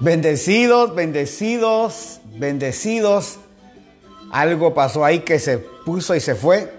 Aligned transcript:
Bendecidos, 0.00 0.94
bendecidos, 0.94 2.20
bendecidos. 2.36 3.38
Algo 4.30 4.72
pasó 4.72 5.04
ahí 5.04 5.20
que 5.20 5.40
se 5.40 5.58
puso 5.58 6.14
y 6.14 6.20
se 6.20 6.36
fue. 6.36 6.72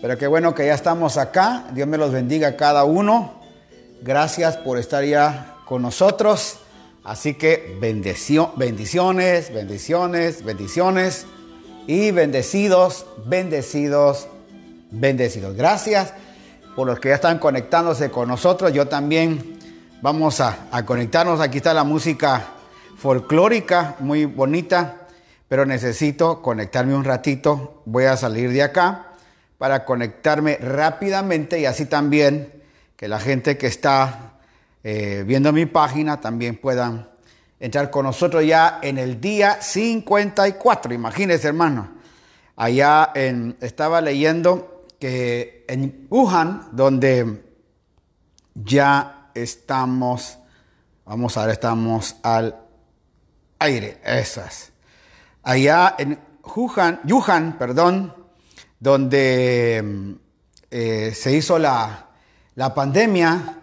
Pero 0.00 0.16
qué 0.16 0.26
bueno 0.26 0.54
que 0.54 0.64
ya 0.64 0.72
estamos 0.72 1.18
acá. 1.18 1.66
Dios 1.74 1.86
me 1.86 1.98
los 1.98 2.10
bendiga 2.10 2.48
a 2.48 2.56
cada 2.56 2.84
uno. 2.84 3.34
Gracias 4.00 4.56
por 4.56 4.78
estar 4.78 5.04
ya 5.04 5.56
con 5.66 5.82
nosotros. 5.82 6.56
Así 7.04 7.34
que 7.34 7.76
bendiciones, 7.82 8.56
bendiciones, 8.56 10.42
bendiciones. 10.42 11.26
Y 11.86 12.12
bendecidos, 12.12 13.04
bendecidos, 13.26 14.26
bendecidos. 14.90 15.54
Gracias 15.54 16.14
por 16.74 16.86
los 16.86 16.98
que 16.98 17.10
ya 17.10 17.16
están 17.16 17.38
conectándose 17.38 18.10
con 18.10 18.26
nosotros. 18.26 18.72
Yo 18.72 18.88
también 18.88 19.58
vamos 20.00 20.40
a 20.40 20.86
conectarnos. 20.86 21.40
Aquí 21.40 21.58
está 21.58 21.74
la 21.74 21.84
música 21.84 22.53
folclórica, 23.04 23.96
muy 23.98 24.24
bonita, 24.24 25.06
pero 25.46 25.66
necesito 25.66 26.40
conectarme 26.40 26.94
un 26.94 27.04
ratito. 27.04 27.82
Voy 27.84 28.04
a 28.04 28.16
salir 28.16 28.50
de 28.50 28.62
acá 28.62 29.12
para 29.58 29.84
conectarme 29.84 30.56
rápidamente 30.56 31.60
y 31.60 31.66
así 31.66 31.84
también 31.84 32.62
que 32.96 33.06
la 33.06 33.20
gente 33.20 33.58
que 33.58 33.66
está 33.66 34.38
eh, 34.82 35.22
viendo 35.26 35.52
mi 35.52 35.66
página 35.66 36.22
también 36.22 36.56
puedan 36.56 37.10
entrar 37.60 37.90
con 37.90 38.06
nosotros 38.06 38.42
ya 38.46 38.78
en 38.80 38.96
el 38.96 39.20
día 39.20 39.60
54. 39.60 40.94
Imagínense, 40.94 41.46
hermano. 41.46 41.90
Allá 42.56 43.10
en, 43.14 43.58
estaba 43.60 44.00
leyendo 44.00 44.86
que 44.98 45.66
en 45.68 46.06
Wuhan, 46.08 46.68
donde 46.72 47.44
ya 48.54 49.28
estamos, 49.34 50.38
vamos 51.04 51.36
a 51.36 51.42
ver, 51.42 51.50
estamos 51.50 52.16
al 52.22 52.63
aire, 53.64 53.98
esas. 54.04 54.72
Allá 55.42 55.94
en 55.98 56.18
Wuhan, 56.54 57.00
Wuhan 57.08 57.58
perdón, 57.58 58.14
donde 58.78 60.16
eh, 60.70 61.12
se 61.14 61.32
hizo 61.32 61.58
la, 61.58 62.08
la, 62.54 62.74
pandemia, 62.74 63.58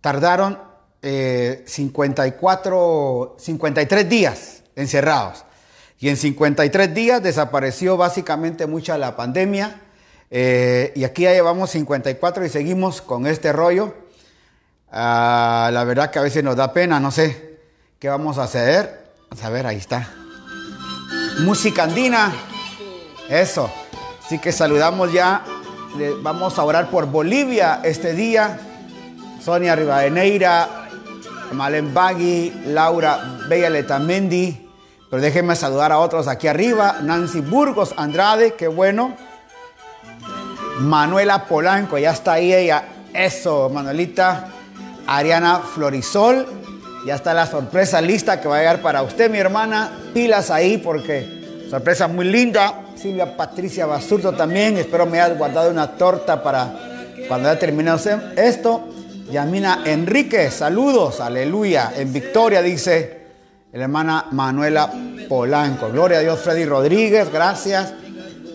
tardaron 0.00 0.58
eh, 1.02 1.64
54, 1.66 3.36
53 3.38 4.08
días 4.08 4.62
encerrados. 4.74 5.44
Y 5.98 6.08
en 6.08 6.16
53 6.16 6.94
días 6.94 7.22
desapareció 7.22 7.96
básicamente 7.96 8.66
mucha 8.66 8.98
la 8.98 9.16
pandemia. 9.16 9.82
Eh, 10.30 10.92
y 10.94 11.04
aquí 11.04 11.22
ya 11.22 11.32
llevamos 11.32 11.70
54 11.70 12.44
y 12.44 12.48
seguimos 12.48 13.00
con 13.00 13.26
este 13.26 13.52
rollo. 13.52 13.94
Ah, 14.90 15.70
la 15.72 15.84
verdad 15.84 16.10
que 16.10 16.18
a 16.18 16.22
veces 16.22 16.44
nos 16.44 16.56
da 16.56 16.72
pena, 16.72 17.00
no 17.00 17.10
sé 17.10 17.58
qué 17.98 18.08
vamos 18.08 18.38
a 18.38 18.44
hacer. 18.44 19.05
A 19.30 19.50
ver, 19.50 19.66
ahí 19.66 19.76
está. 19.76 20.08
Música 21.40 21.84
andina. 21.84 22.32
Eso. 23.28 23.70
Así 24.24 24.38
que 24.38 24.52
saludamos 24.52 25.12
ya. 25.12 25.42
Vamos 26.22 26.58
a 26.58 26.64
orar 26.64 26.90
por 26.90 27.06
Bolivia 27.06 27.80
este 27.84 28.12
día. 28.14 28.58
Sonia 29.42 29.76
Rivadeneira, 29.76 30.88
Malen 31.52 31.94
Bagui, 31.94 32.52
Laura 32.66 33.38
Bella 33.48 33.70
Letamendi. 33.70 34.68
Pero 35.08 35.22
déjenme 35.22 35.54
saludar 35.54 35.92
a 35.92 35.98
otros 35.98 36.26
aquí 36.26 36.48
arriba. 36.48 36.96
Nancy 37.02 37.40
Burgos 37.40 37.94
Andrade, 37.96 38.54
qué 38.54 38.66
bueno. 38.66 39.14
Manuela 40.80 41.44
Polanco, 41.44 41.96
ya 41.96 42.10
está 42.10 42.32
ahí 42.34 42.52
ella. 42.52 42.84
Eso, 43.14 43.70
Manuelita. 43.70 44.48
Ariana 45.06 45.60
Florisol, 45.60 46.46
ya 47.06 47.14
está 47.14 47.32
la 47.32 47.46
sorpresa 47.46 48.00
lista 48.00 48.40
que 48.40 48.48
va 48.48 48.56
a 48.56 48.58
llegar 48.58 48.82
para 48.82 49.04
usted, 49.04 49.30
mi 49.30 49.38
hermana. 49.38 49.92
Pilas 50.12 50.50
ahí 50.50 50.78
porque 50.78 51.64
sorpresa 51.70 52.08
muy 52.08 52.24
linda. 52.24 52.82
Silvia 52.96 53.36
Patricia 53.36 53.86
Basurto 53.86 54.32
también. 54.32 54.76
Espero 54.76 55.06
me 55.06 55.20
hayas 55.20 55.38
guardado 55.38 55.70
una 55.70 55.92
torta 55.92 56.42
para 56.42 56.74
cuando 57.28 57.48
haya 57.48 57.60
terminado 57.60 58.00
esto. 58.36 58.88
Yamina 59.30 59.82
Enrique, 59.84 60.50
saludos, 60.50 61.20
aleluya. 61.20 61.92
En 61.96 62.12
Victoria 62.12 62.60
dice 62.60 63.26
la 63.72 63.84
hermana 63.84 64.26
Manuela 64.32 64.90
Polanco. 65.28 65.90
Gloria 65.90 66.18
a 66.18 66.22
Dios, 66.22 66.40
Freddy 66.40 66.64
Rodríguez, 66.64 67.32
gracias. 67.32 67.92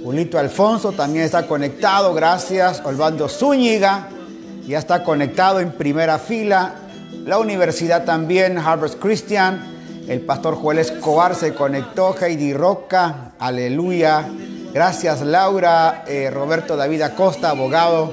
Julito 0.03 0.37
Alfonso 0.37 0.91
también 0.91 1.23
está 1.23 1.47
conectado, 1.47 2.13
gracias. 2.13 2.81
Olvando 2.83 3.29
Zúñiga 3.29 4.09
ya 4.67 4.79
está 4.79 5.03
conectado 5.03 5.61
en 5.61 5.71
primera 5.71 6.19
fila. 6.19 6.80
La 7.25 7.37
universidad 7.37 8.03
también, 8.03 8.57
Harvard 8.57 8.97
Christian. 8.97 9.61
El 10.07 10.21
pastor 10.21 10.55
Joel 10.55 10.79
Escobar 10.79 11.35
se 11.35 11.53
conectó. 11.53 12.15
Heidi 12.19 12.53
Roca, 12.53 13.33
aleluya. 13.37 14.27
Gracias 14.73 15.21
Laura. 15.21 16.03
Eh, 16.07 16.31
Roberto 16.31 16.75
David 16.75 17.03
Acosta, 17.03 17.51
abogado. 17.51 18.11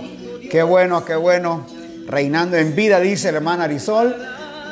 Qué 0.51 0.63
bueno, 0.63 1.05
qué 1.05 1.17
bueno. 1.17 1.67
Reinando 2.07 2.57
en 2.57 2.77
vida, 2.77 3.01
dice 3.01 3.29
hermana 3.29 3.65
Arizol. 3.65 4.15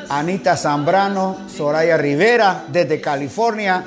Anita 0.09 0.55
Zambrano, 0.55 1.37
Soraya 1.49 1.97
Rivera 1.97 2.63
desde 2.71 3.01
California. 3.01 3.83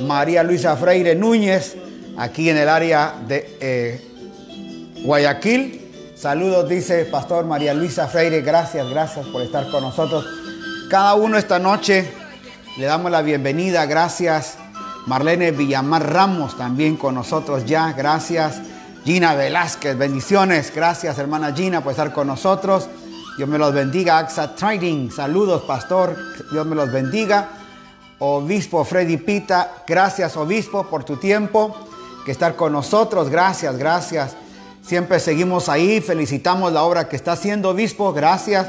María 0.00 0.42
Luisa 0.42 0.76
Freire 0.76 1.14
Núñez, 1.14 1.76
aquí 2.16 2.48
en 2.48 2.56
el 2.56 2.68
área 2.68 3.14
de 3.26 3.56
eh, 3.60 4.00
Guayaquil. 5.04 5.79
Saludos, 6.20 6.68
dice 6.68 7.06
Pastor 7.06 7.46
María 7.46 7.72
Luisa 7.72 8.06
Freire. 8.06 8.42
Gracias, 8.42 8.86
gracias 8.90 9.24
por 9.28 9.40
estar 9.40 9.70
con 9.70 9.82
nosotros. 9.82 10.26
Cada 10.90 11.14
uno 11.14 11.38
esta 11.38 11.58
noche 11.58 12.12
le 12.76 12.84
damos 12.84 13.10
la 13.10 13.22
bienvenida. 13.22 13.86
Gracias. 13.86 14.58
Marlene 15.06 15.50
Villamar 15.50 16.12
Ramos 16.12 16.58
también 16.58 16.98
con 16.98 17.14
nosotros 17.14 17.64
ya. 17.64 17.94
Gracias. 17.94 18.60
Gina 19.02 19.34
Velázquez, 19.34 19.96
bendiciones. 19.96 20.70
Gracias, 20.74 21.16
hermana 21.18 21.54
Gina, 21.54 21.82
por 21.82 21.92
estar 21.92 22.12
con 22.12 22.26
nosotros. 22.26 22.86
Dios 23.38 23.48
me 23.48 23.56
los 23.56 23.72
bendiga. 23.72 24.18
AXA 24.18 24.54
Trading, 24.54 25.08
saludos, 25.10 25.62
pastor. 25.62 26.14
Dios 26.52 26.66
me 26.66 26.76
los 26.76 26.92
bendiga. 26.92 27.48
Obispo 28.18 28.84
Freddy 28.84 29.16
Pita, 29.16 29.72
gracias, 29.86 30.36
obispo, 30.36 30.86
por 30.86 31.02
tu 31.02 31.16
tiempo 31.16 31.74
que 32.26 32.32
estar 32.32 32.56
con 32.56 32.74
nosotros. 32.74 33.30
Gracias, 33.30 33.78
gracias. 33.78 34.36
Siempre 34.90 35.20
seguimos 35.20 35.68
ahí, 35.68 36.00
felicitamos 36.00 36.72
la 36.72 36.82
obra 36.82 37.08
que 37.08 37.14
está 37.14 37.30
haciendo 37.30 37.68
obispo, 37.68 38.12
gracias. 38.12 38.66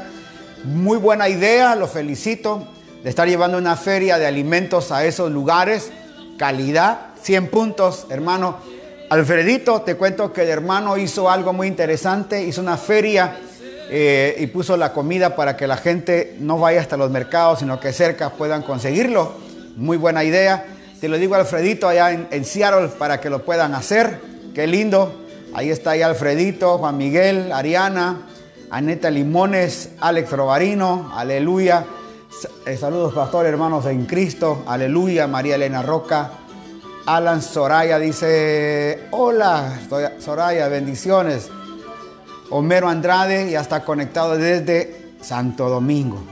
Muy 0.62 0.96
buena 0.96 1.28
idea, 1.28 1.74
lo 1.74 1.88
felicito, 1.88 2.64
de 3.02 3.10
estar 3.10 3.26
llevando 3.26 3.58
una 3.58 3.74
feria 3.74 4.20
de 4.20 4.26
alimentos 4.26 4.92
a 4.92 5.04
esos 5.04 5.32
lugares. 5.32 5.90
Calidad, 6.38 7.06
100 7.20 7.48
puntos, 7.48 8.06
hermano. 8.08 8.58
Alfredito, 9.10 9.82
te 9.82 9.96
cuento 9.96 10.32
que 10.32 10.42
el 10.42 10.50
hermano 10.50 10.96
hizo 10.96 11.28
algo 11.28 11.52
muy 11.52 11.66
interesante, 11.66 12.40
hizo 12.44 12.60
una 12.60 12.76
feria 12.76 13.38
eh, 13.90 14.36
y 14.38 14.46
puso 14.46 14.76
la 14.76 14.92
comida 14.92 15.34
para 15.34 15.56
que 15.56 15.66
la 15.66 15.76
gente 15.76 16.36
no 16.38 16.56
vaya 16.56 16.82
hasta 16.82 16.96
los 16.96 17.10
mercados, 17.10 17.58
sino 17.58 17.80
que 17.80 17.92
cerca 17.92 18.30
puedan 18.30 18.62
conseguirlo. 18.62 19.32
Muy 19.74 19.96
buena 19.96 20.22
idea. 20.22 20.66
Te 21.00 21.08
lo 21.08 21.18
digo, 21.18 21.34
Alfredito, 21.34 21.88
allá 21.88 22.12
en, 22.12 22.28
en 22.30 22.44
Seattle, 22.44 22.90
para 22.96 23.20
que 23.20 23.28
lo 23.28 23.44
puedan 23.44 23.74
hacer. 23.74 24.20
Qué 24.54 24.68
lindo. 24.68 25.21
Ahí 25.54 25.70
está 25.70 25.90
ahí 25.90 26.00
Alfredito, 26.00 26.78
Juan 26.78 26.96
Miguel, 26.96 27.52
Ariana, 27.52 28.22
Aneta 28.70 29.10
Limones, 29.10 29.90
Alex 30.00 30.30
Robarino, 30.32 31.12
aleluya. 31.14 31.84
Eh, 32.64 32.76
saludos, 32.78 33.12
pastor, 33.12 33.44
hermanos 33.44 33.84
en 33.84 34.06
Cristo, 34.06 34.62
aleluya. 34.66 35.26
María 35.26 35.56
Elena 35.56 35.82
Roca, 35.82 36.30
Alan 37.04 37.42
Soraya 37.42 37.98
dice, 37.98 39.08
hola, 39.10 39.78
Soraya, 40.18 40.68
bendiciones. 40.68 41.50
Homero 42.48 42.88
Andrade 42.88 43.50
ya 43.50 43.60
está 43.60 43.84
conectado 43.84 44.38
desde 44.38 45.12
Santo 45.20 45.68
Domingo. 45.68 46.22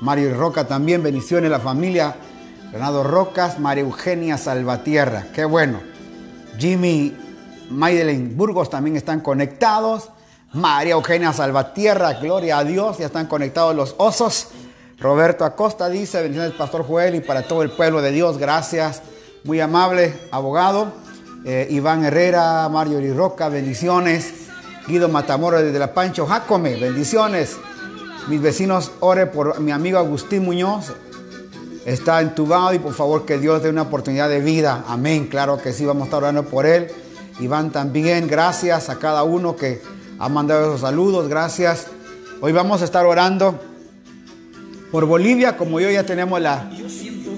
Mario 0.00 0.34
Roca 0.34 0.66
también, 0.66 1.02
bendiciones, 1.02 1.50
la 1.50 1.60
familia. 1.60 2.14
Renato 2.72 3.02
Rocas, 3.02 3.58
María 3.58 3.84
Eugenia 3.84 4.38
Salvatierra, 4.38 5.26
qué 5.34 5.44
bueno. 5.44 5.80
Jimmy 6.56 7.14
Maydelin 7.70 8.36
Burgos 8.36 8.68
también 8.68 8.96
están 8.96 9.20
conectados. 9.20 10.10
María 10.52 10.94
Eugenia 10.94 11.32
Salvatierra, 11.32 12.14
gloria 12.14 12.58
a 12.58 12.64
Dios, 12.64 12.98
ya 12.98 13.06
están 13.06 13.26
conectados 13.26 13.74
los 13.74 13.94
osos. 13.98 14.48
Roberto 14.98 15.44
Acosta 15.44 15.88
dice, 15.88 16.20
bendiciones 16.20 16.52
Pastor 16.54 16.84
Joel 16.84 17.14
y 17.14 17.20
para 17.20 17.42
todo 17.42 17.62
el 17.62 17.70
pueblo 17.70 18.02
de 18.02 18.10
Dios, 18.10 18.36
gracias. 18.36 19.02
Muy 19.44 19.60
amable, 19.60 20.12
abogado. 20.30 20.92
Eh, 21.44 21.68
Iván 21.70 22.04
Herrera, 22.04 22.68
Mario 22.68 23.00
Roca, 23.14 23.48
bendiciones. 23.48 24.34
Guido 24.86 25.08
Matamoros 25.08 25.62
desde 25.62 25.78
la 25.78 25.94
Pancho 25.94 26.26
Jacome, 26.26 26.76
bendiciones. 26.76 27.56
Mis 28.28 28.42
vecinos, 28.42 28.90
ore 29.00 29.26
por 29.26 29.60
mi 29.60 29.70
amigo 29.70 29.98
Agustín 29.98 30.44
Muñoz. 30.44 30.92
Está 31.86 32.20
entubado 32.20 32.74
y 32.74 32.78
por 32.78 32.92
favor 32.92 33.24
que 33.24 33.38
Dios 33.38 33.62
dé 33.62 33.70
una 33.70 33.82
oportunidad 33.82 34.28
de 34.28 34.40
vida. 34.40 34.84
Amén. 34.86 35.28
Claro 35.28 35.62
que 35.62 35.72
sí, 35.72 35.86
vamos 35.86 36.02
a 36.02 36.04
estar 36.06 36.22
orando 36.22 36.42
por 36.44 36.66
él. 36.66 36.88
Iván 37.40 37.70
también, 37.70 38.28
gracias 38.28 38.90
a 38.90 38.98
cada 38.98 39.22
uno 39.22 39.56
que 39.56 39.80
ha 40.18 40.28
mandado 40.28 40.66
esos 40.66 40.82
saludos, 40.82 41.26
gracias. 41.28 41.86
Hoy 42.42 42.52
vamos 42.52 42.82
a 42.82 42.84
estar 42.84 43.06
orando 43.06 43.58
por 44.92 45.06
Bolivia, 45.06 45.56
como 45.56 45.80
yo 45.80 45.90
ya 45.90 46.04
tenemos 46.04 46.38
la, 46.40 46.70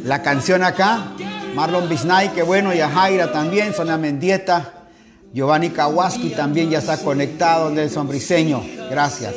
la 0.05 0.23
canción 0.23 0.65
acá. 0.65 1.13
Marlon 1.55 1.89
Bisnay, 1.89 2.31
qué 2.31 2.43
bueno, 2.43 2.75
y 2.75 2.81
a 2.81 2.89
Jaira 2.89 3.31
también, 3.31 3.75
Sonia 3.75 3.97
Mendieta, 3.97 4.73
Giovanni 5.33 5.71
Kawaski 5.71 6.31
también 6.31 6.69
ya 6.71 6.79
está 6.79 6.97
conectado, 6.97 7.71
Nelson 7.71 8.09
Briseño, 8.09 8.63
gracias. 8.91 9.35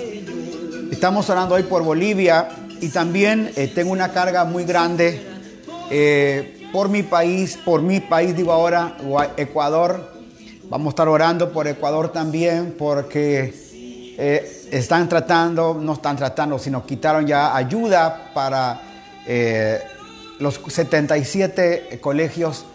Estamos 0.92 1.30
orando 1.30 1.56
hoy 1.56 1.64
por 1.64 1.84
Bolivia 1.84 2.50
y 2.82 2.90
también 2.90 3.52
eh, 3.56 3.68
tengo 3.68 3.92
una 3.92 4.12
carga 4.12 4.46
muy 4.46 4.64
grande 4.64 5.22
eh, 5.92 6.70
por 6.72 6.90
mi 6.90 7.04
país, 7.04 7.60
por 7.64 7.84
mi 7.84 8.00
país 8.00 8.36
digo 8.36 8.52
ahora, 8.52 8.98
Ecuador. 9.38 10.15
Vamos 10.70 10.88
a 10.88 10.90
estar 10.90 11.08
orando 11.08 11.52
por 11.52 11.68
Ecuador 11.68 12.12
también 12.12 12.76
porque 12.78 13.54
eh, 14.18 14.68
están 14.72 15.08
tratando, 15.08 15.78
no 15.80 15.94
están 15.94 16.16
tratando, 16.18 16.58
sino 16.60 16.86
quitaron 16.86 17.26
ya 17.26 17.56
ayuda 17.56 18.32
para 18.34 18.82
los 20.40 20.62
77 20.68 22.00
colegios 22.02 22.66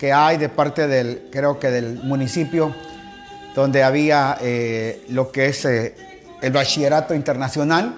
que 0.00 0.14
hay 0.14 0.38
de 0.38 0.48
parte 0.48 0.88
del, 0.88 1.28
creo 1.30 1.58
que 1.58 1.70
del 1.70 2.02
municipio, 2.02 2.74
donde 3.54 3.82
había 3.82 4.38
eh, 4.40 5.04
lo 5.10 5.30
que 5.30 5.48
es 5.48 5.64
eh, 5.66 5.94
el 6.40 6.52
bachillerato 6.52 7.14
internacional. 7.14 7.94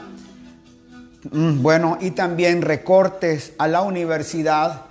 Mm, 1.30 1.62
bueno, 1.62 1.98
y 2.00 2.10
también 2.10 2.60
recortes 2.62 3.52
a 3.56 3.68
la 3.68 3.82
universidad. 3.82 4.86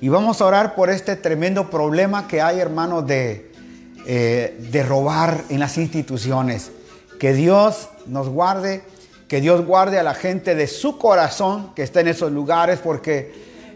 Y 0.00 0.08
vamos 0.08 0.40
a 0.40 0.46
orar 0.46 0.74
por 0.74 0.90
este 0.90 1.14
tremendo 1.14 1.70
problema 1.70 2.26
que 2.26 2.42
hay, 2.42 2.58
hermanos, 2.58 3.06
de, 3.06 3.47
eh, 4.06 4.56
de 4.70 4.82
robar 4.82 5.44
en 5.48 5.60
las 5.60 5.76
instituciones. 5.76 6.70
Que 7.18 7.32
Dios 7.32 7.88
nos 8.06 8.28
guarde, 8.28 8.82
que 9.26 9.40
Dios 9.40 9.66
guarde 9.66 9.98
a 9.98 10.02
la 10.02 10.14
gente 10.14 10.54
de 10.54 10.66
su 10.66 10.98
corazón 10.98 11.74
que 11.74 11.82
está 11.82 12.00
en 12.00 12.08
esos 12.08 12.32
lugares, 12.32 12.78
porque 12.78 13.32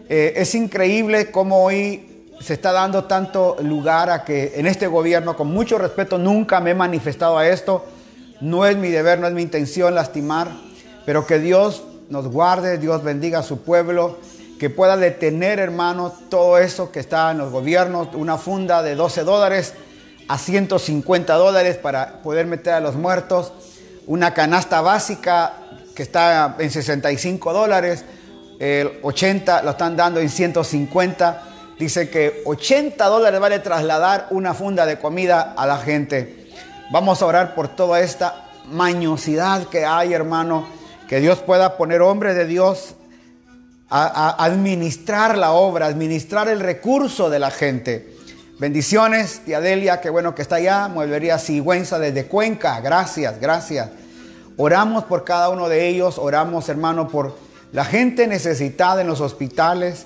eh, 0.09 0.33
es 0.35 0.55
increíble 0.55 1.29
cómo 1.29 1.63
hoy 1.63 2.25
se 2.39 2.53
está 2.53 2.71
dando 2.71 3.05
tanto 3.05 3.57
lugar 3.61 4.09
a 4.09 4.25
que 4.25 4.53
en 4.55 4.67
este 4.67 4.87
gobierno, 4.87 5.35
con 5.35 5.47
mucho 5.47 5.77
respeto, 5.77 6.17
nunca 6.17 6.59
me 6.59 6.71
he 6.71 6.75
manifestado 6.75 7.37
a 7.37 7.47
esto. 7.47 7.85
No 8.41 8.65
es 8.65 8.75
mi 8.75 8.89
deber, 8.89 9.19
no 9.19 9.27
es 9.27 9.33
mi 9.33 9.41
intención 9.41 9.95
lastimar, 9.95 10.49
pero 11.05 11.25
que 11.25 11.39
Dios 11.39 11.83
nos 12.09 12.27
guarde, 12.27 12.77
Dios 12.77 13.03
bendiga 13.03 13.39
a 13.39 13.43
su 13.43 13.61
pueblo, 13.61 14.17
que 14.59 14.69
pueda 14.69 14.97
detener, 14.97 15.59
hermano, 15.59 16.13
todo 16.29 16.57
eso 16.57 16.91
que 16.91 16.99
está 16.99 17.31
en 17.31 17.37
los 17.37 17.51
gobiernos, 17.51 18.09
una 18.13 18.37
funda 18.37 18.83
de 18.83 18.95
12 18.95 19.23
dólares 19.23 19.73
a 20.27 20.37
150 20.37 21.33
dólares 21.35 21.77
para 21.77 22.21
poder 22.21 22.45
meter 22.45 22.73
a 22.73 22.79
los 22.79 22.95
muertos, 22.95 23.51
una 24.07 24.33
canasta 24.33 24.81
básica 24.81 25.53
que 25.95 26.03
está 26.03 26.55
en 26.59 26.71
65 26.71 27.53
dólares, 27.53 28.03
el 28.59 28.99
80 29.01 29.63
lo 29.63 29.71
están 29.71 29.95
dando 29.95 30.19
en 30.19 30.29
150. 30.29 31.41
Dice 31.77 32.09
que 32.09 32.41
80 32.45 33.05
dólares 33.05 33.39
vale 33.39 33.59
trasladar 33.59 34.27
una 34.29 34.53
funda 34.53 34.85
de 34.85 34.99
comida 34.99 35.53
a 35.57 35.65
la 35.65 35.77
gente. 35.77 36.49
Vamos 36.91 37.21
a 37.21 37.25
orar 37.25 37.55
por 37.55 37.67
toda 37.67 37.99
esta 37.99 38.45
mañosidad 38.69 39.65
que 39.67 39.85
hay, 39.85 40.13
hermano. 40.13 40.65
Que 41.07 41.19
Dios 41.19 41.39
pueda 41.39 41.77
poner 41.77 42.01
hombres 42.01 42.35
de 42.35 42.45
Dios 42.45 42.95
a, 43.89 44.43
administrar 44.43 45.37
la 45.37 45.51
obra, 45.51 45.87
administrar 45.87 46.47
el 46.47 46.59
recurso 46.59 47.29
de 47.29 47.39
la 47.39 47.51
gente. 47.51 48.12
Bendiciones, 48.59 49.41
tía 49.43 49.59
Delia, 49.59 49.99
qué 49.99 50.11
bueno 50.11 50.35
que 50.35 50.43
está 50.43 50.57
allá. 50.57 50.87
Mueblería 50.87 51.39
Sigüenza 51.39 51.97
desde 51.97 52.27
Cuenca. 52.27 52.79
Gracias, 52.81 53.39
gracias. 53.41 53.89
Oramos 54.57 55.05
por 55.05 55.23
cada 55.23 55.49
uno 55.49 55.67
de 55.69 55.87
ellos. 55.87 56.19
Oramos, 56.19 56.69
hermano, 56.69 57.07
por 57.07 57.35
la 57.71 57.83
gente 57.83 58.27
necesitada 58.27 59.01
en 59.01 59.07
los 59.07 59.21
hospitales, 59.21 60.05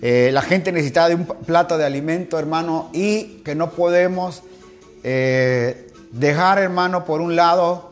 eh, 0.00 0.30
la 0.32 0.42
gente 0.42 0.70
necesitada 0.70 1.08
de 1.08 1.16
un 1.16 1.26
plato 1.26 1.76
de 1.76 1.84
alimento, 1.84 2.38
hermano, 2.38 2.88
y 2.92 3.42
que 3.44 3.56
no 3.56 3.70
podemos 3.70 4.44
eh, 5.02 5.90
dejar, 6.12 6.58
hermano, 6.58 7.04
por 7.04 7.20
un 7.20 7.34
lado, 7.34 7.90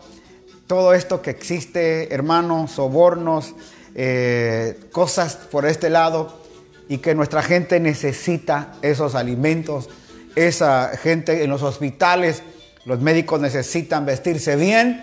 todo 0.69 0.95
esto 0.95 1.21
que 1.21 1.31
existe, 1.31 2.15
hermano, 2.15 2.69
sobornos, 2.69 3.55
eh, 3.97 4.79
cosas 4.93 5.35
por 5.51 5.67
este 5.67 5.91
lado, 5.91 6.46
y 6.89 6.99
que 6.99 7.15
nuestra 7.15 7.43
gente 7.43 7.81
necesita 7.81 8.75
esos 8.83 9.15
alimentos, 9.15 9.89
esa 10.35 10.91
gente 10.97 11.43
en 11.43 11.51
los 11.51 11.63
hospitales, 11.63 12.43
los 12.85 13.01
médicos 13.01 13.41
necesitan 13.41 14.07
vestirse 14.07 14.57
bien, 14.57 15.03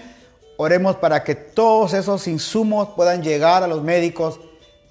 Oremos 0.58 0.98
para 0.98 1.24
que 1.24 1.36
todos 1.36 1.94
esos 1.94 2.28
insumos 2.28 2.90
puedan 2.96 3.24
llegar 3.24 3.64
a 3.64 3.68
los 3.68 3.84
médicos 3.84 4.40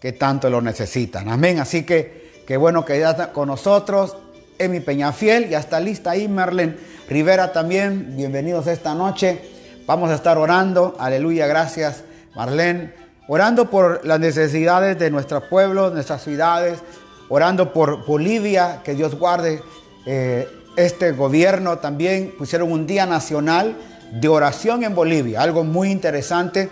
que 0.01 0.13
tanto 0.13 0.51
lo 0.51 0.61
necesitan. 0.61 1.29
Amén. 1.29 1.61
Así 1.61 1.85
que 1.85 2.43
qué 2.47 2.57
bueno 2.57 2.85
que 2.85 2.99
ya 2.99 3.11
está 3.11 3.33
con 3.33 3.49
nosotros. 3.49 4.17
Emi 4.59 4.81
Peñafiel, 4.81 5.49
ya 5.49 5.61
está 5.61 5.79
lista 5.79 6.11
ahí. 6.11 6.27
Merlen 6.27 6.79
Rivera 7.09 7.53
también. 7.53 8.17
Bienvenidos 8.17 8.67
esta 8.67 8.95
noche. 8.95 9.41
Vamos 9.87 10.11
a 10.11 10.17
estar 10.17 10.37
orando. 10.37 10.97
Aleluya, 10.99 11.47
gracias, 11.47 12.03
Marlene. 12.35 13.02
Orando 13.29 13.71
por 13.71 14.05
las 14.05 14.19
necesidades 14.19 14.99
de 14.99 15.11
nuestro 15.11 15.49
pueblo, 15.49 15.91
nuestras 15.91 16.23
ciudades. 16.23 16.81
Orando 17.29 17.73
por 17.73 18.05
Bolivia, 18.05 18.81
que 18.83 18.95
Dios 18.95 19.15
guarde 19.15 19.63
eh, 20.07 20.49
este 20.77 21.13
gobierno. 21.13 21.79
También 21.79 22.35
pusieron 22.37 22.73
un 22.73 22.87
día 22.87 23.07
nacional 23.07 23.77
de 24.13 24.29
oración 24.29 24.83
en 24.83 24.95
Bolivia. 24.95 25.41
Algo 25.41 25.63
muy 25.63 25.91
interesante. 25.91 26.69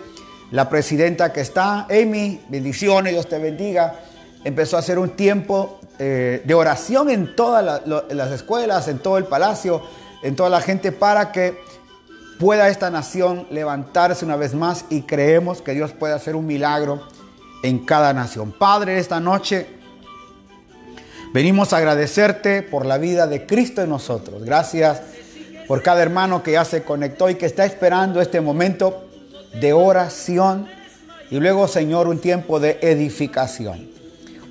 La 0.51 0.69
presidenta 0.69 1.33
que 1.33 1.41
está, 1.41 1.87
Amy, 1.89 2.41
bendiciones, 2.49 3.13
Dios 3.13 3.29
te 3.29 3.39
bendiga, 3.39 3.95
empezó 4.43 4.77
a 4.77 4.81
hacer 4.81 4.99
un 4.99 5.11
tiempo 5.11 5.79
eh, 6.01 6.43
de 6.45 6.55
oración 6.55 7.09
en 7.09 7.37
todas 7.37 7.83
las 7.87 8.33
escuelas, 8.33 8.89
en 8.89 8.99
todo 8.99 9.17
el 9.17 9.25
palacio, 9.25 9.81
en 10.25 10.35
toda 10.35 10.51
la 10.51 10.61
gente 10.61 10.91
para 10.91 11.31
que 11.31 11.61
pueda 12.41 12.71
esta 12.71 12.91
nación 12.91 13.47
levantarse 13.51 14.25
una 14.25 14.37
vez 14.37 14.55
más 14.55 14.87
y 14.89 15.03
creemos 15.03 15.61
que 15.61 15.75
Dios 15.75 15.93
puede 15.93 16.15
hacer 16.15 16.35
un 16.35 16.47
milagro 16.47 17.03
en 17.63 17.81
cada 17.85 18.15
nación. 18.15 18.51
Padre, 18.51 18.99
esta 18.99 19.21
noche 19.21 19.67
venimos 21.35 21.75
a 21.75 21.77
agradecerte 21.77 22.63
por 22.63 22.87
la 22.87 22.97
vida 22.97 23.27
de 23.27 23.45
Cristo 23.45 23.83
en 23.83 23.91
nosotros. 23.91 24.43
Gracias 24.43 25.03
por 25.69 25.83
cada 25.83 26.01
hermano 26.01 26.43
que 26.43 26.53
ya 26.53 26.65
se 26.65 26.83
conectó 26.83 27.29
y 27.29 27.35
que 27.35 27.45
está 27.45 27.67
esperando 27.67 28.23
este 28.23 28.41
momento 28.41 29.05
de 29.61 29.75
oración 29.75 30.67
y 31.31 31.39
luego, 31.39 31.69
Señor, 31.69 32.09
un 32.09 32.21
tiempo 32.21 32.59
de 32.59 32.79
edificación. 32.81 33.91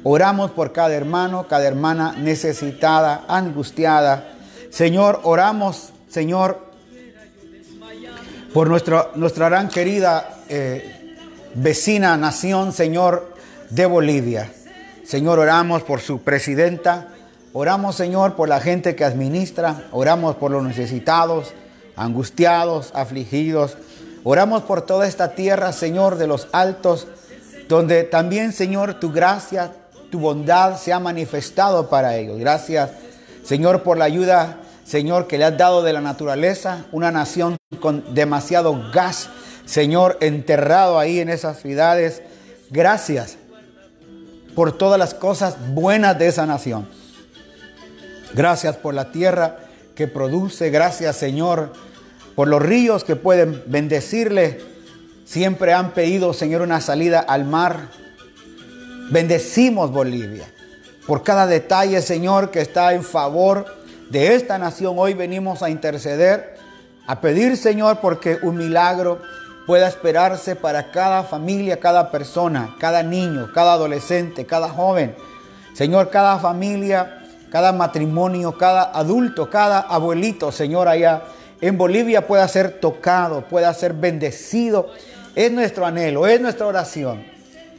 Oramos 0.03 0.51
por 0.51 0.73
cada 0.73 0.93
hermano, 0.93 1.47
cada 1.47 1.67
hermana 1.67 2.13
necesitada, 2.17 3.25
angustiada. 3.27 4.29
Señor, 4.69 5.21
oramos, 5.23 5.89
Señor, 6.07 6.68
por 8.53 8.67
nuestra, 8.67 9.09
nuestra 9.15 9.49
gran 9.49 9.69
querida 9.69 10.39
eh, 10.49 11.15
vecina 11.55 12.17
nación, 12.17 12.73
Señor, 12.73 13.33
de 13.69 13.85
Bolivia. 13.85 14.51
Señor, 15.03 15.39
oramos 15.39 15.83
por 15.83 16.01
su 16.01 16.21
presidenta, 16.21 17.07
Oramos, 17.51 17.95
Señor, 17.95 18.35
por 18.35 18.47
la 18.47 18.61
gente 18.61 18.95
que 18.95 19.03
administra, 19.03 19.87
oramos 19.91 20.35
por 20.35 20.51
los 20.51 20.63
necesitados, 20.63 21.51
angustiados, 21.95 22.91
afligidos. 22.93 23.75
Oramos 24.23 24.61
por 24.63 24.83
toda 24.83 25.07
esta 25.07 25.33
tierra, 25.33 25.73
Señor, 25.73 26.17
de 26.17 26.27
los 26.27 26.47
altos, 26.51 27.07
donde 27.67 28.03
también, 28.03 28.53
Señor, 28.53 28.99
tu 28.99 29.11
gracia, 29.11 29.71
tu 30.11 30.19
bondad 30.19 30.77
se 30.77 30.93
ha 30.93 30.99
manifestado 30.99 31.89
para 31.89 32.17
ellos. 32.17 32.37
Gracias, 32.37 32.91
Señor, 33.43 33.81
por 33.81 33.97
la 33.97 34.05
ayuda, 34.05 34.57
Señor, 34.89 35.27
que 35.27 35.37
le 35.37 35.45
has 35.45 35.55
dado 35.55 35.83
de 35.83 35.93
la 35.93 36.01
naturaleza, 36.01 36.87
una 36.91 37.11
nación 37.11 37.57
con 37.79 38.15
demasiado 38.15 38.89
gas, 38.91 39.29
Señor, 39.65 40.17
enterrado 40.19 40.97
ahí 40.97 41.19
en 41.19 41.29
esas 41.29 41.61
ciudades. 41.61 42.23
Gracias 42.71 43.37
por 44.55 44.75
todas 44.75 44.97
las 44.97 45.13
cosas 45.13 45.57
buenas 45.75 46.17
de 46.17 46.27
esa 46.27 46.47
nación. 46.47 46.89
Gracias 48.33 48.77
por 48.77 48.95
la 48.95 49.11
tierra 49.11 49.57
que 49.93 50.07
produce. 50.07 50.71
Gracias, 50.71 51.17
Señor, 51.17 51.71
por 52.33 52.47
los 52.47 52.59
ríos 52.59 53.03
que 53.03 53.15
pueden 53.15 53.61
bendecirle. 53.67 54.59
Siempre 55.23 55.71
han 55.71 55.91
pedido, 55.91 56.33
Señor, 56.33 56.63
una 56.63 56.81
salida 56.81 57.19
al 57.19 57.45
mar. 57.45 57.89
Bendecimos 59.11 59.91
Bolivia. 59.91 60.47
Por 61.05 61.21
cada 61.21 61.45
detalle, 61.45 62.01
Señor, 62.01 62.49
que 62.49 62.61
está 62.61 62.95
en 62.95 63.03
favor 63.03 63.77
de 64.09 64.35
esta 64.35 64.57
nación. 64.57 64.95
Hoy 64.97 65.13
venimos 65.13 65.63
a 65.63 65.69
interceder, 65.69 66.57
a 67.07 67.21
pedir, 67.21 67.57
Señor, 67.57 67.99
porque 68.01 68.39
un 68.41 68.57
milagro 68.57 69.21
pueda 69.65 69.87
esperarse 69.87 70.55
para 70.55 70.91
cada 70.91 71.23
familia, 71.23 71.79
cada 71.79 72.11
persona, 72.11 72.75
cada 72.79 73.03
niño, 73.03 73.51
cada 73.53 73.73
adolescente, 73.73 74.45
cada 74.45 74.69
joven. 74.69 75.15
Señor, 75.73 76.09
cada 76.09 76.39
familia 76.39 77.19
cada 77.49 77.71
matrimonio, 77.71 78.57
cada 78.57 78.83
adulto, 78.91 79.49
cada 79.49 79.79
abuelito, 79.79 80.51
Señor, 80.51 80.87
allá 80.87 81.23
en 81.61 81.77
Bolivia 81.77 82.25
pueda 82.27 82.47
ser 82.47 82.79
tocado, 82.79 83.41
pueda 83.41 83.73
ser 83.73 83.93
bendecido. 83.93 84.87
Es 85.35 85.51
nuestro 85.51 85.85
anhelo, 85.85 86.27
es 86.27 86.39
nuestra 86.39 86.67
oración, 86.67 87.23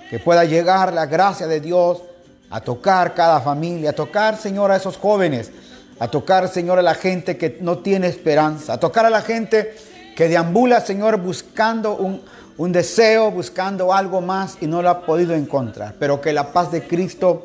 que 0.08 0.18
pueda 0.18 0.44
llegar 0.44 0.92
la 0.92 1.06
gracia 1.06 1.46
de 1.46 1.60
Dios 1.60 2.02
a 2.50 2.60
tocar 2.60 3.14
cada 3.14 3.40
familia, 3.40 3.90
a 3.90 3.92
tocar, 3.92 4.36
Señor, 4.36 4.72
a 4.72 4.76
esos 4.76 4.96
jóvenes, 4.96 5.52
a 6.00 6.08
tocar, 6.08 6.48
Señor, 6.48 6.78
a 6.78 6.82
la 6.82 6.94
gente 6.94 7.36
que 7.36 7.58
no 7.60 7.78
tiene 7.78 8.06
esperanza, 8.06 8.72
a 8.72 8.80
tocar 8.80 9.04
a 9.04 9.10
la 9.10 9.20
gente 9.20 9.76
que 10.16 10.28
deambula, 10.28 10.80
Señor, 10.80 11.18
buscando 11.18 11.94
un, 11.94 12.72
deseo, 12.72 13.30
buscando 13.30 13.92
algo 13.92 14.22
más 14.22 14.56
y 14.62 14.66
no 14.66 14.80
lo 14.80 14.88
ha 14.88 15.02
podido 15.02 15.34
encontrar. 15.34 15.96
Pero 15.98 16.20
que 16.22 16.32
la 16.32 16.52
paz 16.52 16.72
de 16.72 16.86
Cristo, 16.86 17.44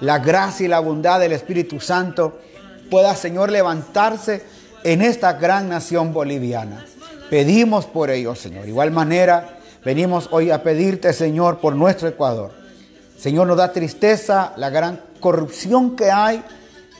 la 0.00 0.18
gracia 0.18 0.66
y 0.66 0.68
la 0.68 0.80
bondad 0.80 1.20
del 1.20 1.30
Espíritu 1.30 1.78
Santo 1.78 2.40
pueda, 2.90 3.14
Señor, 3.14 3.52
levantarse 3.52 4.42
en 4.82 5.00
esta 5.00 5.34
gran 5.34 5.68
nación 5.68 6.12
boliviana. 6.12 6.84
Pedimos 7.30 7.86
por 7.86 8.10
ello, 8.10 8.34
Señor. 8.34 8.68
igual 8.68 8.90
manera, 8.90 9.58
venimos 9.84 10.28
hoy 10.32 10.50
a 10.50 10.64
pedirte, 10.64 11.12
Señor, 11.12 11.58
por 11.58 11.76
nuestro 11.76 12.08
Ecuador. 12.08 12.50
Señor, 13.16 13.46
nos 13.46 13.58
da 13.58 13.72
tristeza 13.72 14.54
la 14.56 14.70
gran 14.70 15.00
corrupción 15.20 15.94
que 15.94 16.10
hay 16.10 16.42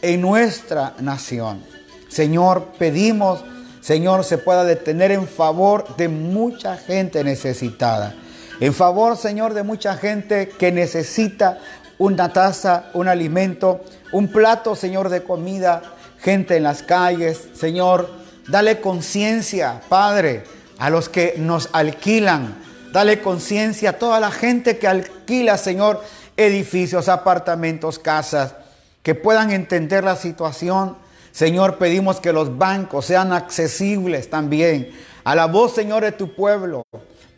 en 0.02 0.20
nuestra 0.20 0.94
nación. 0.98 1.62
Señor, 2.08 2.72
pedimos, 2.78 3.42
Señor, 3.80 4.24
se 4.24 4.36
pueda 4.36 4.64
detener 4.64 5.12
en 5.12 5.26
favor 5.26 5.96
de 5.96 6.08
mucha 6.08 6.76
gente 6.76 7.24
necesitada. 7.24 8.14
En 8.60 8.74
favor, 8.74 9.16
Señor, 9.16 9.54
de 9.54 9.62
mucha 9.62 9.96
gente 9.96 10.48
que 10.48 10.70
necesita 10.70 11.58
una 11.98 12.32
taza, 12.32 12.90
un 12.94 13.08
alimento, 13.08 13.80
un 14.12 14.28
plato, 14.28 14.76
Señor, 14.76 15.08
de 15.08 15.22
comida, 15.22 15.82
gente 16.20 16.56
en 16.56 16.64
las 16.64 16.82
calles. 16.82 17.48
Señor, 17.54 18.10
dale 18.48 18.80
conciencia, 18.80 19.80
Padre, 19.88 20.44
a 20.78 20.90
los 20.90 21.08
que 21.08 21.34
nos 21.38 21.70
alquilan. 21.72 22.56
Dale 22.92 23.20
conciencia 23.20 23.90
a 23.90 23.92
toda 23.94 24.20
la 24.20 24.30
gente 24.30 24.78
que 24.78 24.86
alquila, 24.86 25.56
Señor, 25.56 26.02
edificios, 26.36 27.08
apartamentos, 27.08 27.98
casas, 27.98 28.54
que 29.02 29.14
puedan 29.14 29.50
entender 29.50 30.04
la 30.04 30.16
situación. 30.16 30.96
Señor, 31.32 31.78
pedimos 31.78 32.20
que 32.20 32.32
los 32.32 32.58
bancos 32.58 33.06
sean 33.06 33.32
accesibles 33.32 34.30
también 34.30 34.90
a 35.24 35.34
la 35.34 35.46
voz, 35.46 35.74
Señor, 35.74 36.02
de 36.02 36.12
tu 36.12 36.34
pueblo. 36.34 36.84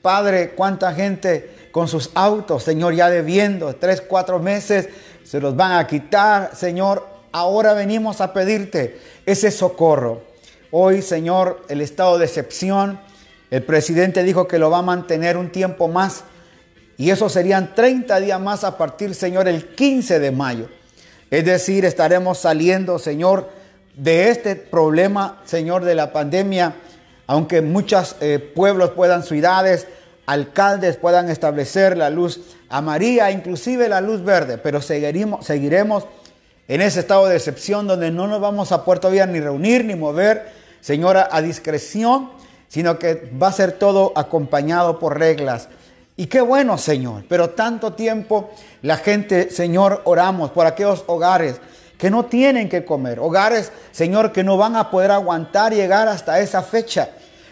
Padre, 0.03 0.51
cuánta 0.51 0.93
gente 0.93 1.69
con 1.71 1.89
sus 1.89 2.11
autos, 2.15 2.63
Señor, 2.63 2.95
ya 2.95 3.09
debiendo 3.09 3.75
tres, 3.77 4.01
cuatro 4.01 4.39
meses, 4.39 4.89
se 5.25 5.41
los 5.41 5.57
van 5.57 5.73
a 5.73 5.87
quitar, 5.87 6.55
Señor. 6.55 7.07
Ahora 7.33 7.73
venimos 7.73 8.21
a 8.21 8.33
pedirte 8.33 9.01
ese 9.27 9.51
socorro. 9.51 10.23
Hoy, 10.71 11.03
Señor, 11.03 11.65
el 11.69 11.81
estado 11.81 12.19
de 12.19 12.27
excepción, 12.27 13.01
el 13.51 13.63
presidente 13.63 14.23
dijo 14.23 14.47
que 14.47 14.59
lo 14.59 14.71
va 14.71 14.79
a 14.79 14.83
mantener 14.83 15.37
un 15.37 15.51
tiempo 15.51 15.89
más. 15.89 16.25
Y 16.97 17.11
eso 17.11 17.29
serían 17.29 17.75
30 17.75 18.21
días 18.21 18.41
más 18.41 18.63
a 18.63 18.77
partir, 18.77 19.15
Señor, 19.15 19.49
el 19.49 19.75
15 19.75 20.21
de 20.21 20.31
mayo. 20.31 20.69
Es 21.35 21.45
decir, 21.45 21.85
estaremos 21.85 22.39
saliendo, 22.39 23.01
Señor, 23.01 23.51
de 23.97 24.29
este 24.29 24.55
problema, 24.55 25.43
Señor, 25.45 25.85
de 25.85 25.97
la 25.97 26.13
pandemia, 26.13 26.77
aunque 27.27 27.61
muchos 27.61 28.15
eh, 28.21 28.39
pueblos 28.39 28.91
puedan, 28.91 29.25
ciudades, 29.25 29.89
alcaldes 30.27 30.97
puedan 30.97 31.29
establecer 31.31 31.97
la 31.97 32.09
luz 32.09 32.55
amarilla, 32.69 33.33
inclusive 33.33 33.89
la 33.89 34.01
luz 34.01 34.23
verde, 34.23 34.59
pero 34.59 34.81
seguiremos, 34.81 35.45
seguiremos 35.45 36.07
en 36.69 36.81
ese 36.81 37.01
estado 37.01 37.27
de 37.27 37.35
excepción 37.35 37.89
donde 37.89 38.13
no 38.13 38.29
nos 38.29 38.41
vamos 38.41 38.71
a 38.71 38.85
poder 38.85 39.01
todavía 39.01 39.27
ni 39.27 39.41
reunir 39.41 39.85
ni 39.85 39.97
mover, 39.97 40.53
Señora, 40.81 41.29
a 41.33 41.43
discreción, 41.43 42.31
sino 42.69 43.01
que 43.01 43.29
va 43.43 43.49
a 43.49 43.53
ser 43.53 43.73
todo 43.73 44.13
acompañado 44.15 45.01
por 45.01 45.19
reglas. 45.19 45.69
Y 46.17 46.27
qué 46.27 46.41
bueno, 46.41 46.79
Señor, 46.79 47.25
pero 47.29 47.51
tanto 47.51 47.95
tiempo 47.95 48.51
la 48.83 48.97
gente, 48.97 49.51
Señor, 49.51 50.03
oramos 50.05 50.53
por 50.53 50.65
aquellos 50.65 51.03
hogares 51.09 51.61
que 51.99 52.09
no 52.09 52.27
tienen 52.27 52.69
que 52.69 52.85
comer, 52.85 53.19
hogares, 53.19 53.73
Señor, 53.91 54.31
que 54.31 54.45
no 54.45 54.57
van 54.57 54.77
a 54.77 54.91
poder 54.91 55.11
aguantar 55.11 55.75
llegar 55.75 56.07
hasta 56.07 56.39
esa 56.39 56.63
fecha. 56.63 57.09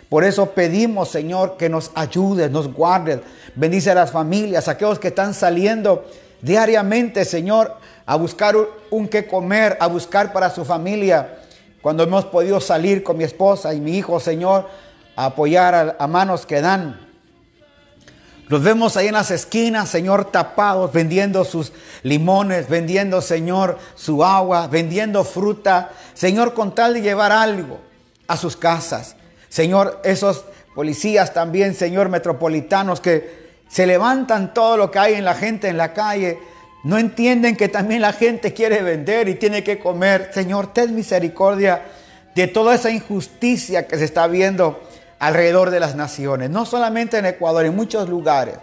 Por 0.08 0.22
eso 0.22 0.50
pedimos, 0.50 1.08
Señor, 1.08 1.56
que 1.56 1.68
nos 1.68 1.90
ayudes, 1.94 2.52
nos 2.52 2.72
guardes, 2.72 3.20
bendice 3.56 3.90
a 3.90 3.94
las 3.96 4.12
familias, 4.12 4.68
a 4.68 4.72
aquellos 4.72 5.00
que 5.00 5.08
están 5.08 5.34
saliendo 5.34 6.04
diariamente, 6.40 7.24
Señor, 7.24 7.76
a 8.06 8.14
buscar 8.14 8.54
un, 8.90 9.08
qué 9.08 9.26
comer, 9.26 9.76
a 9.80 9.88
buscar 9.88 10.32
para 10.32 10.50
su 10.50 10.64
familia. 10.64 11.38
Cuando 11.80 12.04
hemos 12.04 12.26
podido 12.26 12.60
salir 12.60 13.02
con 13.02 13.16
mi 13.16 13.24
esposa 13.24 13.74
y 13.74 13.80
mi 13.80 13.96
hijo, 13.96 14.20
Señor, 14.20 14.68
a 15.16 15.26
apoyar 15.26 15.96
a 15.98 16.06
manos 16.06 16.46
que 16.46 16.60
dan. 16.60 17.01
Los 18.52 18.62
vemos 18.62 18.98
ahí 18.98 19.06
en 19.06 19.14
las 19.14 19.30
esquinas, 19.30 19.88
Señor, 19.88 20.26
tapados, 20.26 20.92
vendiendo 20.92 21.42
sus 21.42 21.72
limones, 22.02 22.68
vendiendo, 22.68 23.22
Señor, 23.22 23.78
su 23.94 24.22
agua, 24.22 24.66
vendiendo 24.66 25.24
fruta. 25.24 25.92
Señor, 26.12 26.52
con 26.52 26.74
tal 26.74 26.92
de 26.92 27.00
llevar 27.00 27.32
algo 27.32 27.80
a 28.28 28.36
sus 28.36 28.58
casas. 28.58 29.16
Señor, 29.48 30.02
esos 30.04 30.44
policías 30.74 31.32
también, 31.32 31.74
Señor, 31.74 32.10
metropolitanos 32.10 33.00
que 33.00 33.54
se 33.70 33.86
levantan 33.86 34.52
todo 34.52 34.76
lo 34.76 34.90
que 34.90 34.98
hay 34.98 35.14
en 35.14 35.24
la 35.24 35.34
gente 35.34 35.68
en 35.68 35.78
la 35.78 35.94
calle. 35.94 36.38
No 36.84 36.98
entienden 36.98 37.56
que 37.56 37.70
también 37.70 38.02
la 38.02 38.12
gente 38.12 38.52
quiere 38.52 38.82
vender 38.82 39.30
y 39.30 39.36
tiene 39.36 39.64
que 39.64 39.78
comer. 39.78 40.30
Señor, 40.34 40.74
ten 40.74 40.94
misericordia 40.94 41.86
de 42.34 42.48
toda 42.48 42.74
esa 42.74 42.90
injusticia 42.90 43.86
que 43.88 43.96
se 43.96 44.04
está 44.04 44.26
viendo 44.26 44.78
alrededor 45.22 45.70
de 45.70 45.78
las 45.78 45.94
naciones, 45.94 46.50
no 46.50 46.66
solamente 46.66 47.16
en 47.16 47.26
Ecuador, 47.26 47.64
en 47.64 47.76
muchos 47.76 48.08
lugares. 48.08 48.56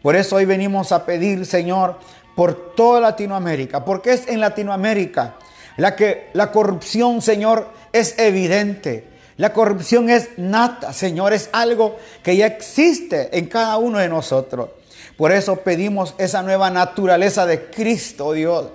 Por 0.00 0.16
eso 0.16 0.36
hoy 0.36 0.46
venimos 0.46 0.90
a 0.90 1.04
pedir, 1.04 1.44
Señor, 1.44 1.98
por 2.34 2.74
toda 2.74 2.98
Latinoamérica, 2.98 3.84
porque 3.84 4.14
es 4.14 4.26
en 4.26 4.40
Latinoamérica 4.40 5.34
la 5.76 5.94
que 5.94 6.30
la 6.32 6.50
corrupción, 6.50 7.20
Señor, 7.20 7.68
es 7.92 8.18
evidente. 8.18 9.06
La 9.36 9.52
corrupción 9.52 10.08
es 10.08 10.30
nata, 10.38 10.94
Señor, 10.94 11.34
es 11.34 11.50
algo 11.52 11.98
que 12.22 12.38
ya 12.38 12.46
existe 12.46 13.36
en 13.36 13.44
cada 13.44 13.76
uno 13.76 13.98
de 13.98 14.08
nosotros. 14.08 14.70
Por 15.18 15.30
eso 15.30 15.56
pedimos 15.56 16.14
esa 16.16 16.42
nueva 16.42 16.70
naturaleza 16.70 17.44
de 17.44 17.66
Cristo, 17.66 18.32
Dios, 18.32 18.68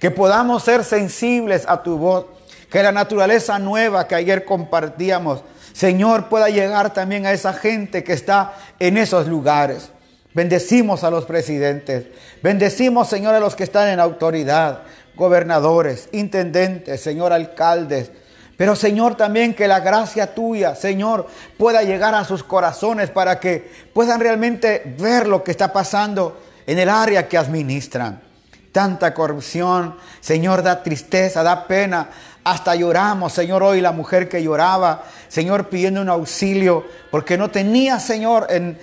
que 0.00 0.10
podamos 0.10 0.64
ser 0.64 0.82
sensibles 0.82 1.66
a 1.68 1.84
tu 1.84 1.98
voz, 1.98 2.26
que 2.68 2.82
la 2.82 2.90
naturaleza 2.90 3.60
nueva 3.60 4.08
que 4.08 4.16
ayer 4.16 4.44
compartíamos, 4.44 5.44
Señor, 5.72 6.28
pueda 6.28 6.48
llegar 6.48 6.92
también 6.92 7.26
a 7.26 7.32
esa 7.32 7.52
gente 7.52 8.04
que 8.04 8.12
está 8.12 8.54
en 8.78 8.96
esos 8.96 9.26
lugares. 9.26 9.90
Bendecimos 10.32 11.02
a 11.02 11.10
los 11.10 11.24
presidentes. 11.24 12.06
Bendecimos, 12.42 13.08
Señor, 13.08 13.34
a 13.34 13.40
los 13.40 13.56
que 13.56 13.64
están 13.64 13.88
en 13.88 13.98
autoridad, 13.98 14.82
gobernadores, 15.16 16.08
intendentes, 16.12 17.00
Señor, 17.00 17.32
alcaldes. 17.32 18.12
Pero, 18.56 18.76
Señor, 18.76 19.16
también 19.16 19.54
que 19.54 19.66
la 19.66 19.80
gracia 19.80 20.34
tuya, 20.34 20.74
Señor, 20.74 21.26
pueda 21.56 21.82
llegar 21.82 22.14
a 22.14 22.24
sus 22.24 22.44
corazones 22.44 23.10
para 23.10 23.40
que 23.40 23.72
puedan 23.92 24.20
realmente 24.20 24.94
ver 24.98 25.26
lo 25.26 25.42
que 25.42 25.50
está 25.50 25.72
pasando 25.72 26.40
en 26.66 26.78
el 26.78 26.88
área 26.88 27.26
que 27.26 27.38
administran. 27.38 28.20
Tanta 28.70 29.14
corrupción, 29.14 29.96
Señor, 30.20 30.62
da 30.62 30.82
tristeza, 30.82 31.42
da 31.42 31.66
pena. 31.66 32.10
Hasta 32.42 32.74
lloramos, 32.74 33.32
Señor, 33.32 33.62
hoy 33.62 33.80
la 33.80 33.92
mujer 33.92 34.28
que 34.28 34.42
lloraba, 34.42 35.04
Señor, 35.28 35.68
pidiendo 35.68 36.00
un 36.00 36.08
auxilio, 36.08 36.84
porque 37.10 37.36
no 37.36 37.50
tenía, 37.50 38.00
Señor, 38.00 38.46
en, 38.48 38.78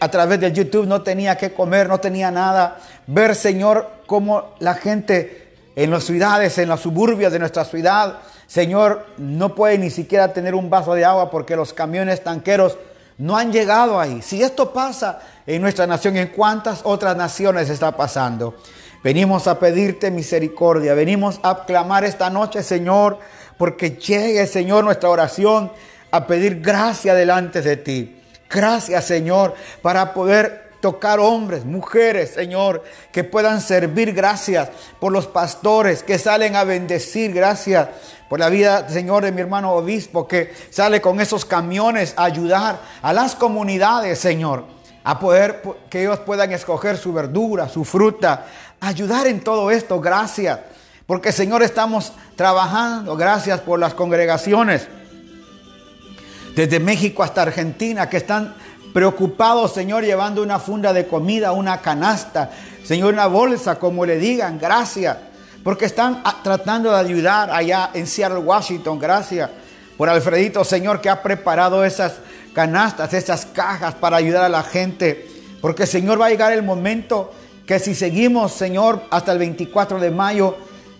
a 0.00 0.08
través 0.08 0.38
de 0.38 0.52
YouTube, 0.52 0.86
no 0.86 1.02
tenía 1.02 1.36
que 1.36 1.52
comer, 1.52 1.88
no 1.88 1.98
tenía 1.98 2.30
nada. 2.30 2.78
Ver, 3.08 3.34
Señor, 3.34 3.90
cómo 4.06 4.54
la 4.60 4.74
gente 4.74 5.54
en 5.74 5.90
las 5.90 6.04
ciudades, 6.04 6.56
en 6.58 6.68
las 6.68 6.80
suburbios 6.80 7.32
de 7.32 7.40
nuestra 7.40 7.64
ciudad, 7.64 8.18
Señor, 8.46 9.06
no 9.16 9.54
puede 9.54 9.78
ni 9.78 9.90
siquiera 9.90 10.32
tener 10.32 10.54
un 10.54 10.70
vaso 10.70 10.94
de 10.94 11.04
agua 11.04 11.30
porque 11.30 11.56
los 11.56 11.72
camiones 11.72 12.22
tanqueros 12.22 12.76
no 13.18 13.36
han 13.36 13.52
llegado 13.52 14.00
ahí. 14.00 14.22
Si 14.22 14.42
esto 14.42 14.72
pasa 14.72 15.20
en 15.46 15.62
nuestra 15.62 15.86
nación, 15.86 16.16
¿en 16.16 16.28
cuántas 16.28 16.80
otras 16.84 17.16
naciones 17.16 17.70
está 17.70 17.96
pasando? 17.96 18.54
Venimos 19.02 19.46
a 19.46 19.58
pedirte 19.58 20.10
misericordia, 20.10 20.92
venimos 20.94 21.40
a 21.42 21.64
clamar 21.64 22.04
esta 22.04 22.28
noche, 22.28 22.62
Señor, 22.62 23.18
porque 23.56 23.92
llegue, 23.92 24.46
Señor, 24.46 24.84
nuestra 24.84 25.08
oración 25.08 25.72
a 26.10 26.26
pedir 26.26 26.60
gracia 26.60 27.14
delante 27.14 27.62
de 27.62 27.76
ti. 27.76 28.20
Gracias, 28.50 29.04
Señor, 29.06 29.54
para 29.80 30.12
poder 30.12 30.70
tocar 30.80 31.20
hombres, 31.20 31.64
mujeres, 31.64 32.30
Señor, 32.30 32.82
que 33.12 33.24
puedan 33.24 33.60
servir. 33.60 34.12
Gracias 34.12 34.68
por 34.98 35.12
los 35.12 35.26
pastores 35.26 36.02
que 36.02 36.18
salen 36.18 36.56
a 36.56 36.64
bendecir. 36.64 37.32
Gracias 37.32 37.88
por 38.28 38.40
la 38.40 38.48
vida, 38.48 38.88
Señor, 38.88 39.24
de 39.24 39.32
mi 39.32 39.40
hermano 39.40 39.72
obispo 39.72 40.26
que 40.26 40.52
sale 40.70 41.00
con 41.00 41.20
esos 41.20 41.44
camiones 41.44 42.14
a 42.16 42.24
ayudar 42.24 42.80
a 43.02 43.12
las 43.12 43.34
comunidades, 43.34 44.18
Señor, 44.18 44.64
a 45.04 45.18
poder 45.18 45.62
que 45.88 46.02
ellos 46.02 46.20
puedan 46.20 46.52
escoger 46.52 46.96
su 46.96 47.12
verdura, 47.12 47.68
su 47.68 47.84
fruta, 47.84 48.46
ayudar 48.80 49.26
en 49.26 49.40
todo 49.40 49.70
esto. 49.70 50.00
Gracias. 50.00 50.58
Porque 51.06 51.32
Señor 51.32 51.62
estamos 51.62 52.12
trabajando. 52.36 53.16
Gracias 53.16 53.60
por 53.60 53.78
las 53.78 53.94
congregaciones. 53.94 54.88
Desde 56.54 56.80
México 56.80 57.22
hasta 57.22 57.42
Argentina 57.42 58.08
que 58.08 58.16
están 58.16 58.54
preocupados, 58.92 59.72
Señor, 59.72 60.04
llevando 60.04 60.42
una 60.42 60.58
funda 60.58 60.92
de 60.92 61.06
comida, 61.06 61.52
una 61.52 61.80
canasta, 61.80 62.50
Señor, 62.84 63.12
una 63.12 63.26
bolsa, 63.26 63.78
como 63.78 64.04
le 64.04 64.18
digan, 64.18 64.58
gracias. 64.58 65.16
Porque 65.62 65.84
están 65.84 66.22
tratando 66.42 66.90
de 66.90 66.98
ayudar 66.98 67.50
allá 67.50 67.90
en 67.94 68.06
Seattle, 68.06 68.38
Washington, 68.38 68.98
gracias. 68.98 69.50
Por 69.96 70.08
Alfredito, 70.08 70.64
Señor, 70.64 71.00
que 71.00 71.10
ha 71.10 71.22
preparado 71.22 71.84
esas 71.84 72.14
canastas, 72.54 73.12
esas 73.12 73.46
cajas 73.46 73.94
para 73.94 74.16
ayudar 74.16 74.44
a 74.44 74.48
la 74.48 74.62
gente. 74.62 75.28
Porque, 75.60 75.86
Señor, 75.86 76.20
va 76.20 76.26
a 76.26 76.30
llegar 76.30 76.52
el 76.52 76.62
momento 76.62 77.32
que 77.70 77.78
si 77.78 77.94
seguimos, 77.94 78.50
Señor, 78.50 79.02
hasta 79.10 79.30
el 79.30 79.38
24 79.38 80.00
de 80.00 80.10
mayo, 80.10 80.56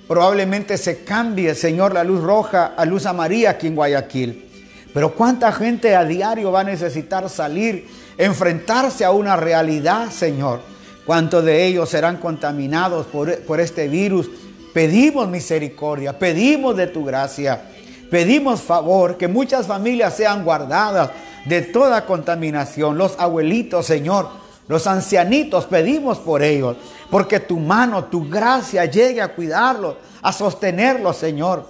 probablemente 0.06 0.78
se 0.78 1.02
cambie, 1.02 1.56
Señor, 1.56 1.92
la 1.92 2.04
luz 2.04 2.22
roja 2.22 2.74
a 2.76 2.84
luz 2.84 3.06
amarilla 3.06 3.50
aquí 3.50 3.66
en 3.66 3.74
Guayaquil. 3.74 4.48
Pero 4.94 5.12
cuánta 5.12 5.50
gente 5.50 5.96
a 5.96 6.04
diario 6.04 6.52
va 6.52 6.60
a 6.60 6.62
necesitar 6.62 7.28
salir, 7.28 7.88
enfrentarse 8.16 9.04
a 9.04 9.10
una 9.10 9.34
realidad, 9.34 10.12
Señor. 10.12 10.60
¿Cuántos 11.04 11.44
de 11.44 11.66
ellos 11.66 11.88
serán 11.88 12.18
contaminados 12.18 13.04
por, 13.06 13.36
por 13.40 13.58
este 13.58 13.88
virus? 13.88 14.30
Pedimos 14.72 15.28
misericordia, 15.28 16.16
pedimos 16.16 16.76
de 16.76 16.86
tu 16.86 17.04
gracia, 17.04 17.62
pedimos 18.12 18.60
favor, 18.60 19.16
que 19.16 19.26
muchas 19.26 19.66
familias 19.66 20.16
sean 20.16 20.44
guardadas 20.44 21.10
de 21.46 21.62
toda 21.62 22.06
contaminación. 22.06 22.96
Los 22.96 23.18
abuelitos, 23.18 23.86
Señor, 23.86 24.39
los 24.70 24.86
ancianitos, 24.86 25.64
pedimos 25.64 26.18
por 26.18 26.44
ellos, 26.44 26.76
porque 27.10 27.40
tu 27.40 27.58
mano, 27.58 28.04
tu 28.04 28.30
gracia 28.30 28.84
llegue 28.84 29.20
a 29.20 29.34
cuidarlos, 29.34 29.96
a 30.22 30.32
sostenerlos, 30.32 31.16
Señor. 31.16 31.66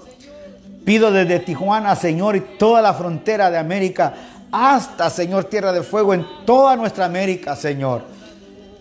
Pido 0.85 1.11
desde 1.11 1.39
Tijuana, 1.39 1.97
Señor, 1.97 2.37
y 2.37 2.41
toda 2.59 2.83
la 2.83 2.93
frontera 2.93 3.51
de 3.51 3.57
América, 3.57 4.13
hasta, 4.53 5.09
Señor, 5.09 5.45
Tierra 5.45 5.73
de 5.73 5.83
Fuego, 5.83 6.13
en 6.13 6.27
toda 6.45 6.77
nuestra 6.77 7.07
América, 7.07 7.57
Señor. 7.57 8.03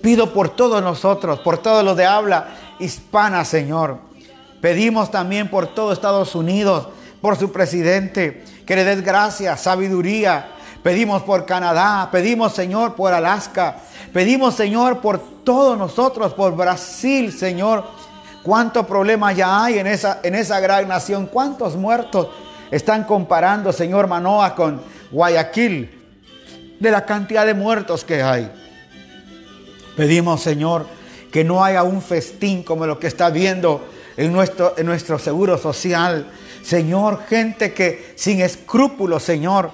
Pido 0.01 0.33
por 0.33 0.49
todos 0.49 0.83
nosotros, 0.83 1.39
por 1.39 1.59
todos 1.59 1.85
los 1.85 1.95
de 1.95 2.05
habla 2.05 2.47
hispana, 2.77 3.45
Señor. 3.45 3.99
Pedimos 4.59 5.11
también 5.11 5.49
por 5.49 5.67
todo 5.67 5.93
Estados 5.93 6.35
Unidos, 6.35 6.89
por 7.21 7.38
su 7.38 7.53
presidente, 7.53 8.43
que 8.65 8.75
le 8.75 8.83
des 8.83 9.01
gracia, 9.01 9.55
sabiduría, 9.55 10.51
Pedimos 10.83 11.24
por 11.24 11.45
Canadá, 11.45 12.09
pedimos 12.12 12.53
Señor 12.53 12.95
por 12.95 13.13
Alaska, 13.13 13.77
pedimos 14.13 14.55
Señor 14.55 15.01
por 15.01 15.19
todos 15.43 15.77
nosotros, 15.77 16.33
por 16.33 16.55
Brasil, 16.55 17.33
Señor. 17.33 17.83
¿Cuántos 18.43 18.86
problemas 18.86 19.36
ya 19.36 19.65
hay 19.65 19.79
en 19.79 19.88
esa, 19.88 20.21
en 20.24 20.36
esa 20.36 20.59
gran 20.62 20.88
nación? 20.88 21.27
¿Cuántos 21.27 21.75
muertos 21.75 22.29
están 22.71 23.03
comparando, 23.03 23.74
Señor 23.74 24.07
Manoa, 24.07 24.55
con 24.55 24.81
Guayaquil? 25.12 25.98
De 26.79 26.91
la 26.91 27.05
cantidad 27.05 27.45
de 27.45 27.53
muertos 27.53 28.05
que 28.05 28.24
hay. 28.24 28.50
Pedimos, 29.98 30.41
Señor, 30.41 30.88
que 31.29 31.43
no 31.43 31.62
haya 31.62 31.83
un 31.83 32.01
festín 32.01 32.63
como 32.63 32.86
lo 32.86 33.00
que 33.00 33.07
está 33.07 33.29
viendo 33.29 33.86
en 34.15 34.31
nuestro, 34.31 34.75
en 34.77 34.86
nuestro 34.86 35.19
seguro 35.19 35.57
social. 35.57 36.27
Señor, 36.63 37.24
gente 37.27 37.74
que 37.74 38.13
sin 38.15 38.39
escrúpulos, 38.39 39.24
Señor, 39.24 39.71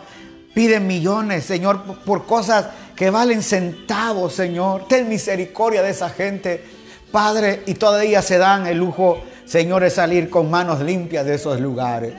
piden 0.55 0.87
millones, 0.87 1.43
Señor, 1.43 1.83
por 2.05 2.25
cosas 2.25 2.67
que 2.95 3.09
valen 3.09 3.43
centavos, 3.43 4.33
Señor. 4.33 4.87
Ten 4.87 5.09
misericordia 5.09 5.83
de 5.83 5.91
esa 5.91 6.09
gente, 6.09 6.63
Padre, 7.11 7.63
y 7.65 7.73
todavía 7.73 8.21
se 8.21 8.37
dan 8.37 8.65
el 8.65 8.77
lujo, 8.77 9.21
Señor, 9.45 9.83
de 9.83 9.89
salir 9.89 10.29
con 10.29 10.49
manos 10.49 10.79
limpias 10.79 11.25
de 11.25 11.35
esos 11.35 11.59
lugares. 11.59 12.13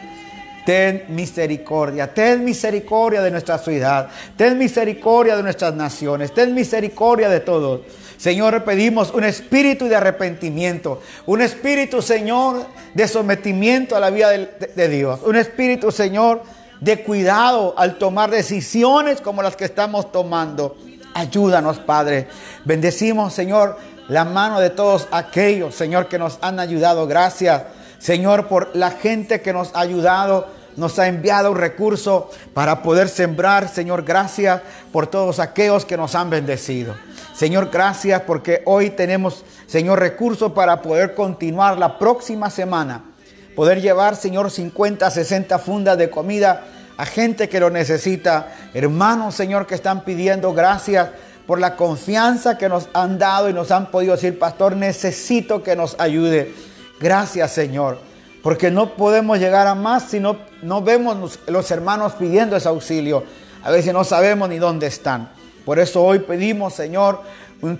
Ten 0.66 1.05
misericordia, 1.09 2.12
ten 2.12 2.45
misericordia 2.45 3.23
de 3.23 3.31
nuestra 3.31 3.57
ciudad, 3.57 4.09
ten 4.37 4.59
misericordia 4.59 5.35
de 5.37 5.43
nuestras 5.43 5.75
naciones, 5.75 6.35
ten 6.35 6.52
misericordia 6.55 7.31
de 7.31 7.40
todos. 7.40 7.83
Señor, 8.19 8.64
pedimos 8.64 9.14
un 9.14 9.25
espíritu 9.25 9.87
de 9.87 9.96
arrepentimiento, 9.96 11.01
un 11.25 11.40
espíritu, 11.40 12.03
Señor, 12.03 12.66
de 12.92 13.09
sometimiento 13.09 13.96
a 13.96 14.01
la 14.01 14.11
vida 14.11 14.31
de, 14.31 14.49
de 14.75 14.88
Dios, 14.88 15.20
un 15.25 15.37
espíritu, 15.37 15.90
Señor, 15.90 16.42
de 16.81 17.03
cuidado 17.03 17.75
al 17.77 17.97
tomar 17.97 18.31
decisiones 18.31 19.21
como 19.21 19.43
las 19.43 19.57
que 19.57 19.65
estamos 19.65 20.12
tomando. 20.12 20.77
Ayúdanos, 21.15 21.79
Padre. 21.79 22.29
Bendecimos, 22.65 23.33
Señor, 23.33 23.79
la 24.09 24.25
mano 24.25 24.61
de 24.61 24.71
todos 24.71 25.09
aquellos, 25.11 25.75
Señor, 25.75 26.09
que 26.09 26.19
nos 26.19 26.39
han 26.43 26.61
ayudado. 26.61 27.07
Gracias, 27.07 27.62
Señor, 27.99 28.49
por 28.49 28.75
la 28.75 28.91
gente 28.91 29.41
que 29.41 29.53
nos 29.53 29.75
ha 29.75 29.81
ayudado. 29.81 30.55
Nos 30.77 30.99
ha 30.99 31.09
enviado 31.09 31.53
un 31.53 31.57
recurso 31.57 32.31
para 32.53 32.83
poder 32.83 33.09
sembrar. 33.09 33.67
Señor, 33.67 34.03
gracias 34.03 34.61
por 34.93 35.07
todos 35.07 35.41
aquellos 35.41 35.87
que 35.87 35.97
nos 35.97 36.15
han 36.15 36.29
bendecido. 36.29 36.95
Señor, 37.35 37.71
gracias 37.73 38.21
porque 38.27 38.61
hoy 38.67 38.91
tenemos, 38.91 39.43
Señor, 39.67 40.01
recursos 40.01 40.53
para 40.53 40.83
poder 40.83 41.15
continuar 41.15 41.79
la 41.79 41.99
próxima 41.99 42.51
semana 42.51 43.15
poder 43.57 43.81
llevar, 43.81 44.14
Señor, 44.14 44.51
50, 44.51 45.11
60 45.11 45.59
fundas 45.59 45.99
de 45.99 46.11
comida 46.11 46.64
a 46.97 47.07
gente 47.07 47.49
que 47.49 47.59
lo 47.59 47.71
necesita. 47.71 48.55
Hermanos, 48.75 49.35
Señor, 49.35 49.66
que 49.66 49.75
están 49.75 50.05
pidiendo 50.05 50.53
gracias 50.53 51.09
por 51.47 51.59
la 51.59 51.75
confianza 51.75 52.59
que 52.59 52.69
nos 52.69 52.88
han 52.92 53.19
dado 53.19 53.49
y 53.49 53.53
nos 53.53 53.71
han 53.71 53.90
podido 53.90 54.14
decir, 54.14 54.38
pastor, 54.38 54.77
necesito 54.77 55.62
que 55.62 55.75
nos 55.75 55.97
ayude. 55.99 56.55
Gracias, 57.01 57.53
Señor, 57.53 57.99
porque 58.42 58.71
no 58.71 58.95
podemos 58.95 59.38
llegar 59.38 59.66
a 59.66 59.75
más 59.75 60.11
si 60.11 60.21
no, 60.21 60.37
no 60.62 60.83
vemos 60.83 61.38
los 61.47 61.71
hermanos 61.71 62.12
pidiendo 62.12 62.57
ese 62.57 62.69
auxilio. 62.69 63.25
A 63.62 63.71
veces 63.71 63.92
no 63.92 64.05
sabemos 64.05 64.49
ni 64.49 64.59
dónde 64.59 64.87
están. 64.87 65.31
Por 65.64 65.79
eso 65.79 66.03
hoy 66.05 66.21
pedimos, 66.21 66.75
Señor, 66.75 67.23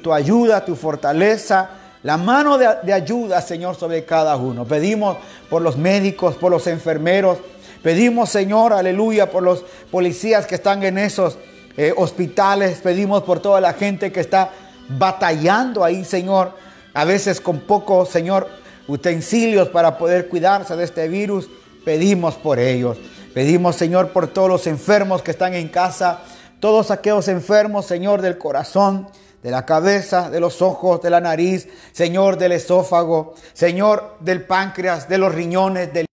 tu 0.03 0.13
ayuda, 0.13 0.65
tu 0.65 0.75
fortaleza 0.75 1.71
la 2.03 2.17
mano 2.17 2.59
de, 2.59 2.93
ayuda, 2.93 3.41
Señor, 3.41 3.77
sobre 3.77 4.05
cada 4.05 4.37
uno. 4.37 4.65
Pedimos 4.65 5.17
por 5.51 5.63
los 5.63 5.77
médicos, 5.77 6.37
por 6.37 6.51
los 6.51 6.67
enfermeros. 6.67 7.39
Pedimos, 7.83 8.31
Señor, 8.31 8.73
aleluya, 8.73 9.31
por 9.31 9.43
los 9.43 9.65
policías 9.91 10.47
que 10.47 10.57
están 10.57 10.83
en 10.83 10.99
esos 10.99 11.39
eh, 11.77 11.93
hospitales. 11.97 12.79
Pedimos 12.83 13.23
por 13.23 13.41
toda 13.41 13.61
la 13.61 13.73
gente 13.73 14.13
que 14.13 14.21
está 14.21 14.51
batallando 14.89 15.83
ahí, 15.85 16.05
Señor. 16.05 16.53
A 16.95 17.05
veces 17.05 17.41
con 17.41 17.61
poco, 17.61 18.07
Señor, 18.07 18.49
utensilios 18.89 19.69
para 19.69 19.99
poder 19.99 20.29
cuidarse 20.29 20.77
de 20.77 20.85
este 20.85 21.09
virus. 21.09 21.49
Pedimos 21.85 22.35
por 22.35 22.59
ellos. 22.59 22.99
Pedimos, 23.35 23.77
Señor, 23.77 24.11
por 24.13 24.29
todos 24.29 24.49
los 24.49 24.67
enfermos 24.67 25.23
que 25.23 25.31
están 25.31 25.55
en 25.55 25.69
casa. 25.69 26.21
Todos 26.61 26.91
aquellos 26.91 27.29
enfermos, 27.29 27.87
Señor, 27.87 28.23
del 28.23 28.39
corazón 28.39 29.09
de 29.47 29.53
la 29.53 29.65
cabeza, 29.65 30.29
de 30.29 30.41
los 30.41 30.61
ojos, 30.61 31.01
de 31.01 31.09
la 31.09 31.21
nariz, 31.21 31.69
Señor, 31.93 32.37
del 32.37 32.51
esófago, 32.51 33.37
Señor, 33.53 34.17
del 34.19 34.43
páncreas, 34.43 35.09
de 35.09 35.19
los 35.19 35.33
riñones, 35.33 35.93
del 35.93 36.07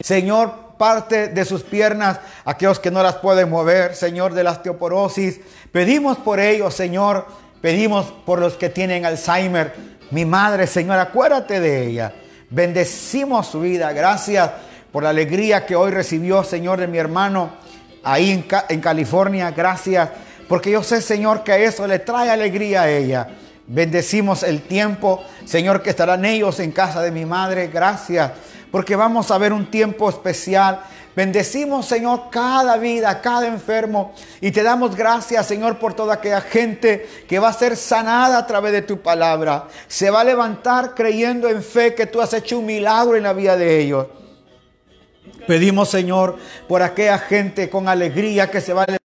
Señor, 0.00 0.76
parte 0.78 1.26
de 1.26 1.44
sus 1.44 1.64
piernas, 1.64 2.20
aquellos 2.44 2.78
que 2.78 2.92
no 2.92 3.02
las 3.02 3.16
pueden 3.16 3.50
mover, 3.50 3.96
Señor, 3.96 4.32
de 4.32 4.44
la 4.44 4.52
osteoporosis. 4.52 5.40
Pedimos 5.72 6.18
por 6.18 6.38
ellos, 6.38 6.72
Señor, 6.72 7.26
pedimos 7.60 8.14
por 8.24 8.38
los 8.38 8.54
que 8.54 8.68
tienen 8.68 9.06
Alzheimer. 9.06 9.74
Mi 10.12 10.24
madre, 10.24 10.68
Señor, 10.68 11.00
acuérdate 11.00 11.58
de 11.58 11.88
ella. 11.88 12.14
Bendecimos 12.48 13.48
su 13.48 13.62
vida. 13.62 13.92
Gracias 13.92 14.48
por 14.92 15.02
la 15.02 15.08
alegría 15.08 15.66
que 15.66 15.74
hoy 15.74 15.90
recibió, 15.90 16.44
Señor, 16.44 16.78
de 16.78 16.86
mi 16.86 16.98
hermano 16.98 17.54
ahí 18.04 18.30
en, 18.30 18.46
en 18.68 18.80
California. 18.80 19.50
Gracias 19.50 20.10
porque 20.52 20.70
yo 20.70 20.82
sé, 20.82 21.00
Señor, 21.00 21.44
que 21.44 21.64
eso 21.64 21.86
le 21.86 21.98
trae 21.98 22.28
alegría 22.28 22.82
a 22.82 22.90
ella. 22.90 23.26
Bendecimos 23.66 24.42
el 24.42 24.60
tiempo, 24.60 25.24
Señor, 25.46 25.82
que 25.82 25.88
estarán 25.88 26.26
ellos 26.26 26.60
en 26.60 26.72
casa 26.72 27.00
de 27.00 27.10
mi 27.10 27.24
madre. 27.24 27.68
Gracias, 27.68 28.32
porque 28.70 28.94
vamos 28.94 29.30
a 29.30 29.38
ver 29.38 29.54
un 29.54 29.70
tiempo 29.70 30.10
especial. 30.10 30.82
Bendecimos, 31.16 31.86
Señor, 31.86 32.24
cada 32.30 32.76
vida, 32.76 33.22
cada 33.22 33.46
enfermo. 33.46 34.12
Y 34.42 34.50
te 34.50 34.62
damos 34.62 34.94
gracias, 34.94 35.46
Señor, 35.46 35.78
por 35.78 35.94
toda 35.94 36.12
aquella 36.12 36.42
gente 36.42 37.08
que 37.26 37.38
va 37.38 37.48
a 37.48 37.54
ser 37.54 37.74
sanada 37.74 38.36
a 38.36 38.46
través 38.46 38.72
de 38.72 38.82
tu 38.82 39.00
palabra. 39.00 39.68
Se 39.88 40.10
va 40.10 40.20
a 40.20 40.24
levantar 40.24 40.94
creyendo 40.94 41.48
en 41.48 41.62
fe 41.62 41.94
que 41.94 42.04
tú 42.04 42.20
has 42.20 42.34
hecho 42.34 42.58
un 42.58 42.66
milagro 42.66 43.16
en 43.16 43.22
la 43.22 43.32
vida 43.32 43.56
de 43.56 43.80
ellos. 43.80 44.06
Pedimos, 45.46 45.88
Señor, 45.88 46.36
por 46.68 46.82
aquella 46.82 47.18
gente 47.18 47.70
con 47.70 47.88
alegría 47.88 48.50
que 48.50 48.60
se 48.60 48.74
va 48.74 48.82
a 48.82 49.01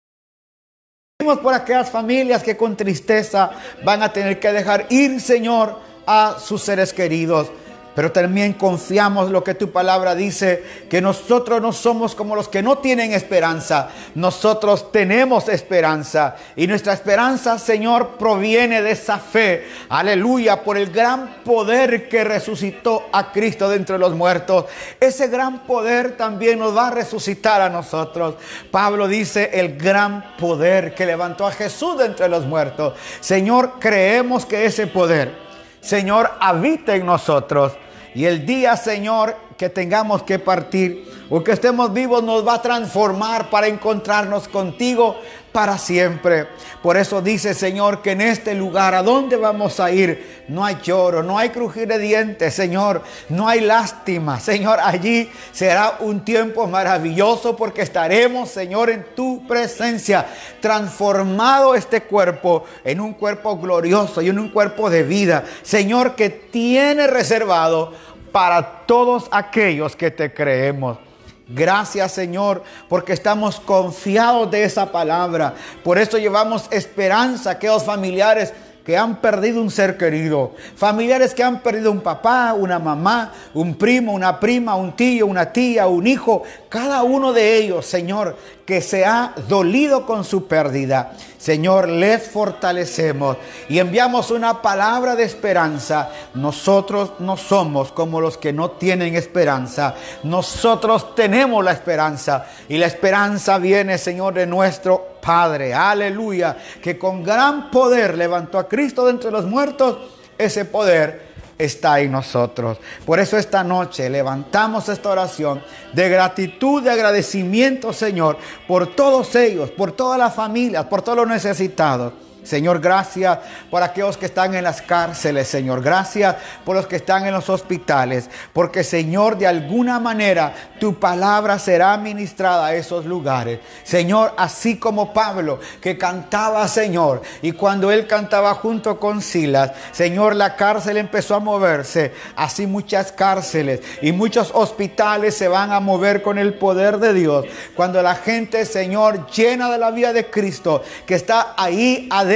por 1.39 1.53
aquellas 1.53 1.89
familias 1.89 2.43
que 2.43 2.57
con 2.57 2.75
tristeza 2.75 3.51
van 3.83 4.03
a 4.03 4.13
tener 4.13 4.39
que 4.39 4.51
dejar 4.51 4.88
ir, 4.89 5.19
Señor, 5.21 5.79
a 6.05 6.38
sus 6.39 6.62
seres 6.62 6.93
queridos. 6.93 7.51
Pero 7.95 8.12
también 8.12 8.53
confiamos 8.53 9.29
lo 9.29 9.43
que 9.43 9.53
tu 9.53 9.71
palabra 9.71 10.15
dice, 10.15 10.63
que 10.89 11.01
nosotros 11.01 11.62
no 11.62 11.71
somos 11.71 12.15
como 12.15 12.36
los 12.36 12.49
que 12.49 12.63
no 12.63 12.79
tienen 12.79 13.13
esperanza. 13.13 13.89
Nosotros 14.15 14.91
tenemos 14.91 15.47
esperanza. 15.47 16.36
Y 16.56 16.65
nuestra 16.65 16.93
esperanza, 16.93 17.60
Señor, 17.60 18.17
proviene 18.17 18.82
de 18.82 18.91
esa 18.91 19.19
fe. 19.19 19.67
Aleluya, 19.89 20.63
por 20.63 20.77
el 20.77 20.91
gran 20.91 21.43
poder 21.43 22.10
que 22.10 22.23
resucitó 22.23 23.03
a 23.12 23.32
Cristo 23.32 23.69
de 23.69 23.75
entre 23.75 23.99
los 23.99 24.15
muertos. 24.15 24.65
Ese 24.99 25.27
gran 25.27 25.60
poder 25.60 26.17
también 26.17 26.60
nos 26.60 26.75
va 26.75 26.88
a 26.88 26.91
resucitar 26.91 27.62
a 27.62 27.69
nosotros. 27.69 28.36
Pablo 28.71 29.08
dice, 29.08 29.51
el 29.53 29.77
gran 29.77 30.36
poder 30.38 30.95
que 30.95 31.06
levantó 31.06 31.45
a 31.45 31.51
Jesús 31.51 31.97
de 31.99 32.06
entre 32.06 32.27
los 32.27 32.45
muertos. 32.45 32.93
Señor, 33.19 33.73
creemos 33.79 34.45
que 34.45 34.65
ese 34.65 34.88
poder 34.88 35.42
Señor, 35.84 36.32
habita 36.39 36.96
en 36.96 37.06
nosotros. 37.06 37.74
Y 38.15 38.26
el 38.26 38.46
día, 38.46 38.78
Señor, 38.78 39.36
que 39.58 39.69
tengamos 39.69 40.24
que 40.24 40.39
partir 40.39 41.12
o 41.30 41.43
que 41.43 41.52
estemos 41.52 41.91
vivos 41.93 42.24
nos 42.24 42.48
va 42.48 42.56
a 42.56 42.62
transformar 42.62 43.50
para 43.50 43.67
encontrarnos 43.67 44.48
contigo 44.48 45.17
para 45.54 45.78
siempre. 45.78 46.48
Por 46.82 46.98
eso 46.98 47.22
dice 47.22 47.54
Señor 47.54 48.02
que 48.02 48.12
en 48.12 48.22
este 48.22 48.56
lugar 48.56 48.94
a 48.96 49.04
dónde 49.04 49.38
vamos 49.38 49.80
a 49.80 49.92
ir 49.92 50.44
no 50.50 50.66
hay 50.66 50.80
lloro, 50.84 51.24
no 51.24 51.38
hay 51.38 51.50
crujir 51.50 51.88
de 51.88 52.00
dientes, 52.00 52.54
Señor, 52.54 53.04
no 53.30 53.48
hay 53.48 53.62
lástima. 53.62 54.39
Señor, 54.42 54.80
allí 54.84 55.32
será 55.54 55.98
un 56.00 56.26
tiempo 56.26 56.68
maravilloso 56.68 57.56
porque 57.56 57.84
estaremos, 57.84 58.50
Señor, 58.50 58.89
en 58.89 59.06
tu 59.16 59.48
presencia, 59.48 60.26
transformado 60.60 61.76
este 61.76 62.02
cuerpo 62.02 62.66
en 62.84 63.00
un 63.00 63.13
cuerpo 63.13 63.58
glorioso 63.58 64.22
y 64.22 64.30
en 64.30 64.39
un 64.39 64.50
cuerpo 64.50 64.89
de 64.89 65.04
vida. 65.04 65.46
Señor, 65.62 66.16
que 66.16 66.30
tiene 66.30 67.08
reservado 67.08 67.94
para 68.32 68.86
todos 68.86 69.28
aquellos 69.32 69.96
que 69.96 70.12
te 70.12 70.34
creemos. 70.34 70.98
Gracias 71.47 72.12
Señor, 72.13 72.63
porque 72.88 73.13
estamos 73.13 73.60
confiados 73.60 74.49
de 74.49 74.63
esa 74.63 74.91
palabra. 74.91 75.56
Por 75.84 75.97
eso 75.97 76.17
llevamos 76.17 76.67
esperanza 76.71 77.49
a 77.49 77.53
aquellos 77.53 77.84
familiares 77.84 78.53
que 78.86 78.98
han 78.98 79.22
perdido 79.22 79.62
un 79.62 79.72
ser 79.72 79.98
querido, 79.98 80.52
familiares 80.76 81.34
que 81.34 81.43
han 81.43 81.62
perdido 81.62 81.91
un 81.91 82.02
papá, 82.02 82.54
una 82.54 82.80
mamá, 82.80 83.32
un 83.54 83.76
primo, 83.76 84.12
una 84.12 84.39
prima, 84.39 84.76
un 84.76 84.93
tío, 84.93 85.26
una 85.26 85.54
tía, 85.54 85.88
un 85.88 86.06
hijo, 86.06 86.43
cada 86.67 87.04
uno 87.04 87.32
de 87.32 87.56
ellos, 87.58 87.86
Señor, 87.86 88.36
que 88.65 88.82
se 88.82 89.06
ha 89.06 89.34
dolido 89.48 90.06
con 90.06 90.24
su 90.26 90.48
pérdida. 90.48 91.13
Señor, 91.38 91.88
les 91.89 92.30
fortalecemos 92.30 93.38
y 93.69 93.80
enviamos 93.80 94.32
una 94.32 94.62
palabra 94.62 95.15
de 95.15 95.24
esperanza. 95.24 96.10
Nosotros 96.34 97.13
no 97.19 97.38
somos 97.38 97.91
como 97.91 98.22
los 98.22 98.38
que 98.38 98.54
no 98.54 98.72
tienen 98.72 99.15
esperanza. 99.15 99.96
Nosotros 100.24 101.15
tenemos 101.15 101.63
la 101.63 101.72
esperanza 101.72 102.46
y 102.67 102.78
la 102.78 102.88
esperanza 102.88 103.58
viene, 103.58 103.98
Señor, 103.98 104.34
de 104.34 104.46
nuestro 104.46 105.12
Padre, 105.23 105.73
aleluya, 105.73 106.57
que 106.81 106.97
con 106.97 107.23
gran 107.23 107.71
poder 107.71 108.17
levantó 108.17 108.59
a 108.59 108.67
Cristo 108.67 109.05
de 109.05 109.12
entre 109.12 109.31
los 109.31 109.45
muertos, 109.45 109.97
ese 110.38 110.65
poder 110.65 111.33
está 111.57 111.99
en 111.99 112.12
nosotros. 112.12 112.77
Por 113.05 113.19
eso 113.19 113.38
esta 113.38 113.63
noche 113.63 114.09
levantamos 114.09 114.89
esta 114.89 115.09
oración 115.09 115.63
de 115.93 116.09
gratitud, 116.09 116.83
de 116.83 116.91
agradecimiento, 116.91 117.93
Señor, 117.93 118.38
por 118.67 118.95
todos 118.95 119.36
ellos, 119.36 119.71
por 119.71 119.91
todas 119.91 120.19
las 120.19 120.33
familias, 120.33 120.86
por 120.86 121.01
todos 121.01 121.19
los 121.19 121.27
necesitados. 121.27 122.13
Señor, 122.43 122.82
gracias 122.82 123.39
por 123.69 123.82
aquellos 123.84 124.17
que 124.17 124.25
están 124.25 124.53
en 124.53 124.65
las 124.65 124.82
cárceles, 124.82 125.47
Señor. 125.47 125.82
Gracias 125.82 126.36
por 126.65 126.75
los 126.75 126.88
que 126.88 126.97
están 126.97 127.25
en 127.25 127.34
los 127.34 127.49
hospitales. 127.49 128.29
Porque, 128.51 128.84
Señor, 128.84 129.38
de 129.38 129.47
alguna 129.47 129.99
manera 129.99 130.53
tu 130.79 130.99
palabra 130.99 131.58
será 131.58 131.95
ministrada 131.97 132.67
a 132.67 132.75
esos 132.75 133.06
lugares. 133.06 133.60
Señor, 133.84 134.34
así 134.38 134.77
como 134.77 135.13
Pablo 135.13 135.60
que 135.82 135.97
cantaba, 135.97 136.67
Señor, 136.67 137.21
y 137.41 137.53
cuando 137.53 137.91
él 137.91 138.08
cantaba 138.08 138.53
junto 138.56 138.99
con 138.99 139.21
Silas, 139.21 139.71
Señor, 139.93 140.36
la 140.36 140.58
cárcel 140.58 140.97
empezó 140.97 141.36
a 141.36 141.39
moverse. 141.39 142.13
Así 142.36 142.67
muchas 142.67 143.13
cárceles 143.13 143.79
y 144.01 144.12
muchos 144.12 144.51
hospitales 144.53 145.38
se 145.38 145.47
van 145.47 145.71
a 145.71 145.79
mover 145.79 146.21
con 146.21 146.38
el 146.38 146.56
poder 146.56 146.97
de 146.97 147.13
Dios. 147.13 147.45
Cuando 147.73 148.01
la 148.01 148.15
gente, 148.15 148.65
Señor, 148.65 149.27
llena 149.32 149.71
de 149.71 149.77
la 149.77 149.91
vida 149.91 150.12
de 150.12 150.29
Cristo, 150.29 150.84
que 151.06 151.15
está 151.15 151.53
ahí 151.56 152.08
adentro 152.12 152.33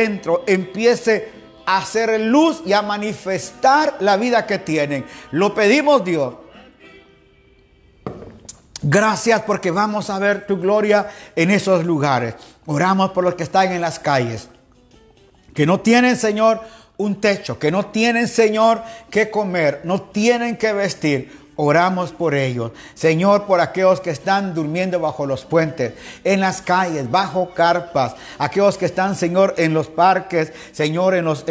empiece 0.48 1.30
a 1.66 1.80
hacer 1.80 2.20
luz 2.22 2.62
y 2.66 2.74
a 2.74 2.82
manifestar 2.82 3.98
la 4.00 4.18
vida 4.18 4.46
que 4.46 4.58
tienen. 4.58 5.06
Lo 5.32 5.54
pedimos 5.54 6.04
Dios. 6.04 6.36
Gracias 8.82 9.42
porque 9.42 9.72
vamos 9.72 10.10
a 10.10 10.20
ver 10.20 10.46
tu 10.46 10.60
gloria 10.60 11.10
en 11.36 11.52
esos 11.52 11.84
lugares. 11.84 12.36
Oramos 12.66 13.12
por 13.12 13.24
los 13.24 13.36
que 13.36 13.44
están 13.44 13.72
en 13.72 13.82
las 13.82 14.00
calles, 14.00 14.50
que 15.54 15.66
no 15.66 15.80
tienen, 15.80 16.16
Señor, 16.16 16.62
un 16.98 17.20
techo, 17.20 17.58
que 17.58 17.72
no 17.72 17.88
tienen, 17.88 18.28
Señor, 18.28 18.84
que 19.10 19.30
comer, 19.30 19.82
no 19.84 20.02
tienen 20.02 20.58
que 20.58 20.74
vestir. 20.74 21.47
Oramos 21.60 22.12
por 22.12 22.36
ellos. 22.36 22.72
Señor, 22.94 23.48
por 23.48 23.60
aquellos 23.60 24.00
que 24.00 24.12
están 24.12 24.54
durmiendo 24.54 25.00
bajo 25.00 25.26
los 25.26 25.44
puentes, 25.44 25.94
en 26.24 26.40
las 26.40 26.62
calles, 26.62 27.10
bajo 27.10 27.50
carpas. 27.50 28.16
Aquellos 28.38 28.78
que 28.78 28.86
están, 28.86 29.16
Señor, 29.16 29.56
en 29.58 29.74
los 29.74 29.88
parques, 29.88 30.54
Señor, 30.72 31.16
en 31.16 31.26
los 31.26 31.44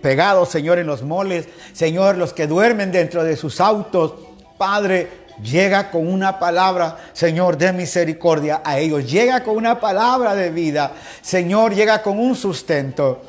pegados, 0.00 0.48
Señor, 0.48 0.78
en 0.78 0.86
los 0.86 1.02
moles. 1.02 1.46
Señor, 1.74 2.16
los 2.16 2.32
que 2.32 2.46
duermen 2.46 2.90
dentro 2.90 3.22
de 3.22 3.36
sus 3.36 3.60
autos. 3.60 4.14
Padre, 4.56 5.10
llega 5.42 5.90
con 5.90 6.10
una 6.10 6.38
palabra, 6.38 6.96
Señor, 7.12 7.58
de 7.58 7.74
misericordia 7.74 8.62
a 8.64 8.78
ellos. 8.78 9.10
Llega 9.10 9.44
con 9.44 9.58
una 9.58 9.78
palabra 9.78 10.34
de 10.34 10.48
vida. 10.48 10.94
Señor, 11.20 11.74
llega 11.74 12.02
con 12.02 12.18
un 12.18 12.34
sustento. 12.34 13.20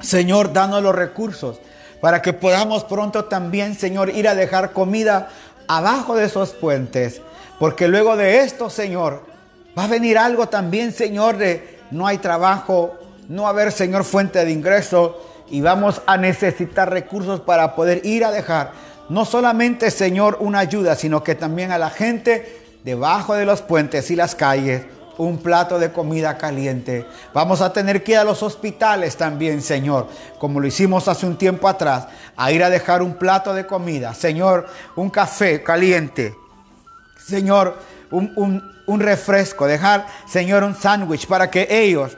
Señor, 0.00 0.50
danos 0.50 0.82
los 0.82 0.94
recursos 0.94 1.60
para 2.00 2.22
que 2.22 2.32
podamos 2.32 2.84
pronto 2.84 3.24
también, 3.24 3.74
Señor, 3.74 4.10
ir 4.10 4.28
a 4.28 4.34
dejar 4.34 4.72
comida 4.72 5.28
abajo 5.66 6.16
de 6.16 6.26
esos 6.26 6.50
puentes. 6.50 7.20
Porque 7.58 7.88
luego 7.88 8.16
de 8.16 8.40
esto, 8.40 8.70
Señor, 8.70 9.22
va 9.76 9.84
a 9.84 9.88
venir 9.88 10.18
algo 10.18 10.48
también, 10.48 10.92
Señor, 10.92 11.36
de 11.36 11.78
no 11.90 12.06
hay 12.06 12.18
trabajo, 12.18 12.94
no 13.28 13.42
va 13.42 13.48
a 13.48 13.52
haber, 13.52 13.72
Señor, 13.72 14.04
fuente 14.04 14.44
de 14.44 14.52
ingreso 14.52 15.20
y 15.50 15.60
vamos 15.60 16.02
a 16.06 16.16
necesitar 16.16 16.90
recursos 16.90 17.40
para 17.40 17.74
poder 17.74 18.04
ir 18.04 18.24
a 18.24 18.30
dejar 18.30 18.72
no 19.08 19.24
solamente, 19.24 19.90
Señor, 19.90 20.36
una 20.40 20.58
ayuda, 20.58 20.94
sino 20.94 21.22
que 21.22 21.34
también 21.34 21.72
a 21.72 21.78
la 21.78 21.90
gente 21.90 22.60
debajo 22.84 23.34
de 23.34 23.46
los 23.46 23.62
puentes 23.62 24.10
y 24.10 24.16
las 24.16 24.34
calles 24.34 24.82
un 25.18 25.38
plato 25.38 25.78
de 25.78 25.92
comida 25.92 26.38
caliente. 26.38 27.06
Vamos 27.34 27.60
a 27.60 27.72
tener 27.72 28.02
que 28.02 28.12
ir 28.12 28.18
a 28.18 28.24
los 28.24 28.42
hospitales 28.42 29.16
también, 29.16 29.60
Señor, 29.60 30.06
como 30.38 30.60
lo 30.60 30.66
hicimos 30.66 31.08
hace 31.08 31.26
un 31.26 31.36
tiempo 31.36 31.68
atrás, 31.68 32.06
a 32.36 32.50
ir 32.52 32.62
a 32.64 32.70
dejar 32.70 33.02
un 33.02 33.14
plato 33.14 33.52
de 33.52 33.66
comida. 33.66 34.14
Señor, 34.14 34.66
un 34.96 35.10
café 35.10 35.62
caliente. 35.62 36.34
Señor, 37.22 37.76
un, 38.10 39.00
refresco. 39.00 39.66
Dejar, 39.66 40.06
Señor, 40.26 40.62
un 40.64 40.74
sándwich 40.74 41.26
para 41.26 41.50
que 41.50 41.66
ellos 41.68 42.16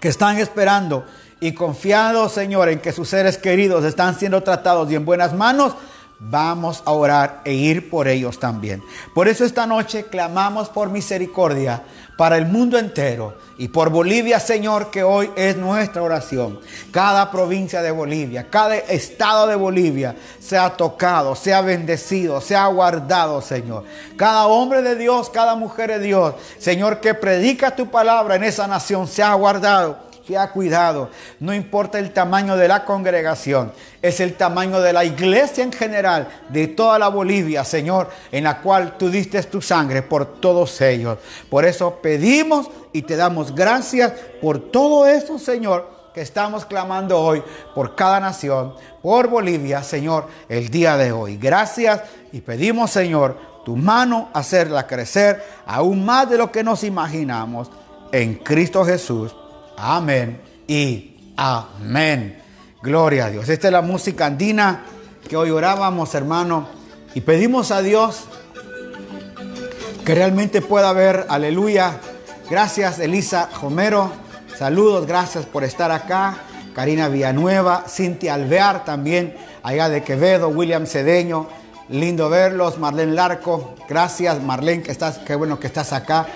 que 0.00 0.08
están 0.08 0.38
esperando 0.38 1.04
y 1.40 1.52
confiados, 1.52 2.32
Señor, 2.32 2.68
en 2.70 2.80
que 2.80 2.92
sus 2.92 3.08
seres 3.08 3.38
queridos 3.38 3.84
están 3.84 4.18
siendo 4.18 4.42
tratados 4.42 4.90
y 4.90 4.94
en 4.94 5.04
buenas 5.04 5.32
manos, 5.34 5.74
vamos 6.30 6.82
a 6.84 6.92
orar 6.92 7.42
e 7.44 7.52
ir 7.52 7.90
por 7.90 8.08
ellos 8.08 8.38
también. 8.38 8.82
Por 9.14 9.28
eso 9.28 9.44
esta 9.44 9.66
noche 9.66 10.04
clamamos 10.04 10.68
por 10.68 10.90
misericordia 10.90 11.82
para 12.16 12.36
el 12.36 12.46
mundo 12.46 12.78
entero 12.78 13.36
y 13.58 13.68
por 13.68 13.90
Bolivia, 13.90 14.38
Señor, 14.38 14.90
que 14.90 15.02
hoy 15.02 15.30
es 15.36 15.56
nuestra 15.56 16.02
oración. 16.02 16.60
Cada 16.90 17.30
provincia 17.30 17.82
de 17.82 17.90
Bolivia, 17.90 18.48
cada 18.50 18.76
estado 18.76 19.46
de 19.46 19.56
Bolivia 19.56 20.14
sea 20.38 20.70
tocado, 20.70 21.34
sea 21.34 21.60
bendecido, 21.60 22.40
sea 22.40 22.66
guardado, 22.66 23.42
Señor. 23.42 23.84
Cada 24.16 24.46
hombre 24.46 24.82
de 24.82 24.96
Dios, 24.96 25.28
cada 25.30 25.56
mujer 25.56 25.90
de 25.90 25.98
Dios, 26.00 26.34
Señor, 26.58 27.00
que 27.00 27.14
predica 27.14 27.74
tu 27.74 27.90
palabra 27.90 28.36
en 28.36 28.44
esa 28.44 28.66
nación, 28.66 29.06
sea 29.08 29.34
guardado 29.34 30.13
que 30.26 30.38
ha 30.38 30.50
cuidado. 30.50 31.10
No 31.40 31.54
importa 31.54 31.98
el 31.98 32.12
tamaño 32.12 32.56
de 32.56 32.68
la 32.68 32.84
congregación, 32.84 33.72
es 34.02 34.20
el 34.20 34.34
tamaño 34.34 34.80
de 34.80 34.92
la 34.92 35.04
iglesia 35.04 35.64
en 35.64 35.72
general, 35.72 36.28
de 36.48 36.68
toda 36.68 36.98
la 36.98 37.08
Bolivia, 37.08 37.64
Señor, 37.64 38.10
en 38.32 38.44
la 38.44 38.60
cual 38.60 38.96
tú 38.98 39.10
diste 39.10 39.42
tu 39.44 39.60
sangre 39.60 40.02
por 40.02 40.40
todos 40.40 40.80
ellos. 40.80 41.18
Por 41.48 41.64
eso 41.64 41.98
pedimos 42.02 42.70
y 42.92 43.02
te 43.02 43.16
damos 43.16 43.54
gracias 43.54 44.12
por 44.40 44.58
todo 44.70 45.06
eso, 45.06 45.38
Señor, 45.38 45.90
que 46.14 46.20
estamos 46.20 46.64
clamando 46.64 47.20
hoy 47.20 47.42
por 47.74 47.94
cada 47.96 48.20
nación, 48.20 48.74
por 49.02 49.28
Bolivia, 49.28 49.82
Señor, 49.82 50.28
el 50.48 50.68
día 50.68 50.96
de 50.96 51.12
hoy. 51.12 51.36
Gracias 51.36 52.02
y 52.32 52.40
pedimos, 52.40 52.90
Señor, 52.92 53.36
tu 53.64 53.76
mano 53.76 54.28
hacerla 54.32 54.86
crecer 54.86 55.42
aún 55.66 56.04
más 56.04 56.30
de 56.30 56.38
lo 56.38 56.52
que 56.52 56.62
nos 56.62 56.84
imaginamos. 56.84 57.70
En 58.12 58.34
Cristo 58.36 58.84
Jesús. 58.84 59.34
Amén 59.76 60.40
y 60.66 61.32
amén. 61.36 62.40
Gloria 62.82 63.26
a 63.26 63.30
Dios. 63.30 63.48
Esta 63.48 63.68
es 63.68 63.72
la 63.72 63.82
música 63.82 64.26
andina 64.26 64.84
que 65.28 65.36
hoy 65.36 65.50
orábamos, 65.50 66.14
hermano, 66.14 66.68
y 67.14 67.22
pedimos 67.22 67.70
a 67.70 67.80
Dios 67.82 68.24
que 70.04 70.14
realmente 70.14 70.60
pueda 70.60 70.92
ver, 70.92 71.26
aleluya. 71.28 71.98
Gracias, 72.50 72.98
Elisa 72.98 73.48
Romero. 73.62 74.12
Saludos, 74.58 75.06
gracias 75.06 75.46
por 75.46 75.64
estar 75.64 75.90
acá. 75.90 76.36
Karina 76.74 77.08
Villanueva, 77.08 77.84
Cintia 77.88 78.34
Alvear 78.34 78.84
también, 78.84 79.34
allá 79.62 79.88
de 79.88 80.02
Quevedo, 80.02 80.48
William 80.48 80.86
Cedeño. 80.86 81.48
Lindo 81.88 82.28
verlos, 82.28 82.78
Marlene 82.78 83.12
Larco. 83.12 83.74
Gracias, 83.88 84.42
Marlene, 84.42 84.82
que 84.82 84.92
estás, 84.92 85.18
qué 85.18 85.34
bueno 85.34 85.58
que 85.58 85.66
estás 85.66 85.92
acá. 85.92 86.26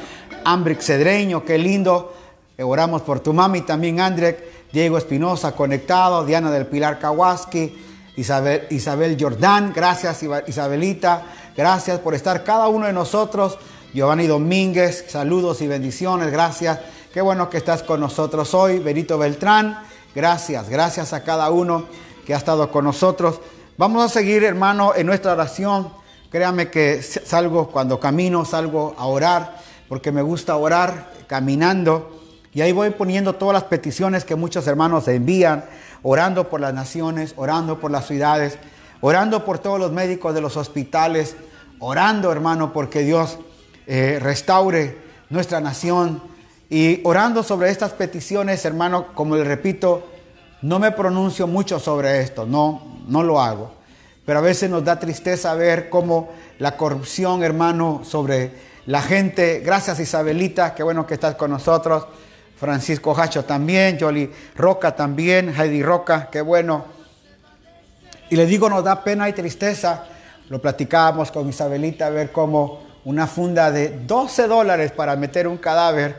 Ambric 0.44 0.81
Cedreño, 0.81 1.44
qué 1.44 1.59
lindo. 1.59 2.14
Oramos 2.61 3.03
por 3.03 3.21
tu 3.21 3.33
mami 3.33 3.61
también, 3.61 4.01
André. 4.01 4.51
Diego 4.73 4.99
Espinosa 4.99 5.53
conectado, 5.53 6.25
Diana 6.25 6.51
del 6.51 6.66
Pilar 6.66 6.99
Kawaski, 6.99 7.87
Isabel, 8.16 8.66
Isabel 8.71 9.16
Jordán, 9.18 9.73
gracias 9.73 10.25
Isabelita, 10.47 11.23
gracias 11.57 12.01
por 12.01 12.14
estar 12.16 12.42
cada 12.42 12.66
uno 12.66 12.87
de 12.87 12.92
nosotros. 12.92 13.57
Giovanni 13.94 14.27
Domínguez, 14.27 15.05
saludos 15.09 15.62
y 15.62 15.68
bendiciones, 15.68 16.33
gracias. 16.33 16.81
Qué 17.14 17.21
bueno 17.21 17.49
que 17.49 17.59
estás 17.59 17.85
con 17.85 18.01
nosotros 18.01 18.53
hoy. 18.55 18.81
Benito 18.81 19.18
Beltrán, 19.18 19.79
gracias, 20.12 20.68
gracias 20.68 21.12
a 21.12 21.23
cada 21.23 21.51
uno 21.51 21.85
que 22.27 22.35
ha 22.35 22.38
estado 22.38 22.73
con 22.73 22.85
nosotros. 22.85 23.40
Vamos 23.77 24.05
a 24.05 24.09
seguir, 24.09 24.42
hermano, 24.42 24.94
en 24.97 25.07
nuestra 25.07 25.33
oración. 25.33 25.90
Créame 26.29 26.71
que 26.71 27.03
salgo 27.03 27.68
cuando 27.68 28.01
camino, 28.01 28.44
salgo 28.44 28.97
a 28.99 29.07
orar, 29.07 29.59
porque 29.88 30.11
me 30.11 30.23
gusta 30.23 30.57
orar 30.57 31.12
caminando. 31.29 32.17
Y 32.59 32.61
ahí 32.61 32.73
voy 32.73 32.90
poniendo 32.90 33.37
todas 33.37 33.55
las 33.55 33.62
peticiones 33.62 34.25
que 34.25 34.35
muchos 34.35 34.66
hermanos 34.66 35.07
envían, 35.07 35.64
orando 36.03 36.49
por 36.49 36.61
las 36.61 36.75
naciones, 36.75 37.35
orando 37.37 37.79
por 37.79 37.92
las 37.92 38.09
ciudades, 38.09 38.59
orando 39.01 39.44
por 39.44 39.61
todos 39.61 39.79
los 39.79 39.92
médicos 39.92 40.35
de 40.35 40.40
los 40.40 40.57
hospitales, 40.57 41.37
orando, 41.79 42.33
hermano, 42.33 42.73
porque 42.73 43.03
Dios 43.03 43.38
eh, 43.87 44.18
restaure 44.21 44.99
nuestra 45.31 45.61
nación. 45.61 46.21
Y 46.68 47.01
orando 47.05 47.44
sobre 47.44 47.71
estas 47.71 47.92
peticiones, 47.92 48.64
hermano, 48.64 49.14
como 49.14 49.37
le 49.37 49.44
repito, 49.44 50.09
no 50.62 50.81
me 50.81 50.90
pronuncio 50.90 51.47
mucho 51.47 51.79
sobre 51.79 52.23
esto, 52.23 52.44
no, 52.44 53.05
no 53.07 53.23
lo 53.23 53.40
hago. 53.40 53.71
Pero 54.27 54.40
a 54.40 54.42
veces 54.42 54.68
nos 54.68 54.85
da 54.85 54.99
tristeza 54.99 55.55
ver 55.55 55.88
cómo 55.88 56.31
la 56.59 56.77
corrupción, 56.77 57.44
hermano, 57.44 58.01
sobre 58.03 58.51
la 58.87 59.01
gente. 59.01 59.61
Gracias 59.61 60.01
Isabelita, 60.01 60.75
qué 60.75 60.83
bueno 60.83 61.07
que 61.07 61.14
estás 61.14 61.37
con 61.37 61.53
nosotros. 61.53 62.05
Francisco 62.59 63.14
Hacho 63.16 63.44
también, 63.44 63.99
Jolly 64.01 64.31
Roca 64.57 64.97
también, 64.97 65.55
Heidi 65.57 65.83
Roca, 65.83 66.29
qué 66.31 66.40
bueno. 66.40 66.87
Y 68.31 68.37
le 68.37 68.47
digo, 68.47 68.68
nos 68.68 68.83
da 68.83 69.05
pena 69.05 69.29
y 69.29 69.33
tristeza. 69.33 70.05
Lo 70.49 70.61
platicábamos 70.61 71.31
con 71.31 71.49
Isabelita, 71.49 72.11
ver 72.11 72.33
cómo 72.33 72.83
una 73.05 73.27
funda 73.27 73.71
de 73.71 73.90
12 74.07 74.49
dólares 74.49 74.92
para 74.92 75.14
meter 75.14 75.47
un 75.47 75.57
cadáver, 75.57 76.16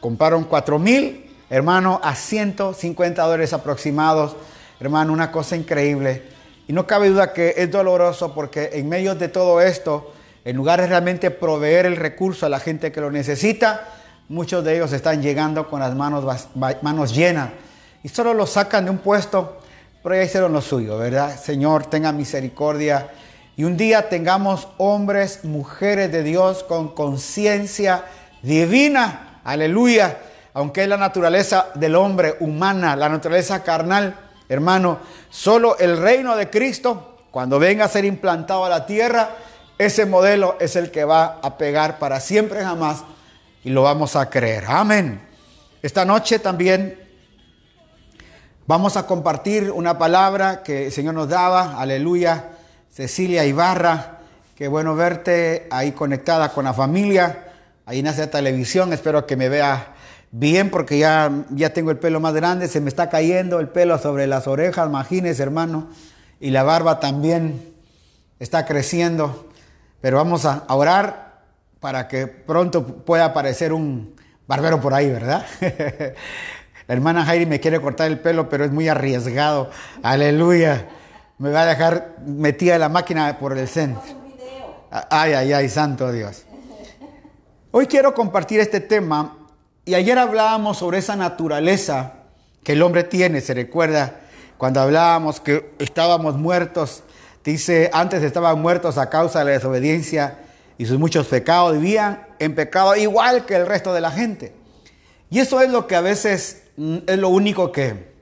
compraron 0.00 0.44
4 0.44 0.78
mil, 0.78 1.30
hermano, 1.50 2.00
a 2.02 2.14
150 2.14 3.22
dólares 3.22 3.52
aproximados. 3.52 4.34
Hermano, 4.80 5.12
una 5.12 5.30
cosa 5.30 5.56
increíble. 5.56 6.22
Y 6.66 6.72
no 6.72 6.86
cabe 6.86 7.10
duda 7.10 7.32
que 7.32 7.54
es 7.56 7.70
doloroso 7.70 8.34
porque 8.34 8.70
en 8.72 8.88
medio 8.88 9.14
de 9.14 9.28
todo 9.28 9.60
esto, 9.60 10.12
en 10.44 10.56
lugar 10.56 10.80
de 10.80 10.86
realmente 10.86 11.30
proveer 11.30 11.86
el 11.86 11.96
recurso 11.96 12.46
a 12.46 12.48
la 12.48 12.60
gente 12.60 12.90
que 12.90 13.00
lo 13.00 13.10
necesita, 13.10 13.88
Muchos 14.32 14.64
de 14.64 14.76
ellos 14.76 14.90
están 14.94 15.20
llegando 15.20 15.68
con 15.68 15.80
las 15.80 15.94
manos, 15.94 16.24
manos 16.80 17.14
llenas 17.14 17.50
y 18.02 18.08
solo 18.08 18.32
los 18.32 18.48
sacan 18.48 18.86
de 18.86 18.90
un 18.90 18.96
puesto, 18.96 19.58
pero 20.02 20.14
ya 20.14 20.22
hicieron 20.22 20.54
lo 20.54 20.62
suyo, 20.62 20.96
¿verdad? 20.96 21.38
Señor, 21.38 21.84
tenga 21.84 22.12
misericordia. 22.12 23.10
Y 23.58 23.64
un 23.64 23.76
día 23.76 24.08
tengamos 24.08 24.68
hombres, 24.78 25.44
mujeres 25.44 26.10
de 26.10 26.22
Dios 26.22 26.64
con 26.64 26.94
conciencia 26.94 28.06
divina. 28.40 29.42
Aleluya. 29.44 30.16
Aunque 30.54 30.84
es 30.84 30.88
la 30.88 30.96
naturaleza 30.96 31.66
del 31.74 31.94
hombre 31.94 32.36
humana, 32.40 32.96
la 32.96 33.10
naturaleza 33.10 33.62
carnal, 33.62 34.16
hermano, 34.48 35.00
solo 35.28 35.76
el 35.78 35.98
reino 35.98 36.36
de 36.36 36.48
Cristo, 36.48 37.18
cuando 37.30 37.58
venga 37.58 37.84
a 37.84 37.88
ser 37.88 38.06
implantado 38.06 38.64
a 38.64 38.70
la 38.70 38.86
tierra, 38.86 39.28
ese 39.76 40.06
modelo 40.06 40.56
es 40.58 40.74
el 40.76 40.90
que 40.90 41.04
va 41.04 41.38
a 41.42 41.58
pegar 41.58 41.98
para 41.98 42.18
siempre 42.18 42.64
jamás 42.64 43.04
y 43.64 43.70
lo 43.70 43.82
vamos 43.82 44.16
a 44.16 44.28
creer. 44.28 44.64
Amén. 44.66 45.20
Esta 45.82 46.04
noche 46.04 46.38
también 46.38 46.98
vamos 48.66 48.96
a 48.96 49.06
compartir 49.06 49.70
una 49.70 49.98
palabra 49.98 50.62
que 50.62 50.86
el 50.86 50.92
Señor 50.92 51.14
nos 51.14 51.28
daba. 51.28 51.80
Aleluya. 51.80 52.50
Cecilia 52.90 53.44
Ibarra, 53.44 54.18
qué 54.56 54.68
bueno 54.68 54.94
verte 54.94 55.66
ahí 55.70 55.92
conectada 55.92 56.52
con 56.52 56.64
la 56.64 56.74
familia. 56.74 57.52
Ahí 57.86 58.02
nace 58.02 58.20
la 58.20 58.30
televisión. 58.30 58.92
Espero 58.92 59.26
que 59.26 59.36
me 59.36 59.48
vea 59.48 59.94
bien 60.30 60.70
porque 60.70 60.98
ya, 60.98 61.30
ya 61.50 61.72
tengo 61.72 61.90
el 61.90 61.98
pelo 61.98 62.20
más 62.20 62.34
grande. 62.34 62.68
Se 62.68 62.80
me 62.80 62.88
está 62.88 63.08
cayendo 63.08 63.60
el 63.60 63.68
pelo 63.68 63.98
sobre 63.98 64.26
las 64.26 64.46
orejas. 64.46 64.88
Imagínese, 64.88 65.42
hermano. 65.42 65.88
Y 66.40 66.50
la 66.50 66.64
barba 66.64 67.00
también 67.00 67.72
está 68.40 68.66
creciendo. 68.66 69.48
Pero 70.00 70.16
vamos 70.16 70.44
a 70.44 70.64
orar 70.68 71.21
para 71.82 72.06
que 72.06 72.28
pronto 72.28 72.86
pueda 72.86 73.24
aparecer 73.24 73.72
un 73.72 74.14
barbero 74.46 74.80
por 74.80 74.94
ahí, 74.94 75.10
¿verdad? 75.10 75.44
La 76.86 76.94
hermana 76.94 77.24
Jairi 77.24 77.44
me 77.44 77.58
quiere 77.58 77.80
cortar 77.80 78.06
el 78.06 78.20
pelo, 78.20 78.48
pero 78.48 78.64
es 78.64 78.70
muy 78.70 78.88
arriesgado. 78.88 79.68
Aleluya. 80.00 80.86
Me 81.38 81.50
va 81.50 81.62
a 81.62 81.66
dejar 81.66 82.18
metida 82.24 82.78
la 82.78 82.88
máquina 82.88 83.36
por 83.36 83.58
el 83.58 83.66
centro. 83.66 84.00
Ay, 85.10 85.32
ay, 85.32 85.52
ay, 85.52 85.68
santo 85.68 86.12
Dios. 86.12 86.44
Hoy 87.72 87.88
quiero 87.88 88.14
compartir 88.14 88.60
este 88.60 88.78
tema 88.78 89.36
y 89.84 89.94
ayer 89.94 90.18
hablábamos 90.20 90.78
sobre 90.78 90.98
esa 90.98 91.16
naturaleza 91.16 92.12
que 92.62 92.74
el 92.74 92.82
hombre 92.82 93.02
tiene, 93.02 93.40
se 93.40 93.54
recuerda 93.54 94.20
cuando 94.56 94.80
hablábamos 94.80 95.40
que 95.40 95.74
estábamos 95.80 96.36
muertos, 96.36 97.02
dice, 97.42 97.90
antes 97.92 98.22
estaban 98.22 98.60
muertos 98.62 98.98
a 98.98 99.10
causa 99.10 99.40
de 99.40 99.46
la 99.46 99.50
desobediencia 99.50 100.38
y 100.82 100.86
sus 100.86 100.98
muchos 100.98 101.28
pecados, 101.28 101.74
vivían 101.74 102.26
en 102.40 102.56
pecado 102.56 102.96
igual 102.96 103.46
que 103.46 103.54
el 103.54 103.68
resto 103.68 103.94
de 103.94 104.00
la 104.00 104.10
gente. 104.10 104.52
Y 105.30 105.38
eso 105.38 105.60
es 105.60 105.70
lo 105.70 105.86
que 105.86 105.94
a 105.94 106.00
veces 106.00 106.64
mm, 106.76 106.96
es 107.06 107.18
lo 107.18 107.28
único 107.28 107.70
que, 107.70 108.12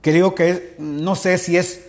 que 0.00 0.10
digo 0.10 0.34
que 0.34 0.76
no 0.78 1.16
sé 1.16 1.36
si 1.36 1.58
es 1.58 1.82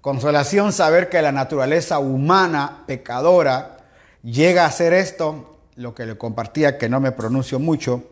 consolación 0.00 0.72
saber 0.72 1.10
que 1.10 1.20
la 1.20 1.30
naturaleza 1.30 1.98
humana 1.98 2.84
pecadora 2.86 3.84
llega 4.22 4.62
a 4.62 4.68
hacer 4.68 4.94
esto, 4.94 5.58
lo 5.76 5.94
que 5.94 6.06
le 6.06 6.16
compartía 6.16 6.78
que 6.78 6.88
no 6.88 7.00
me 7.00 7.12
pronuncio 7.12 7.58
mucho, 7.58 8.04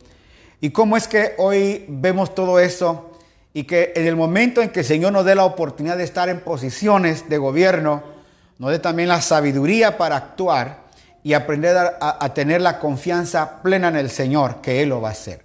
y 0.60 0.68
cómo 0.68 0.98
es 0.98 1.08
que 1.08 1.32
hoy 1.38 1.86
vemos 1.88 2.34
todo 2.34 2.60
eso 2.60 3.18
y 3.54 3.64
que 3.64 3.94
en 3.96 4.06
el 4.06 4.16
momento 4.16 4.60
en 4.60 4.68
que 4.68 4.80
el 4.80 4.86
Señor 4.86 5.14
nos 5.14 5.24
dé 5.24 5.34
la 5.34 5.46
oportunidad 5.46 5.96
de 5.96 6.04
estar 6.04 6.28
en 6.28 6.40
posiciones 6.40 7.26
de 7.30 7.38
gobierno, 7.38 8.15
nos 8.58 8.70
dé 8.70 8.78
también 8.78 9.08
la 9.08 9.20
sabiduría 9.20 9.98
para 9.98 10.16
actuar 10.16 10.86
y 11.22 11.34
aprender 11.34 11.76
a, 12.00 12.34
tener 12.34 12.60
la 12.60 12.78
confianza 12.78 13.60
plena 13.60 13.88
en 13.88 13.96
el 13.96 14.10
Señor, 14.10 14.60
que 14.60 14.82
Él 14.82 14.90
lo 14.90 15.00
va 15.00 15.08
a 15.08 15.12
hacer. 15.12 15.42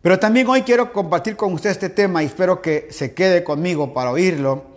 Pero 0.00 0.18
también 0.18 0.46
hoy 0.48 0.62
quiero 0.62 0.92
compartir 0.92 1.34
con 1.34 1.52
usted 1.52 1.70
este 1.70 1.88
tema 1.88 2.22
y 2.22 2.26
espero 2.26 2.62
que 2.62 2.88
se 2.92 3.12
quede 3.12 3.42
conmigo 3.42 3.92
para 3.92 4.12
oírlo, 4.12 4.76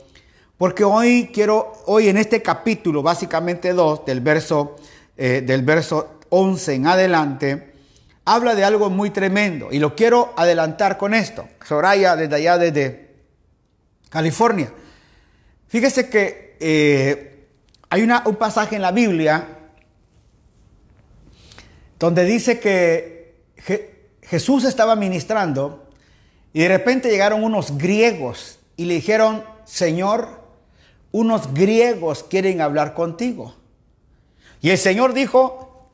porque 0.58 0.84
hoy 0.84 1.30
quiero, 1.32 1.73
hoy 1.86 2.10
en 2.10 2.17
este 2.17 2.41
capítulo, 2.41 3.04
básicamente 3.04 3.71
2, 3.71 4.06
del 4.06 4.21
verso, 4.21 4.78
eh, 5.15 5.43
del 5.45 5.62
verso 5.62 6.19
11 6.30 6.73
en 6.73 6.88
adelante, 6.88 7.73
habla 8.25 8.56
de 8.56 8.63
algo 8.63 8.89
muy 8.89 9.12
tremendo 9.12 9.69
y 9.71 9.78
lo 9.78 9.95
quiero 9.95 10.34
adelantar 10.36 10.97
con 10.97 11.13
esto. 11.13 11.47
Soraya, 11.63 12.15
desde 12.15 12.36
allá, 12.36 12.58
desde 12.58 13.13
California. 14.10 14.73
Fíjese 15.67 16.10
que 16.10 16.49
eh, 16.60 17.48
hay 17.89 18.04
un 18.04 18.36
pasaje 18.36 18.76
en 18.76 18.82
la 18.82 18.91
Biblia 18.91 19.58
donde 21.98 22.24
dice 22.26 22.60
que 22.60 23.36
Jesús 24.22 24.63
estaba 24.63 24.95
ministrando 24.95 25.89
y 26.54 26.62
de 26.62 26.67
repente 26.67 27.10
llegaron 27.10 27.43
unos 27.43 27.78
griegos 27.78 28.60
y 28.78 28.86
le 28.86 28.95
dijeron, 28.95 29.43
Señor, 29.65 30.39
unos 31.12 31.54
griegos 31.54 32.24
quieren 32.24 32.62
hablar 32.62 32.93
contigo. 32.93 33.56
Y 34.62 34.69
el 34.69 34.78
Señor 34.78 35.13
dijo, 35.13 35.89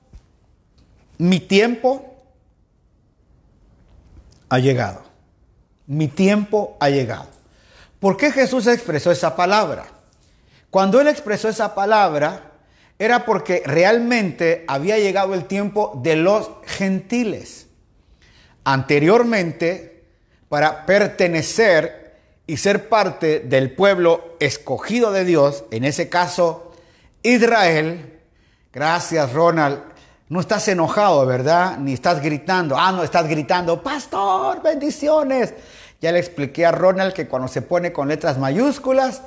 mi 1.18 1.40
tiempo 1.40 2.16
ha 4.50 4.60
llegado. 4.60 5.04
Mi 5.88 6.08
tiempo 6.08 6.78
ha 6.80 6.90
llegado. 6.90 7.28
¿Por 8.00 8.18
qué 8.18 8.32
Jesús 8.32 8.68
expresó 8.68 9.12
esa 9.12 9.36
palabra? 9.36 9.95
Cuando 10.76 11.00
él 11.00 11.08
expresó 11.08 11.48
esa 11.48 11.74
palabra, 11.74 12.52
era 13.00 13.24
porque 13.24 13.64
realmente 13.66 14.66
había 14.68 15.00
llegado 15.00 15.34
el 15.34 15.46
tiempo 15.46 15.98
de 16.04 16.18
los 16.18 16.52
gentiles. 16.66 17.68
Anteriormente, 18.66 20.04
para 20.50 20.86
pertenecer 20.86 22.18
y 22.46 22.58
ser 22.58 22.90
parte 22.90 23.40
del 23.40 23.72
pueblo 23.72 24.36
escogido 24.42 25.14
de 25.14 25.24
Dios, 25.24 25.64
en 25.72 25.86
ese 25.86 26.10
caso 26.10 26.74
Israel, 27.24 28.20
gracias 28.74 29.32
Ronald, 29.32 29.80
no 30.28 30.42
estás 30.42 30.68
enojado, 30.68 31.26
¿verdad? 31.26 31.78
Ni 31.78 31.94
estás 31.94 32.22
gritando, 32.22 32.76
ah, 32.78 32.92
no 32.92 33.06
estás 33.06 33.30
gritando, 33.30 33.82
pastor, 33.82 34.62
bendiciones. 34.62 35.54
Ya 36.02 36.12
le 36.12 36.20
expliqué 36.20 36.66
a 36.66 36.74
Ronald 36.74 37.14
que 37.14 37.30
cuando 37.30 37.48
se 37.48 37.62
pone 37.62 37.94
con 37.94 38.10
letras 38.10 38.38
mayúsculas, 38.38 39.22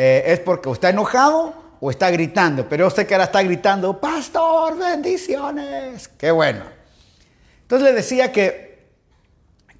eh, 0.00 0.32
es 0.32 0.38
porque 0.38 0.70
está 0.70 0.90
enojado 0.90 1.52
o 1.80 1.90
está 1.90 2.08
gritando. 2.12 2.68
Pero 2.68 2.86
yo 2.86 2.90
sé 2.90 3.04
que 3.04 3.14
ahora 3.14 3.24
está 3.24 3.42
gritando, 3.42 3.98
pastor, 3.98 4.78
bendiciones. 4.78 6.06
Qué 6.06 6.30
bueno. 6.30 6.62
Entonces 7.62 7.88
le 7.88 7.94
decía 7.94 8.30
que, 8.30 8.86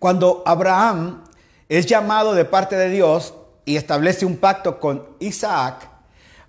Cuando 0.00 0.42
Abraham 0.44 1.22
es 1.68 1.86
llamado 1.86 2.34
de 2.34 2.44
parte 2.44 2.74
de 2.74 2.88
Dios 2.88 3.32
y 3.64 3.76
establece 3.76 4.26
un 4.26 4.38
pacto 4.38 4.80
con 4.80 5.06
Isaac, 5.20 5.88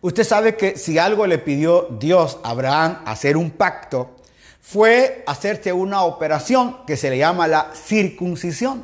usted 0.02 0.24
sabe 0.24 0.56
que 0.56 0.76
si 0.76 0.98
algo 0.98 1.28
le 1.28 1.38
pidió 1.38 1.90
Dios 2.00 2.40
a 2.44 2.50
Abraham 2.50 3.04
hacer 3.06 3.38
un 3.38 3.52
pacto, 3.52 4.16
fue 4.62 5.24
hacerse 5.28 5.74
una 5.74 6.02
operación 6.02 6.86
que 6.88 6.98
se 6.98 7.12
le 7.12 7.20
llama 7.20 7.48
la 7.48 7.70
circuncisión. 7.76 8.84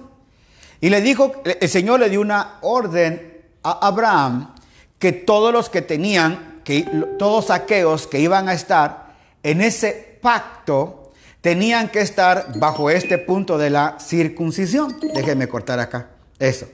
Y 0.80 0.90
le 0.92 1.02
dijo, 1.02 1.42
el 1.44 1.70
Señor 1.70 2.02
le 2.02 2.10
dio 2.10 2.22
una 2.22 2.60
orden 2.62 3.42
a 3.64 3.88
Abraham 3.88 4.55
que 5.00 5.12
todos 5.12 5.54
los 5.54 5.70
que 5.70 5.82
tenían, 5.82 6.62
que 6.64 6.84
todos 7.20 7.52
aquellos 7.52 8.08
que 8.08 8.20
iban 8.20 8.50
a 8.50 8.54
estar 8.54 9.16
en 9.44 9.62
ese 9.62 10.18
pacto, 10.22 11.06
tenían 11.42 11.90
que 11.90 12.02
estar 12.02 12.58
bajo 12.58 12.90
este 12.90 13.20
punto 13.20 13.60
de 13.60 13.70
la 13.70 13.98
circuncisión. 14.00 14.98
Déjenme 15.14 15.48
cortar 15.48 15.80
acá. 15.80 16.10
Eso. 16.40 16.68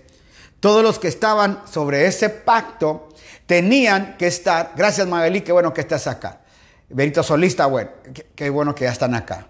Todos 0.61 0.81
los 0.81 0.97
que 0.97 1.09
estaban 1.09 1.63
sobre 1.65 2.05
ese 2.05 2.29
pacto 2.29 3.09
tenían 3.45 4.15
que 4.17 4.27
estar. 4.27 4.71
Gracias, 4.77 5.07
Magali, 5.07 5.41
qué 5.41 5.51
bueno 5.51 5.73
que 5.73 5.81
estás 5.81 6.07
acá. 6.07 6.39
Benito 6.87 7.23
Solista, 7.23 7.65
bueno, 7.65 7.89
qué, 8.35 8.49
bueno 8.49 8.73
que 8.75 8.85
ya 8.85 8.91
están 8.91 9.15
acá. 9.15 9.47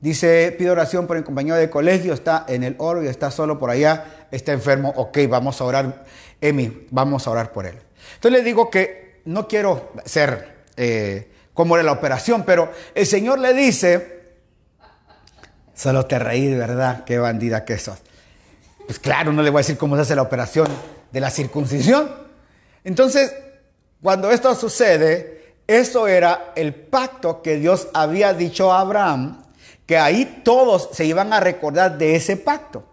Dice, 0.00 0.54
pido 0.58 0.72
oración 0.72 1.06
por 1.06 1.16
el 1.16 1.24
compañero 1.24 1.56
de 1.56 1.70
colegio, 1.70 2.12
está 2.12 2.44
en 2.48 2.64
el 2.64 2.74
oro 2.78 3.04
y 3.04 3.06
está 3.06 3.30
solo 3.30 3.58
por 3.58 3.70
allá, 3.70 4.26
está 4.30 4.52
enfermo. 4.52 4.92
Ok, 4.96 5.18
vamos 5.28 5.60
a 5.60 5.64
orar, 5.64 6.04
Emi, 6.40 6.86
vamos 6.90 7.26
a 7.26 7.30
orar 7.30 7.52
por 7.52 7.66
él. 7.66 7.78
Entonces 8.14 8.40
le 8.40 8.44
digo 8.44 8.70
que 8.70 9.20
no 9.26 9.46
quiero 9.48 9.92
ser 10.04 10.64
eh, 10.76 11.30
como 11.54 11.76
era 11.76 11.82
la 11.82 11.92
operación, 11.92 12.44
pero 12.44 12.72
el 12.94 13.06
Señor 13.06 13.38
le 13.38 13.54
dice, 13.54 14.24
solo 15.74 16.06
te 16.06 16.18
reí, 16.18 16.54
¿verdad? 16.54 17.04
Qué 17.04 17.18
bandida 17.18 17.64
que 17.64 17.78
sos. 17.78 17.98
Pues 18.86 18.98
claro, 18.98 19.32
no 19.32 19.42
le 19.42 19.50
voy 19.50 19.58
a 19.58 19.62
decir 19.62 19.76
cómo 19.76 19.96
se 19.96 20.02
hace 20.02 20.14
la 20.14 20.22
operación 20.22 20.68
de 21.10 21.20
la 21.20 21.30
circuncisión. 21.30 22.10
Entonces, 22.84 23.34
cuando 24.02 24.30
esto 24.30 24.54
sucede, 24.54 25.54
eso 25.66 26.06
era 26.06 26.52
el 26.54 26.74
pacto 26.74 27.42
que 27.42 27.56
Dios 27.56 27.88
había 27.92 28.32
dicho 28.32 28.72
a 28.72 28.80
Abraham, 28.80 29.42
que 29.86 29.98
ahí 29.98 30.42
todos 30.44 30.90
se 30.92 31.04
iban 31.04 31.32
a 31.32 31.40
recordar 31.40 31.98
de 31.98 32.16
ese 32.16 32.36
pacto. 32.36 32.84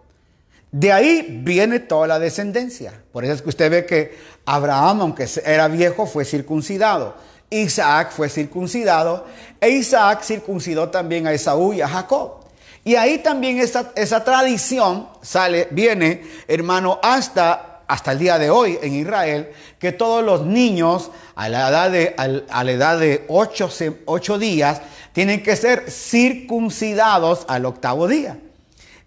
De 0.72 0.90
ahí 0.90 1.40
viene 1.44 1.78
toda 1.78 2.08
la 2.08 2.18
descendencia. 2.18 3.00
Por 3.12 3.24
eso 3.24 3.34
es 3.34 3.42
que 3.42 3.48
usted 3.48 3.70
ve 3.70 3.86
que 3.86 4.18
Abraham, 4.46 5.02
aunque 5.02 5.28
era 5.44 5.68
viejo, 5.68 6.06
fue 6.06 6.24
circuncidado. 6.24 7.14
Isaac 7.50 8.10
fue 8.10 8.28
circuncidado 8.28 9.26
e 9.60 9.68
Isaac 9.68 10.22
circuncidó 10.22 10.88
también 10.88 11.26
a 11.26 11.32
Esaú 11.32 11.72
y 11.72 11.82
a 11.82 11.88
Jacob. 11.88 12.44
Y 12.84 12.96
ahí 12.96 13.18
también 13.18 13.58
esa, 13.58 13.92
esa 13.94 14.24
tradición 14.24 15.08
sale, 15.22 15.68
viene, 15.70 16.22
hermano, 16.48 16.98
hasta 17.02 17.74
hasta 17.86 18.12
el 18.12 18.18
día 18.18 18.38
de 18.38 18.50
hoy 18.50 18.78
en 18.82 18.94
Israel, 18.94 19.50
que 19.78 19.92
todos 19.92 20.24
los 20.24 20.44
niños 20.44 21.10
a 21.34 21.48
la 21.48 21.68
edad 21.68 21.90
de, 21.90 22.14
a 22.16 22.64
la 22.64 22.72
edad 22.72 22.98
de 22.98 23.24
ocho, 23.28 24.38
días 24.38 24.80
tienen 25.12 25.42
que 25.42 25.56
ser 25.56 25.90
circuncidados 25.90 27.44
al 27.48 27.66
octavo 27.66 28.08
día. 28.08 28.38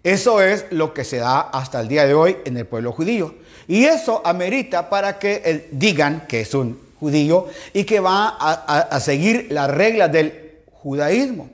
Eso 0.04 0.40
es 0.40 0.66
lo 0.70 0.94
que 0.94 1.04
se 1.04 1.18
da 1.18 1.40
hasta 1.40 1.80
el 1.80 1.88
día 1.88 2.06
de 2.06 2.14
hoy 2.14 2.36
en 2.44 2.56
el 2.56 2.66
pueblo 2.66 2.92
judío. 2.92 3.34
Y 3.68 3.84
eso 3.84 4.22
amerita 4.24 4.88
para 4.88 5.18
que 5.18 5.68
digan 5.70 6.26
que 6.26 6.40
es 6.40 6.54
un 6.54 6.80
judío 6.98 7.46
y 7.72 7.84
que 7.84 8.00
va 8.00 8.36
a, 8.40 8.52
a 8.90 9.00
seguir 9.00 9.48
las 9.50 9.70
reglas 9.70 10.10
del 10.10 10.56
judaísmo. 10.72 11.50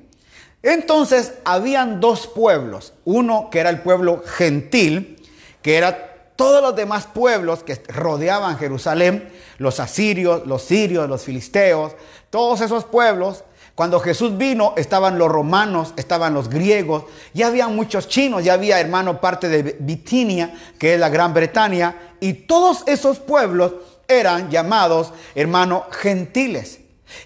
Entonces 0.63 1.35
habían 1.45 2.01
dos 2.01 2.27
pueblos, 2.27 2.95
uno 3.05 3.51
que 3.51 3.59
era 3.59 3.69
el 3.69 3.81
pueblo 3.81 4.23
gentil, 4.25 5.23
que 5.61 5.77
era 5.77 6.15
todos 6.37 6.63
los 6.63 6.75
demás 6.75 7.07
pueblos 7.07 7.63
que 7.63 7.81
rodeaban 7.89 8.59
Jerusalén, 8.59 9.29
los 9.59 9.79
asirios, 9.81 10.47
los 10.47 10.63
sirios, 10.63 11.09
los 11.09 11.23
filisteos, 11.23 11.93
todos 12.31 12.61
esos 12.61 12.85
pueblos, 12.85 13.45
cuando 13.75 13.99
Jesús 13.99 14.37
vino 14.37 14.73
estaban 14.77 15.19
los 15.19 15.29
romanos, 15.29 15.95
estaban 15.97 16.33
los 16.33 16.49
griegos, 16.49 17.05
ya 17.33 17.49
había 17.49 17.67
muchos 17.67 18.07
chinos, 18.07 18.45
ya 18.45 18.53
había 18.53 18.79
hermano 18.79 19.21
parte 19.21 19.49
de 19.49 19.77
Bitinia, 19.81 20.55
que 20.79 20.95
es 20.95 21.01
la 21.01 21.09
Gran 21.09 21.35
Bretaña, 21.35 22.15
y 22.21 22.35
todos 22.35 22.85
esos 22.87 23.19
pueblos 23.19 23.73
eran 24.07 24.51
llamados 24.51 25.13
hermano 25.35 25.87
gentiles. 25.91 26.81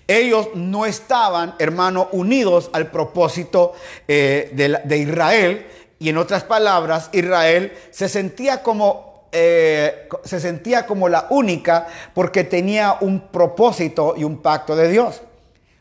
Ellos 0.06 0.48
no 0.54 0.86
estaban, 0.86 1.54
hermano, 1.58 2.08
unidos 2.12 2.70
al 2.72 2.90
propósito 2.90 3.74
eh, 4.06 4.50
de, 4.84 4.96
Israel, 4.96 5.66
y 5.98 6.08
en 6.08 6.16
otras 6.16 6.44
palabras, 6.44 7.10
Israel 7.12 7.72
se 7.90 8.08
sentía 8.08 8.62
como, 8.62 9.28
eh, 9.32 10.08
se 10.24 10.40
sentía 10.40 10.86
como 10.86 11.08
la 11.08 11.26
única 11.30 11.88
porque 12.14 12.44
tenía 12.44 12.96
un 13.00 13.28
propósito 13.28 14.14
y 14.16 14.24
un 14.24 14.38
pacto 14.38 14.74
de 14.76 14.88
Dios. 14.88 15.22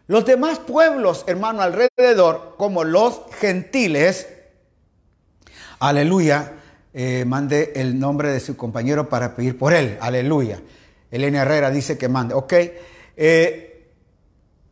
Los 0.07 0.25
demás 0.25 0.59
pueblos, 0.59 1.23
hermano, 1.27 1.61
alrededor, 1.61 2.55
como 2.57 2.83
los 2.83 3.21
gentiles, 3.39 4.27
aleluya, 5.79 6.53
eh, 6.93 7.25
mande 7.25 7.73
el 7.75 7.99
nombre 7.99 8.31
de 8.31 8.39
su 8.39 8.55
compañero 8.55 9.09
para 9.09 9.35
pedir 9.35 9.57
por 9.57 9.73
él, 9.73 9.97
aleluya. 10.01 10.61
Elena 11.11 11.41
Herrera 11.41 11.71
dice 11.71 11.97
que 11.97 12.07
mande, 12.07 12.33
ok. 12.33 12.53
Eh, 13.17 13.63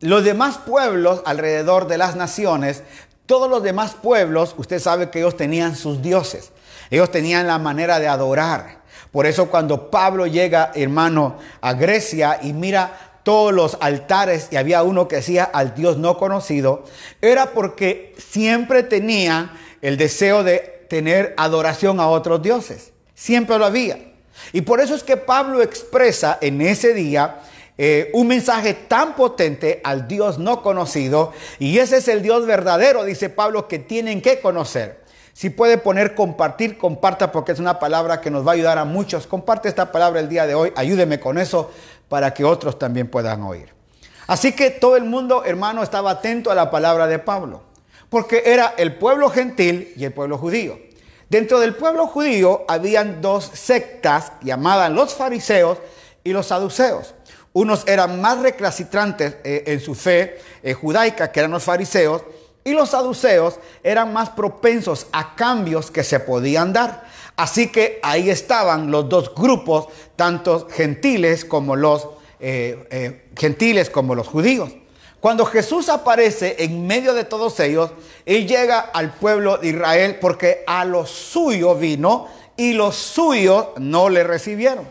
los 0.00 0.24
demás 0.24 0.58
pueblos 0.58 1.22
alrededor 1.24 1.86
de 1.86 1.98
las 1.98 2.16
naciones 2.16 2.82
todos 3.26 3.50
los 3.50 3.62
demás 3.62 3.94
pueblos, 3.94 4.54
usted 4.56 4.78
sabe 4.78 5.10
que 5.10 5.18
ellos 5.18 5.36
tenían 5.36 5.74
sus 5.74 6.00
dioses. 6.00 6.52
Ellos 6.90 7.10
tenían 7.10 7.48
la 7.48 7.58
manera 7.58 7.98
de 7.98 8.06
adorar. 8.06 8.82
Por 9.10 9.26
eso 9.26 9.48
cuando 9.50 9.90
Pablo 9.90 10.26
llega, 10.26 10.70
hermano, 10.74 11.36
a 11.60 11.72
Grecia 11.72 12.38
y 12.42 12.52
mira 12.52 13.05
todos 13.26 13.52
los 13.52 13.76
altares 13.80 14.46
y 14.52 14.56
había 14.56 14.84
uno 14.84 15.08
que 15.08 15.16
decía 15.16 15.42
al 15.42 15.74
Dios 15.74 15.98
no 15.98 16.16
conocido, 16.16 16.84
era 17.20 17.46
porque 17.46 18.14
siempre 18.18 18.84
tenían 18.84 19.50
el 19.82 19.96
deseo 19.96 20.44
de 20.44 20.58
tener 20.88 21.34
adoración 21.36 21.98
a 21.98 22.06
otros 22.06 22.40
dioses. 22.40 22.92
Siempre 23.16 23.58
lo 23.58 23.64
había. 23.64 23.98
Y 24.52 24.60
por 24.60 24.78
eso 24.78 24.94
es 24.94 25.02
que 25.02 25.16
Pablo 25.16 25.60
expresa 25.60 26.38
en 26.40 26.60
ese 26.60 26.94
día 26.94 27.40
eh, 27.76 28.12
un 28.14 28.28
mensaje 28.28 28.74
tan 28.74 29.16
potente 29.16 29.80
al 29.82 30.06
Dios 30.06 30.38
no 30.38 30.62
conocido. 30.62 31.32
Y 31.58 31.78
ese 31.78 31.96
es 31.96 32.06
el 32.06 32.22
Dios 32.22 32.46
verdadero, 32.46 33.02
dice 33.02 33.28
Pablo, 33.28 33.66
que 33.66 33.80
tienen 33.80 34.22
que 34.22 34.38
conocer. 34.38 35.04
Si 35.32 35.50
puede 35.50 35.76
poner 35.76 36.14
compartir, 36.14 36.78
comparta 36.78 37.30
porque 37.30 37.52
es 37.52 37.58
una 37.58 37.78
palabra 37.78 38.22
que 38.22 38.30
nos 38.30 38.46
va 38.46 38.52
a 38.52 38.54
ayudar 38.54 38.78
a 38.78 38.86
muchos. 38.86 39.26
Comparte 39.26 39.68
esta 39.68 39.92
palabra 39.92 40.20
el 40.20 40.30
día 40.30 40.46
de 40.46 40.54
hoy. 40.54 40.72
Ayúdeme 40.76 41.20
con 41.20 41.36
eso 41.36 41.72
para 42.08 42.32
que 42.34 42.44
otros 42.44 42.78
también 42.78 43.08
puedan 43.08 43.42
oír. 43.42 43.72
Así 44.26 44.52
que 44.52 44.70
todo 44.70 44.96
el 44.96 45.04
mundo, 45.04 45.44
hermano, 45.44 45.82
estaba 45.82 46.10
atento 46.10 46.50
a 46.50 46.54
la 46.54 46.70
palabra 46.70 47.06
de 47.06 47.18
Pablo. 47.18 47.62
Porque 48.08 48.42
era 48.46 48.74
el 48.76 48.96
pueblo 48.96 49.30
gentil 49.30 49.92
y 49.96 50.04
el 50.04 50.12
pueblo 50.12 50.38
judío. 50.38 50.78
Dentro 51.28 51.58
del 51.58 51.74
pueblo 51.74 52.06
judío 52.06 52.64
habían 52.68 53.20
dos 53.20 53.50
sectas 53.52 54.32
llamadas 54.42 54.90
los 54.92 55.14
fariseos 55.14 55.78
y 56.22 56.32
los 56.32 56.46
saduceos. 56.46 57.14
Unos 57.52 57.86
eran 57.88 58.20
más 58.20 58.40
reclacitrantes 58.40 59.36
eh, 59.42 59.64
en 59.66 59.80
su 59.80 59.94
fe 59.94 60.38
eh, 60.62 60.74
judaica, 60.74 61.32
que 61.32 61.40
eran 61.40 61.52
los 61.52 61.64
fariseos, 61.64 62.22
y 62.62 62.72
los 62.72 62.90
saduceos 62.90 63.58
eran 63.82 64.12
más 64.12 64.30
propensos 64.30 65.06
a 65.12 65.34
cambios 65.34 65.90
que 65.90 66.04
se 66.04 66.20
podían 66.20 66.72
dar. 66.72 67.04
Así 67.36 67.68
que 67.68 67.98
ahí 68.02 68.30
estaban 68.30 68.90
los 68.90 69.08
dos 69.08 69.34
grupos, 69.34 69.88
tanto 70.16 70.68
gentiles 70.70 71.44
como 71.44 71.76
los 71.76 72.08
eh, 72.40 73.28
gentiles 73.36 73.90
como 73.90 74.14
los 74.14 74.26
judíos. 74.26 74.70
Cuando 75.20 75.44
Jesús 75.46 75.88
aparece 75.88 76.56
en 76.60 76.86
medio 76.86 77.14
de 77.14 77.24
todos 77.24 77.58
ellos, 77.60 77.90
Él 78.24 78.46
llega 78.46 78.78
al 78.78 79.14
pueblo 79.14 79.58
de 79.58 79.68
Israel 79.68 80.18
porque 80.20 80.62
a 80.66 80.84
los 80.84 81.10
suyos 81.10 81.80
vino 81.80 82.28
y 82.56 82.74
los 82.74 82.94
suyos 82.96 83.68
no 83.78 84.08
le 84.08 84.22
recibieron. 84.22 84.86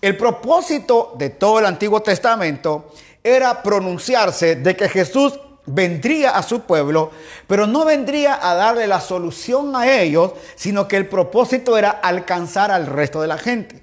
El 0.00 0.16
propósito 0.16 1.14
de 1.18 1.30
todo 1.30 1.58
el 1.58 1.66
Antiguo 1.66 2.00
Testamento 2.02 2.92
era 3.24 3.62
pronunciarse 3.62 4.56
de 4.56 4.76
que 4.76 4.88
Jesús 4.88 5.38
vendría 5.68 6.30
a 6.30 6.42
su 6.42 6.60
pueblo, 6.60 7.10
pero 7.46 7.66
no 7.66 7.84
vendría 7.84 8.38
a 8.40 8.54
darle 8.54 8.86
la 8.86 9.00
solución 9.00 9.74
a 9.76 9.90
ellos, 9.90 10.32
sino 10.56 10.88
que 10.88 10.96
el 10.96 11.08
propósito 11.08 11.78
era 11.78 11.90
alcanzar 11.90 12.70
al 12.70 12.86
resto 12.86 13.20
de 13.20 13.28
la 13.28 13.38
gente. 13.38 13.82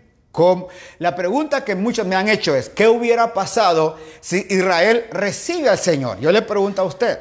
la 0.99 1.15
pregunta 1.15 1.63
que 1.63 1.75
muchos 1.75 2.05
me 2.05 2.15
han 2.15 2.27
hecho 2.27 2.55
es, 2.55 2.69
¿qué 2.69 2.87
hubiera 2.87 3.33
pasado 3.33 3.97
si 4.19 4.45
Israel 4.49 5.05
recibe 5.11 5.69
al 5.69 5.79
Señor? 5.79 6.19
Yo 6.19 6.31
le 6.31 6.41
pregunto 6.41 6.81
a 6.81 6.85
usted, 6.85 7.19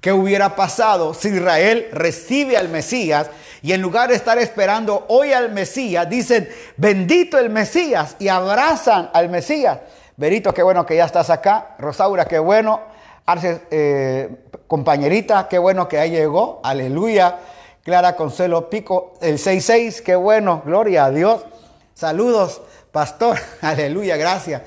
¿qué 0.00 0.12
hubiera 0.12 0.56
pasado 0.56 1.12
si 1.12 1.28
Israel 1.28 1.88
recibe 1.92 2.56
al 2.56 2.68
Mesías 2.68 3.28
y 3.62 3.72
en 3.72 3.82
lugar 3.82 4.08
de 4.08 4.14
estar 4.14 4.38
esperando 4.38 5.04
hoy 5.08 5.32
al 5.32 5.50
Mesías, 5.50 6.08
dicen, 6.08 6.48
bendito 6.76 7.38
el 7.38 7.50
Mesías 7.50 8.16
y 8.18 8.28
abrazan 8.28 9.10
al 9.12 9.28
Mesías. 9.28 9.78
Berito, 10.16 10.52
qué 10.54 10.62
bueno 10.62 10.86
que 10.86 10.96
ya 10.96 11.04
estás 11.04 11.30
acá. 11.30 11.76
Rosaura, 11.78 12.24
qué 12.24 12.38
bueno. 12.38 12.80
Arce, 13.28 13.60
eh, 13.70 14.36
compañerita, 14.66 15.48
qué 15.48 15.58
bueno 15.58 15.86
que 15.86 15.98
ahí 15.98 16.12
llegó. 16.12 16.62
Aleluya. 16.64 17.38
Clara 17.84 18.16
Consuelo 18.16 18.70
Pico, 18.70 19.12
el 19.20 19.38
66, 19.38 20.00
qué 20.00 20.16
bueno, 20.16 20.62
gloria 20.64 21.04
a 21.04 21.10
Dios. 21.10 21.42
Saludos, 21.92 22.62
pastor, 22.90 23.38
aleluya, 23.60 24.16
gracias. 24.16 24.62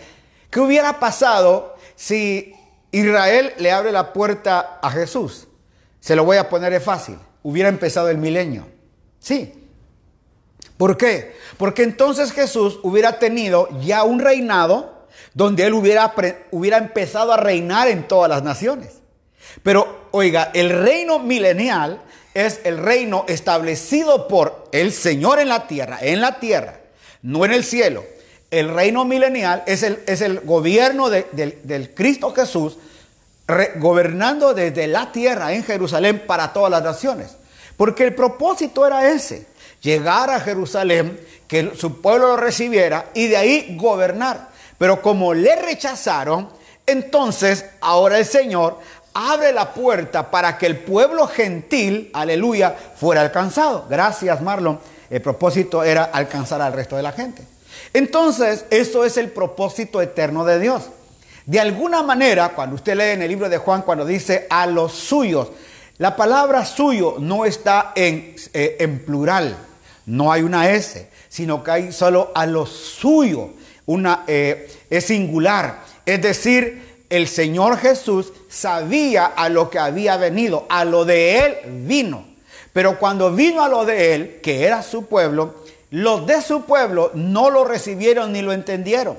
¿Qué 0.52 0.60
hubiera 0.60 1.00
pasado 1.00 1.76
si 1.96 2.56
Israel 2.92 3.52
le 3.58 3.72
abre 3.72 3.92
la 3.92 4.14
puerta 4.14 4.78
a 4.80 4.92
Jesús? 4.92 5.48
Se 6.00 6.16
lo 6.16 6.24
voy 6.24 6.38
a 6.38 6.48
poner 6.48 6.80
fácil. 6.82 7.18
Hubiera 7.42 7.70
empezado 7.70 8.10
el 8.10 8.20
milenio. 8.20 8.68
Sí. 9.18 9.68
¿Por 10.78 10.98
qué? 10.98 11.36
Porque 11.58 11.82
entonces 11.82 12.32
Jesús 12.32 12.80
hubiera 12.84 13.18
tenido 13.18 13.70
ya 13.82 14.04
un 14.04 14.20
reinado 14.20 15.01
donde 15.34 15.66
él 15.66 15.74
hubiera, 15.74 16.14
hubiera 16.52 16.78
empezado 16.78 17.34
a 17.34 17.38
reinar 17.38 17.88
en 17.88 18.08
todas 18.08 18.30
las 18.30 18.44
naciones. 18.44 18.90
Pero 19.64 20.08
oiga, 20.12 20.52
el 20.54 20.70
reino 20.70 21.20
milenial 21.20 22.02
es 22.34 22.62
el 22.64 22.78
reino 22.78 23.26
establecido 23.28 24.28
por 24.28 24.70
el 24.72 24.92
Señor 24.92 25.40
en 25.40 25.50
la 25.50 25.68
tierra, 25.68 26.00
en 26.02 26.22
la 26.22 26.40
tierra, 26.40 26.80
no 27.22 27.46
en 27.46 27.52
el 27.52 27.64
cielo. 27.64 28.06
El 28.50 28.70
reino 28.74 29.06
milenial 29.06 29.64
es 29.66 29.84
el, 29.84 30.00
es 30.08 30.22
el 30.22 30.42
gobierno 30.42 31.10
del 31.10 31.94
Cristo 31.94 32.34
Jesús 32.34 32.78
gobernando 33.78 34.54
desde 34.54 34.88
la 34.88 35.12
tierra 35.12 35.54
en 35.54 35.64
Jerusalén 35.64 36.24
para 36.26 36.54
todas 36.54 36.72
las 36.72 36.84
naciones. 36.84 37.36
Porque 37.78 38.04
el 38.04 38.16
propósito 38.16 38.86
era 38.86 39.10
ese, 39.10 39.48
llegar 39.82 40.30
a 40.30 40.40
Jerusalén, 40.40 41.20
que 41.48 41.74
su 41.76 42.02
pueblo 42.02 42.28
lo 42.28 42.38
recibiera 42.38 43.08
y 43.14 43.28
de 43.28 43.38
ahí 43.38 43.76
gobernar. 43.78 44.51
Pero 44.82 45.00
como 45.00 45.36
le 45.36 45.56
rechazaron, 45.58 46.50
entonces 46.88 47.66
ahora 47.82 48.18
el 48.18 48.26
Señor 48.26 48.80
abre 49.14 49.54
la 49.54 49.76
puerta 49.76 50.32
para 50.32 50.58
que 50.58 50.66
el 50.66 50.80
pueblo 50.80 51.28
gentil, 51.28 52.10
aleluya, 52.16 52.76
fuera 52.96 53.22
alcanzado. 53.22 53.86
Gracias, 53.88 54.42
Marlon. 54.42 54.80
El 55.08 55.22
propósito 55.22 55.84
era 55.84 56.06
alcanzar 56.06 56.64
al 56.64 56.74
resto 56.74 56.96
de 56.96 57.04
la 57.04 57.12
gente. 57.12 57.44
Entonces, 57.94 58.66
eso 58.72 59.06
es 59.06 59.18
el 59.18 59.30
propósito 59.30 60.02
eterno 60.02 60.46
de 60.46 60.58
Dios. 60.58 60.90
De 61.46 61.60
alguna 61.60 62.02
manera, 62.02 62.50
cuando 62.50 62.76
usted 62.76 62.96
lee 62.96 63.14
en 63.14 63.22
el 63.22 63.30
libro 63.30 63.50
de 63.50 63.60
Juan, 63.60 63.84
cuando 63.84 64.04
dice 64.04 64.48
a 64.50 64.66
los 64.66 64.94
suyos, 64.94 65.50
la 66.00 66.16
palabra 66.16 66.66
suyo 66.66 67.18
no 67.20 67.46
está 67.46 67.92
en, 67.94 68.36
eh, 68.54 68.78
en 68.80 69.06
plural, 69.06 69.56
no 70.08 70.32
hay 70.32 70.42
una 70.42 70.72
S, 70.72 71.08
sino 71.30 71.64
que 71.64 71.70
hay 71.70 71.92
solo 71.92 72.32
a 72.34 72.48
los 72.48 72.72
suyos, 72.72 73.50
una, 73.86 74.24
eh, 74.28 74.70
es 74.90 75.06
singular. 75.06 75.80
Es 76.06 76.22
decir, 76.22 77.06
el 77.10 77.28
Señor 77.28 77.78
Jesús 77.78 78.32
sabía 78.50 79.26
a 79.26 79.50
lo 79.50 79.70
que 79.70 79.80
había 79.80 80.18
venido, 80.18 80.66
a 80.70 80.86
lo 80.86 81.06
de 81.06 81.40
Él 81.40 81.58
vino. 81.86 82.26
Pero 82.74 82.98
cuando 82.98 83.32
vino 83.34 83.62
a 83.64 83.70
lo 83.70 83.86
de 83.86 84.16
Él, 84.16 84.40
que 84.42 84.64
era 84.64 84.82
su 84.82 85.06
pueblo, 85.08 85.56
los 85.90 86.26
de 86.26 86.42
su 86.42 86.64
pueblo 86.64 87.12
no 87.14 87.50
lo 87.50 87.66
recibieron 87.66 88.32
ni 88.32 88.42
lo 88.42 88.54
entendieron. 88.54 89.18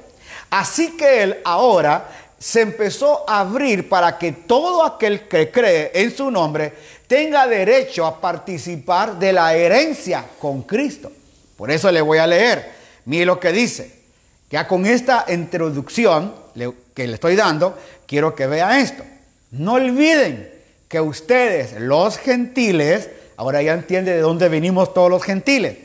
Así 0.50 0.96
que 0.96 1.22
Él 1.22 1.38
ahora 1.44 2.08
se 2.38 2.62
empezó 2.62 3.28
a 3.28 3.40
abrir 3.40 3.88
para 3.88 4.18
que 4.18 4.32
todo 4.32 4.84
aquel 4.84 5.28
que 5.28 5.50
cree 5.50 5.92
en 5.94 6.16
su 6.16 6.30
nombre 6.30 6.72
tenga 7.06 7.46
derecho 7.46 8.06
a 8.06 8.20
participar 8.20 9.18
de 9.18 9.32
la 9.32 9.54
herencia 9.54 10.24
con 10.40 10.62
Cristo. 10.62 11.12
Por 11.56 11.70
eso 11.70 11.92
le 11.92 12.00
voy 12.00 12.18
a 12.18 12.26
leer. 12.26 12.72
Mire 13.04 13.26
lo 13.26 13.38
que 13.38 13.52
dice. 13.52 14.01
Ya 14.52 14.68
con 14.68 14.84
esta 14.84 15.24
introducción 15.28 16.34
que 16.94 17.06
le 17.06 17.14
estoy 17.14 17.36
dando, 17.36 17.76
quiero 18.06 18.34
que 18.34 18.46
vea 18.46 18.80
esto. 18.80 19.02
No 19.50 19.74
olviden 19.74 20.52
que 20.88 21.00
ustedes, 21.00 21.80
los 21.80 22.18
gentiles, 22.18 23.08
ahora 23.38 23.62
ya 23.62 23.72
entiende 23.72 24.12
de 24.12 24.20
dónde 24.20 24.50
venimos 24.50 24.92
todos 24.92 25.08
los 25.08 25.22
gentiles, 25.22 25.78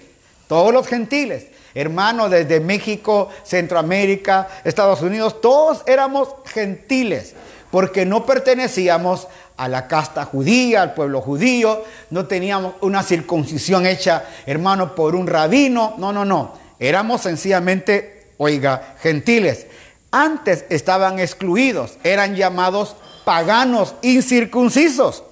todos 0.49 0.73
los 0.73 0.85
gentiles, 0.85 1.47
hermanos 1.73 2.29
desde 2.29 2.59
México, 2.59 3.29
Centroamérica, 3.45 4.49
Estados 4.65 5.01
Unidos, 5.01 5.39
todos 5.39 5.83
éramos 5.87 6.27
gentiles, 6.45 7.35
porque 7.71 8.05
no 8.05 8.25
pertenecíamos 8.25 9.29
a 9.55 9.69
la 9.69 9.87
casta 9.87 10.25
judía, 10.25 10.81
al 10.81 10.93
pueblo 10.93 11.21
judío, 11.21 11.85
no 12.09 12.25
teníamos 12.25 12.73
una 12.81 13.01
circuncisión 13.01 13.85
hecha, 13.85 14.25
hermano, 14.45 14.93
por 14.93 15.15
un 15.15 15.25
rabino, 15.25 15.95
no, 15.97 16.11
no, 16.11 16.25
no, 16.25 16.53
éramos 16.79 17.21
sencillamente, 17.21 18.16
oiga, 18.37 18.95
gentiles. 19.01 19.67
Antes 20.11 20.65
estaban 20.69 21.19
excluidos, 21.19 21.97
eran 22.03 22.35
llamados 22.35 22.95
paganos 23.25 23.95
incircuncisos 24.01 25.23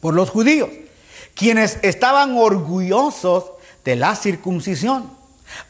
por 0.00 0.14
los 0.14 0.30
judíos, 0.30 0.70
quienes 1.34 1.78
estaban 1.82 2.36
orgullosos 2.36 3.52
de 3.84 3.96
la 3.96 4.14
circuncisión, 4.14 5.10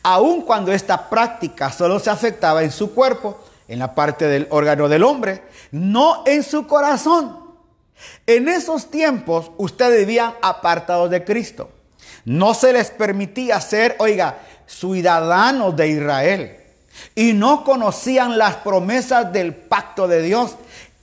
aun 0.02 0.42
cuando 0.42 0.72
esta 0.72 1.08
práctica 1.08 1.72
solo 1.72 1.98
se 1.98 2.10
afectaba 2.10 2.62
en 2.62 2.70
su 2.70 2.92
cuerpo, 2.94 3.42
en 3.66 3.78
la 3.78 3.94
parte 3.94 4.26
del 4.26 4.46
órgano 4.50 4.88
del 4.88 5.04
hombre, 5.04 5.42
no 5.70 6.22
en 6.26 6.42
su 6.42 6.66
corazón. 6.66 7.38
En 8.26 8.48
esos 8.48 8.90
tiempos 8.90 9.50
ustedes 9.56 10.00
vivían 10.00 10.34
apartados 10.42 11.10
de 11.10 11.24
Cristo. 11.24 11.70
No 12.24 12.54
se 12.54 12.72
les 12.72 12.90
permitía 12.90 13.60
ser, 13.60 13.96
oiga, 13.98 14.40
ciudadanos 14.70 15.74
de 15.74 15.88
Israel 15.88 16.56
y 17.14 17.32
no 17.32 17.64
conocían 17.64 18.38
las 18.38 18.56
promesas 18.56 19.32
del 19.32 19.54
pacto 19.54 20.06
de 20.06 20.22
Dios, 20.22 20.56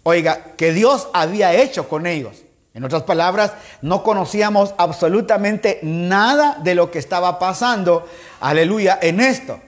oiga, 0.03 0.53
que 0.55 0.71
Dios 0.71 1.07
había 1.13 1.53
hecho 1.53 1.89
con 1.89 2.07
ellos. 2.07 2.43
En 2.73 2.83
otras 2.83 3.03
palabras, 3.03 3.53
no 3.81 4.03
conocíamos 4.03 4.73
absolutamente 4.77 5.79
nada 5.81 6.57
de 6.61 6.75
lo 6.75 6.91
que 6.91 6.99
estaba 6.99 7.39
pasando, 7.39 8.07
aleluya, 8.39 8.99
en 9.01 9.19
esto. 9.19 9.59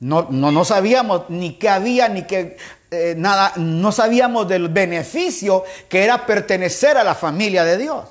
No, 0.00 0.26
no, 0.28 0.50
no 0.50 0.64
sabíamos 0.64 1.22
ni 1.28 1.54
qué 1.54 1.68
había, 1.68 2.08
ni 2.08 2.22
qué 2.22 2.56
eh, 2.90 3.14
nada, 3.16 3.52
no 3.56 3.92
sabíamos 3.92 4.48
del 4.48 4.68
beneficio 4.68 5.62
que 5.88 6.02
era 6.02 6.26
pertenecer 6.26 6.96
a 6.96 7.04
la 7.04 7.14
familia 7.14 7.64
de 7.64 7.78
Dios. 7.78 8.08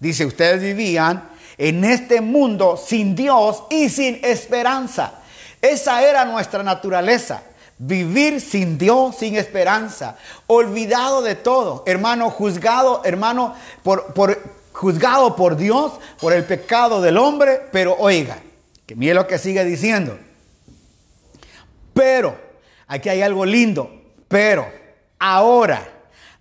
Dice, 0.00 0.24
ustedes 0.24 0.62
vivían 0.62 1.33
en 1.58 1.84
este 1.84 2.20
mundo 2.20 2.76
sin 2.76 3.14
Dios 3.14 3.64
y 3.70 3.88
sin 3.88 4.20
esperanza. 4.22 5.20
Esa 5.60 6.02
era 6.02 6.24
nuestra 6.24 6.62
naturaleza. 6.62 7.42
Vivir 7.78 8.40
sin 8.40 8.78
Dios, 8.78 9.16
sin 9.16 9.34
esperanza, 9.34 10.16
olvidado 10.46 11.22
de 11.22 11.34
todo, 11.34 11.82
hermano, 11.86 12.30
juzgado, 12.30 13.02
hermano, 13.04 13.54
por, 13.82 14.14
por, 14.14 14.40
juzgado 14.72 15.34
por 15.34 15.56
Dios, 15.56 15.92
por 16.20 16.32
el 16.32 16.44
pecado 16.44 17.02
del 17.02 17.16
hombre, 17.16 17.62
pero 17.72 17.96
oiga, 17.98 18.38
que 18.86 18.94
mire 18.94 19.14
lo 19.14 19.26
que 19.26 19.38
sigue 19.38 19.64
diciendo. 19.64 20.16
Pero, 21.94 22.38
aquí 22.86 23.08
hay 23.08 23.22
algo 23.22 23.44
lindo, 23.44 23.90
pero 24.28 24.66
ahora 25.18 25.88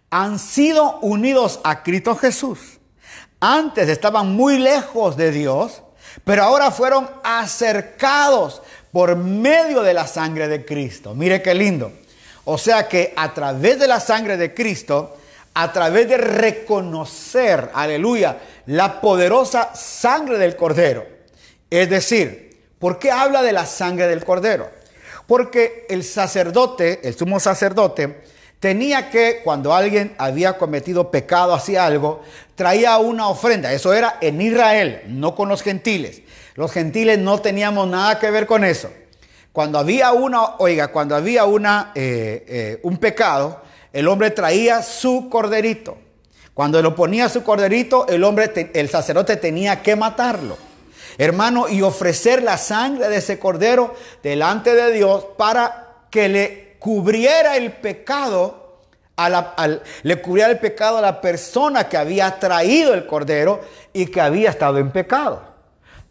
han 0.09 0.37
sido 0.37 0.99
unidos 0.99 1.59
a 1.63 1.81
Cristo 1.83 2.15
Jesús. 2.15 2.79
Antes 3.45 3.89
estaban 3.89 4.31
muy 4.37 4.57
lejos 4.57 5.17
de 5.17 5.29
Dios, 5.29 5.81
pero 6.23 6.43
ahora 6.43 6.71
fueron 6.71 7.09
acercados 7.25 8.61
por 8.93 9.17
medio 9.17 9.81
de 9.81 9.93
la 9.93 10.07
sangre 10.07 10.47
de 10.47 10.63
Cristo. 10.63 11.13
Mire 11.13 11.41
qué 11.41 11.53
lindo. 11.53 11.91
O 12.45 12.57
sea 12.57 12.87
que 12.87 13.13
a 13.17 13.33
través 13.33 13.79
de 13.79 13.87
la 13.89 13.99
sangre 13.99 14.37
de 14.37 14.53
Cristo, 14.53 15.17
a 15.55 15.73
través 15.73 16.07
de 16.07 16.19
reconocer, 16.19 17.69
aleluya, 17.73 18.37
la 18.67 19.01
poderosa 19.01 19.75
sangre 19.75 20.37
del 20.37 20.55
Cordero. 20.55 21.05
Es 21.69 21.89
decir, 21.89 22.61
¿por 22.79 22.97
qué 22.97 23.11
habla 23.11 23.41
de 23.41 23.51
la 23.51 23.65
sangre 23.65 24.07
del 24.07 24.23
Cordero? 24.23 24.71
Porque 25.27 25.85
el 25.89 26.05
sacerdote, 26.05 27.01
el 27.03 27.17
sumo 27.17 27.41
sacerdote, 27.41 28.23
tenía 28.63 29.09
que, 29.09 29.41
cuando 29.43 29.73
alguien 29.73 30.15
había 30.17 30.57
cometido 30.57 31.11
pecado, 31.11 31.53
hacía 31.53 31.85
algo, 31.85 32.21
traía 32.55 32.97
una 32.97 33.27
ofrenda. 33.27 33.73
Eso 33.73 33.93
era 33.93 34.19
en 34.21 34.39
Israel, 34.39 35.01
no 35.07 35.35
con 35.35 35.49
los 35.49 35.61
gentiles. 35.61 36.21
Los 36.55 36.71
gentiles 36.71 37.19
no 37.19 37.39
teníamos 37.39 37.89
nada 37.89 38.19
que 38.19 38.31
ver 38.31 38.47
con 38.47 38.63
eso. 38.63 38.89
Cuando 39.51 39.79
había 39.79 40.13
una, 40.13 40.55
oiga, 40.59 40.93
cuando 40.93 41.13
había 41.13 41.43
una, 41.43 41.91
eh, 41.93 42.45
eh, 42.47 42.79
un 42.83 42.99
pecado, 42.99 43.61
el 43.91 44.07
hombre 44.07 44.31
traía 44.31 44.81
su 44.81 45.27
corderito. 45.29 45.97
Cuando 46.53 46.81
lo 46.81 46.95
ponía 46.95 47.27
su 47.27 47.43
corderito, 47.43 48.07
el 48.07 48.23
hombre, 48.23 48.71
el 48.73 48.89
sacerdote 48.89 49.35
tenía 49.35 49.81
que 49.81 49.97
matarlo. 49.97 50.57
Hermano, 51.17 51.67
y 51.67 51.81
ofrecer 51.81 52.41
la 52.41 52.57
sangre 52.57 53.09
de 53.09 53.17
ese 53.17 53.39
cordero 53.39 53.93
delante 54.23 54.73
de 54.73 54.93
Dios 54.93 55.25
para 55.37 56.05
que 56.09 56.29
le 56.29 56.72
cubriera 56.83 57.55
el 57.55 57.71
pecado, 57.71 58.81
a 59.15 59.29
la, 59.29 59.55
le 60.01 60.21
cubriera 60.21 60.51
el 60.51 60.59
pecado 60.59 60.97
a 60.97 61.01
la 61.01 61.21
persona 61.21 61.87
que 61.87 61.95
había 61.95 62.37
traído 62.39 62.93
el 62.93 63.07
cordero 63.07 63.61
y 63.93 64.07
que 64.07 64.19
había 64.19 64.49
estado 64.49 64.79
en 64.79 64.91
pecado. 64.91 65.41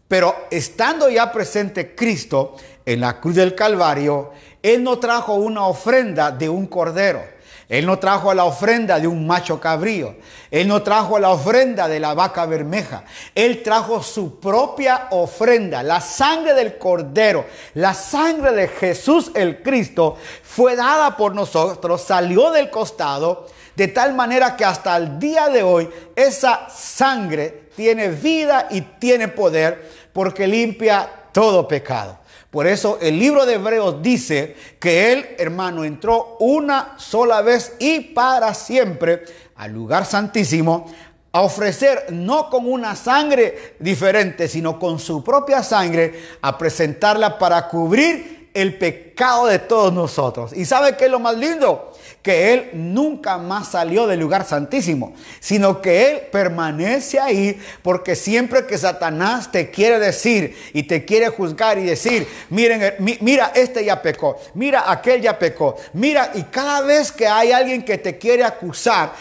Pero 0.08 0.34
estando 0.50 1.10
ya 1.10 1.30
presente 1.30 1.94
Cristo 1.94 2.56
en 2.86 3.00
la 3.00 3.20
cruz 3.20 3.34
del 3.34 3.54
Calvario, 3.54 4.30
Él 4.62 4.82
no 4.82 4.98
trajo 4.98 5.34
una 5.34 5.66
ofrenda 5.66 6.30
de 6.30 6.48
un 6.48 6.66
cordero. 6.66 7.22
Él 7.68 7.86
no 7.86 7.98
trajo 7.98 8.34
la 8.34 8.44
ofrenda 8.44 8.98
de 8.98 9.06
un 9.06 9.26
macho 9.26 9.60
cabrío. 9.60 10.16
Él 10.50 10.68
no 10.68 10.82
trajo 10.82 11.18
la 11.18 11.30
ofrenda 11.30 11.88
de 11.88 12.00
la 12.00 12.14
vaca 12.14 12.44
bermeja. 12.46 13.04
Él 13.34 13.62
trajo 13.62 14.02
su 14.02 14.38
propia 14.40 15.08
ofrenda, 15.10 15.82
la 15.82 16.00
sangre 16.00 16.54
del 16.54 16.78
cordero, 16.78 17.46
la 17.74 17.94
sangre 17.94 18.52
de 18.52 18.68
Jesús 18.68 19.30
el 19.34 19.62
Cristo 19.62 20.16
fue 20.42 20.76
dada 20.76 21.16
por 21.16 21.34
nosotros, 21.34 22.02
salió 22.02 22.50
del 22.50 22.70
costado, 22.70 23.46
de 23.76 23.88
tal 23.88 24.14
manera 24.14 24.56
que 24.56 24.64
hasta 24.64 24.96
el 24.96 25.18
día 25.18 25.48
de 25.48 25.62
hoy 25.62 25.88
esa 26.14 26.68
sangre 26.68 27.68
tiene 27.74 28.08
vida 28.08 28.68
y 28.70 28.82
tiene 28.82 29.28
poder 29.28 29.90
porque 30.12 30.46
limpia 30.46 31.08
todo 31.32 31.66
pecado. 31.66 32.18
Por 32.52 32.66
eso 32.66 32.98
el 33.00 33.18
libro 33.18 33.46
de 33.46 33.54
Hebreos 33.54 34.02
dice 34.02 34.54
que 34.78 35.10
él, 35.10 35.26
hermano, 35.38 35.84
entró 35.84 36.36
una 36.38 36.96
sola 36.98 37.40
vez 37.40 37.76
y 37.78 38.00
para 38.00 38.52
siempre 38.52 39.24
al 39.56 39.72
lugar 39.72 40.04
santísimo 40.04 40.84
a 41.32 41.40
ofrecer 41.40 42.08
no 42.10 42.50
con 42.50 42.70
una 42.70 42.94
sangre 42.94 43.76
diferente, 43.78 44.48
sino 44.48 44.78
con 44.78 44.98
su 44.98 45.24
propia 45.24 45.62
sangre, 45.62 46.12
a 46.42 46.58
presentarla 46.58 47.38
para 47.38 47.68
cubrir 47.68 48.41
el 48.54 48.78
pecado 48.78 49.46
de 49.46 49.58
todos 49.58 49.92
nosotros. 49.92 50.52
¿Y 50.52 50.64
sabe 50.64 50.96
qué 50.96 51.06
es 51.06 51.10
lo 51.10 51.20
más 51.20 51.36
lindo? 51.36 51.92
que 52.22 52.54
Él 52.54 52.70
nunca 52.74 53.36
más 53.36 53.72
salió 53.72 54.06
del 54.06 54.20
lugar 54.20 54.46
santísimo, 54.46 55.14
sino 55.40 55.82
que 55.82 56.10
Él 56.10 56.20
permanece 56.30 57.18
ahí 57.18 57.60
porque 57.82 58.14
siempre 58.14 58.64
que 58.64 58.78
Satanás 58.78 59.50
te 59.50 59.70
quiere 59.70 59.98
decir 59.98 60.56
y 60.72 60.84
te 60.84 61.04
quiere 61.04 61.28
juzgar 61.28 61.78
y 61.78 61.84
decir, 61.84 62.28
miren, 62.48 62.82
eh, 62.82 63.18
mira, 63.20 63.50
este 63.54 63.84
ya 63.84 64.00
pecó, 64.00 64.38
mira, 64.54 64.90
aquel 64.90 65.20
ya 65.20 65.36
pecó, 65.36 65.76
mira, 65.94 66.30
y 66.34 66.44
cada 66.44 66.82
vez 66.82 67.10
que 67.10 67.26
hay 67.26 67.50
alguien 67.50 67.84
que 67.84 67.98
te 67.98 68.16
quiere 68.16 68.44
acusar, 68.44 69.12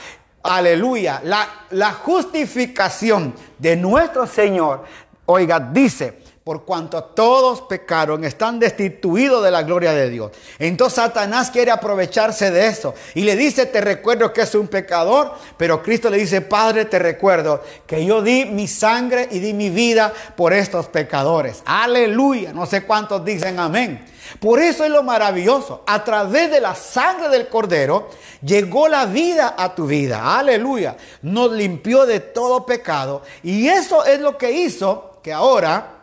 aleluya, 0.43 1.21
la, 1.23 1.65
la 1.71 1.93
justificación 1.93 3.33
de 3.57 3.75
nuestro 3.75 4.27
Señor, 4.27 4.83
oiga, 5.25 5.59
dice, 5.59 6.19
por 6.43 6.65
cuanto 6.65 7.03
todos 7.03 7.61
pecaron, 7.61 8.23
están 8.23 8.59
destituidos 8.59 9.43
de 9.43 9.51
la 9.51 9.61
gloria 9.61 9.93
de 9.93 10.09
Dios. 10.09 10.31
Entonces 10.57 10.95
Satanás 10.95 11.51
quiere 11.51 11.69
aprovecharse 11.69 12.49
de 12.49 12.65
eso 12.65 12.95
y 13.13 13.21
le 13.21 13.35
dice, 13.35 13.67
te 13.67 13.79
recuerdo 13.79 14.33
que 14.33 14.41
es 14.41 14.55
un 14.55 14.67
pecador, 14.67 15.33
pero 15.57 15.83
Cristo 15.83 16.09
le 16.09 16.17
dice, 16.17 16.41
Padre, 16.41 16.85
te 16.85 16.97
recuerdo 16.97 17.61
que 17.85 18.03
yo 18.03 18.23
di 18.23 18.45
mi 18.45 18.67
sangre 18.67 19.27
y 19.29 19.37
di 19.37 19.53
mi 19.53 19.69
vida 19.69 20.11
por 20.35 20.51
estos 20.51 20.87
pecadores. 20.87 21.61
Aleluya, 21.65 22.53
no 22.53 22.65
sé 22.65 22.83
cuántos 22.85 23.23
dicen 23.23 23.59
amén. 23.59 24.03
Por 24.39 24.59
eso 24.59 24.83
es 24.83 24.89
lo 24.89 25.03
maravilloso. 25.03 25.83
A 25.85 26.03
través 26.03 26.49
de 26.49 26.61
la 26.61 26.73
sangre 26.73 27.29
del 27.29 27.49
cordero 27.49 28.09
llegó 28.41 28.87
la 28.87 29.05
vida 29.05 29.55
a 29.57 29.75
tu 29.75 29.85
vida. 29.85 30.39
Aleluya. 30.39 30.95
Nos 31.21 31.51
limpió 31.51 32.05
de 32.05 32.19
todo 32.19 32.65
pecado. 32.65 33.23
Y 33.43 33.67
eso 33.67 34.05
es 34.05 34.21
lo 34.21 34.37
que 34.37 34.51
hizo 34.51 35.19
que 35.21 35.33
ahora 35.33 36.00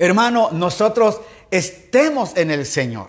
hermano, 0.00 0.48
nosotros 0.50 1.20
estemos 1.50 2.36
en 2.36 2.50
el 2.50 2.66
Señor. 2.66 3.08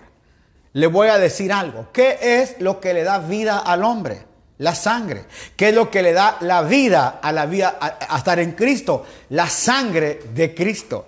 Le 0.73 0.87
voy 0.87 1.07
a 1.07 1.17
decir 1.17 1.51
algo. 1.51 1.87
¿Qué 1.91 2.17
es 2.21 2.59
lo 2.59 2.79
que 2.79 2.93
le 2.93 3.03
da 3.03 3.19
vida 3.19 3.57
al 3.59 3.83
hombre? 3.83 4.23
La 4.59 4.75
sangre. 4.75 5.25
¿Qué 5.55 5.69
es 5.69 5.75
lo 5.75 5.89
que 5.89 6.03
le 6.03 6.13
da 6.13 6.37
la 6.41 6.61
vida 6.61 7.19
a 7.21 7.31
la 7.31 7.45
vida 7.45 7.77
a, 7.79 8.17
estar 8.17 8.39
en 8.39 8.51
Cristo? 8.51 9.05
La 9.29 9.49
sangre 9.49 10.19
de 10.33 10.53
Cristo. 10.53 11.07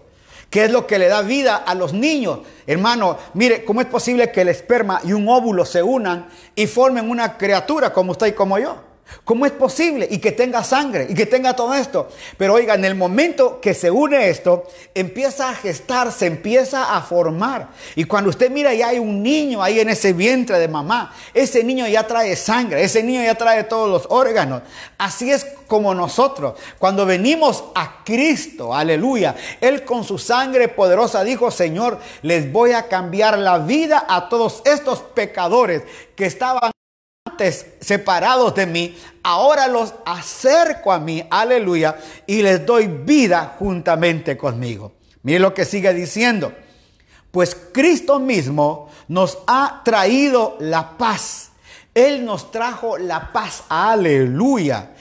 ¿Qué 0.49 0.65
es 0.65 0.71
lo 0.71 0.87
que 0.87 0.99
le 0.99 1.07
da 1.07 1.21
vida 1.21 1.57
a 1.57 1.75
los 1.75 1.93
niños? 1.93 2.39
Hermano, 2.65 3.17
mire, 3.33 3.63
¿cómo 3.63 3.81
es 3.81 3.87
posible 3.87 4.31
que 4.31 4.41
el 4.41 4.49
esperma 4.49 5.01
y 5.03 5.13
un 5.13 5.27
óvulo 5.27 5.65
se 5.65 5.83
unan 5.83 6.27
y 6.55 6.67
formen 6.67 7.09
una 7.09 7.37
criatura 7.37 7.91
como 7.91 8.11
usted 8.11 8.27
y 8.27 8.33
como 8.33 8.57
yo? 8.59 8.92
¿Cómo 9.23 9.45
es 9.45 9.51
posible? 9.51 10.07
Y 10.09 10.19
que 10.19 10.31
tenga 10.31 10.63
sangre 10.63 11.07
y 11.09 11.13
que 11.13 11.25
tenga 11.25 11.55
todo 11.55 11.73
esto. 11.73 12.09
Pero 12.37 12.53
oiga, 12.53 12.75
en 12.75 12.85
el 12.85 12.95
momento 12.95 13.61
que 13.61 13.73
se 13.73 13.89
une 13.89 14.29
esto, 14.29 14.67
empieza 14.93 15.49
a 15.49 15.55
gestarse, 15.55 16.25
empieza 16.25 16.95
a 16.95 17.01
formar. 17.01 17.69
Y 17.95 18.03
cuando 18.03 18.29
usted 18.29 18.51
mira, 18.51 18.73
ya 18.73 18.89
hay 18.89 18.99
un 18.99 19.23
niño 19.23 19.63
ahí 19.63 19.79
en 19.79 19.89
ese 19.89 20.13
vientre 20.13 20.59
de 20.59 20.67
mamá. 20.67 21.13
Ese 21.33 21.63
niño 21.63 21.87
ya 21.87 22.05
trae 22.05 22.35
sangre, 22.35 22.83
ese 22.83 23.03
niño 23.03 23.23
ya 23.23 23.35
trae 23.35 23.63
todos 23.63 23.89
los 23.89 24.07
órganos. 24.09 24.61
Así 24.97 25.31
es 25.31 25.45
como 25.67 25.95
nosotros, 25.95 26.53
cuando 26.77 27.03
venimos 27.03 27.63
a 27.73 28.03
Cristo, 28.03 28.75
aleluya, 28.75 29.35
Él 29.59 29.83
con 29.83 30.03
su 30.03 30.19
sangre 30.19 30.67
poderosa 30.67 31.23
dijo, 31.23 31.49
Señor, 31.49 31.97
les 32.21 32.51
voy 32.51 32.73
a 32.73 32.87
cambiar 32.87 33.39
la 33.39 33.57
vida 33.57 34.05
a 34.07 34.29
todos 34.29 34.61
estos 34.65 34.99
pecadores 34.99 35.81
que 36.15 36.25
estaban 36.25 36.72
separados 37.51 38.55
de 38.55 38.65
mí, 38.65 38.97
ahora 39.23 39.67
los 39.67 39.93
acerco 40.05 40.91
a 40.91 40.99
mí, 40.99 41.25
aleluya, 41.29 41.97
y 42.25 42.41
les 42.41 42.65
doy 42.65 42.87
vida 42.87 43.55
juntamente 43.59 44.37
conmigo. 44.37 44.93
Mire 45.23 45.39
lo 45.39 45.53
que 45.53 45.65
sigue 45.65 45.93
diciendo. 45.93 46.53
Pues 47.31 47.55
Cristo 47.71 48.19
mismo 48.19 48.89
nos 49.07 49.39
ha 49.47 49.81
traído 49.83 50.57
la 50.59 50.97
paz. 50.97 51.51
Él 51.93 52.25
nos 52.25 52.51
trajo 52.51 52.97
la 52.97 53.31
paz, 53.31 53.63
aleluya. 53.69 54.91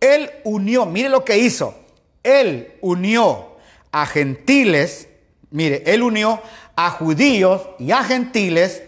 Él 0.00 0.30
unió, 0.44 0.86
mire 0.86 1.08
lo 1.08 1.24
que 1.24 1.38
hizo. 1.38 1.74
Él 2.22 2.74
unió 2.80 3.56
a 3.92 4.06
gentiles, 4.06 5.08
mire, 5.50 5.82
él 5.86 6.02
unió 6.02 6.40
a 6.76 6.90
judíos 6.90 7.62
y 7.78 7.90
a 7.90 8.04
gentiles 8.04 8.82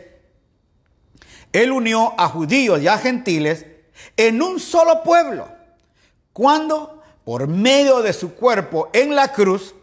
él 1.53 1.73
unió 1.73 2.15
a 2.19 2.29
judíos 2.29 2.81
y 2.81 2.89
a 2.89 2.99
gentiles 2.99 3.67
en 4.17 4.41
un 4.43 4.61
solo 4.61 5.03
pueblo. 5.03 5.49
Cuando, 6.33 7.03
por 7.25 7.49
medio 7.49 8.03
de 8.03 8.13
su 8.13 8.35
cuerpo 8.35 8.91
en 8.93 9.15
la 9.15 9.33
cruz, 9.33 9.75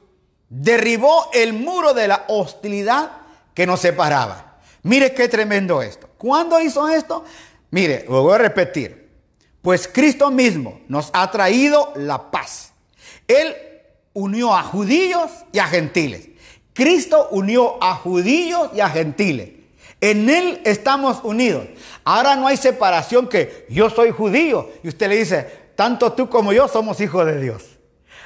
derribó 0.50 1.30
el 1.34 1.54
muro 1.54 1.94
de 1.94 2.08
la 2.08 2.26
hostilidad 2.28 3.12
que 3.54 3.68
nos 3.68 3.82
separaba. 3.82 4.60
Mire 4.84 5.14
qué 5.14 5.28
tremendo 5.28 5.82
esto. 5.82 6.08
¿Cuándo 6.18 6.60
hizo 6.62 6.88
esto? 6.88 7.26
Mire, 7.72 8.06
lo 8.08 8.24
voy 8.24 8.36
a 8.36 8.38
repetir. 8.40 9.10
Pues 9.62 9.88
Cristo 9.88 10.32
mismo 10.32 10.82
nos 10.88 11.10
ha 11.14 11.30
traído 11.30 11.92
la 11.96 12.32
paz. 12.32 12.72
Él 13.28 13.56
unió 14.14 14.56
a 14.56 14.64
judíos 14.64 15.30
y 15.52 15.60
a 15.60 15.68
gentiles. 15.68 16.30
Cristo 16.74 17.28
unió 17.32 17.84
a 17.84 17.96
judíos 17.96 18.70
y 18.74 18.80
a 18.80 18.90
gentiles. 18.90 19.57
En 20.00 20.30
Él 20.30 20.62
estamos 20.64 21.20
unidos. 21.24 21.66
Ahora 22.04 22.36
no 22.36 22.48
hay 22.48 22.58
separación 22.58 23.28
que 23.28 23.66
yo 23.70 23.90
soy 23.90 24.12
judío 24.12 24.70
y 24.84 24.90
usted 24.90 25.10
le 25.10 25.18
dice, 25.18 25.68
tanto 25.76 26.14
tú 26.14 26.30
como 26.30 26.54
yo 26.54 26.68
somos 26.68 27.02
hijos 27.02 27.26
de 27.26 27.40
Dios. 27.40 27.64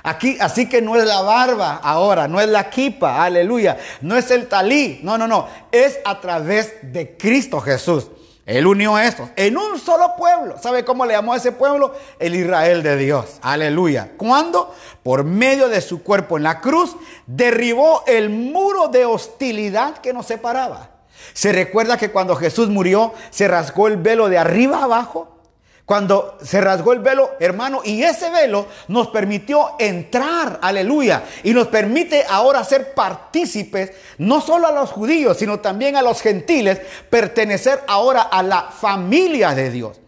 Aquí, 0.03 0.37
así 0.39 0.67
que 0.67 0.81
no 0.81 0.95
es 0.95 1.05
la 1.05 1.21
barba 1.21 1.79
ahora, 1.83 2.27
no 2.27 2.41
es 2.41 2.49
la 2.49 2.69
kipa, 2.69 3.23
aleluya, 3.23 3.77
no 4.01 4.17
es 4.17 4.31
el 4.31 4.47
talí, 4.47 4.99
no, 5.03 5.17
no, 5.17 5.27
no, 5.27 5.47
es 5.71 5.99
a 6.03 6.19
través 6.19 6.73
de 6.81 7.15
Cristo 7.17 7.61
Jesús. 7.61 8.07
Él 8.45 8.65
unió 8.65 8.97
esto 8.97 9.29
en 9.35 9.55
un 9.55 9.79
solo 9.79 10.15
pueblo. 10.17 10.57
¿Sabe 10.59 10.83
cómo 10.83 11.05
le 11.05 11.13
llamó 11.13 11.33
a 11.33 11.37
ese 11.37 11.51
pueblo? 11.51 11.93
El 12.19 12.35
Israel 12.35 12.81
de 12.81 12.97
Dios. 12.97 13.37
Aleluya. 13.41 14.13
¿Cuándo? 14.17 14.73
Por 15.03 15.23
medio 15.23 15.69
de 15.69 15.79
su 15.79 16.01
cuerpo 16.01 16.37
en 16.37 16.43
la 16.43 16.59
cruz, 16.59 16.95
derribó 17.27 18.03
el 18.07 18.29
muro 18.29 18.87
de 18.87 19.05
hostilidad 19.05 19.99
que 19.99 20.11
nos 20.11 20.25
separaba. 20.25 20.89
Se 21.33 21.51
recuerda 21.51 21.97
que 21.97 22.11
cuando 22.11 22.35
Jesús 22.35 22.69
murió, 22.69 23.13
se 23.29 23.47
rasgó 23.47 23.87
el 23.87 23.97
velo 23.97 24.29
de 24.29 24.37
arriba 24.37 24.83
abajo. 24.83 25.37
Cuando 25.85 26.37
se 26.41 26.61
rasgó 26.61 26.93
el 26.93 26.99
velo, 26.99 27.31
hermano, 27.39 27.81
y 27.83 28.03
ese 28.03 28.29
velo 28.29 28.67
nos 28.87 29.09
permitió 29.09 29.75
entrar, 29.77 30.59
aleluya, 30.61 31.23
y 31.43 31.53
nos 31.53 31.67
permite 31.67 32.23
ahora 32.29 32.63
ser 32.63 32.93
partícipes, 32.93 33.91
no 34.17 34.39
solo 34.39 34.67
a 34.67 34.71
los 34.71 34.91
judíos, 34.91 35.37
sino 35.37 35.59
también 35.59 35.97
a 35.97 36.01
los 36.01 36.21
gentiles, 36.21 36.79
pertenecer 37.09 37.81
ahora 37.87 38.21
a 38.21 38.41
la 38.41 38.69
familia 38.71 39.53
de 39.53 39.69
Dios. 39.69 39.99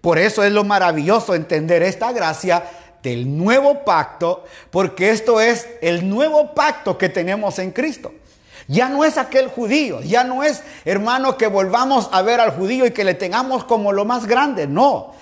Por 0.00 0.18
eso 0.18 0.44
es 0.44 0.52
lo 0.52 0.62
maravilloso 0.64 1.34
entender 1.34 1.82
esta 1.82 2.12
gracia 2.12 2.62
del 3.02 3.36
nuevo 3.36 3.84
pacto, 3.84 4.44
porque 4.70 5.10
esto 5.10 5.40
es 5.40 5.68
el 5.80 6.08
nuevo 6.08 6.54
pacto 6.54 6.96
que 6.98 7.08
tenemos 7.08 7.58
en 7.58 7.72
Cristo. 7.72 8.12
Ya 8.72 8.88
no 8.88 9.04
es 9.04 9.18
aquel 9.18 9.48
judío, 9.48 10.00
ya 10.00 10.24
no 10.24 10.42
es, 10.42 10.62
hermano, 10.86 11.36
que 11.36 11.46
volvamos 11.46 12.08
a 12.10 12.22
ver 12.22 12.40
al 12.40 12.52
judío 12.52 12.86
y 12.86 12.92
que 12.92 13.04
le 13.04 13.12
tengamos 13.12 13.64
como 13.64 13.92
lo 13.92 14.06
más 14.06 14.24
grande. 14.26 14.66
No, 14.66 15.12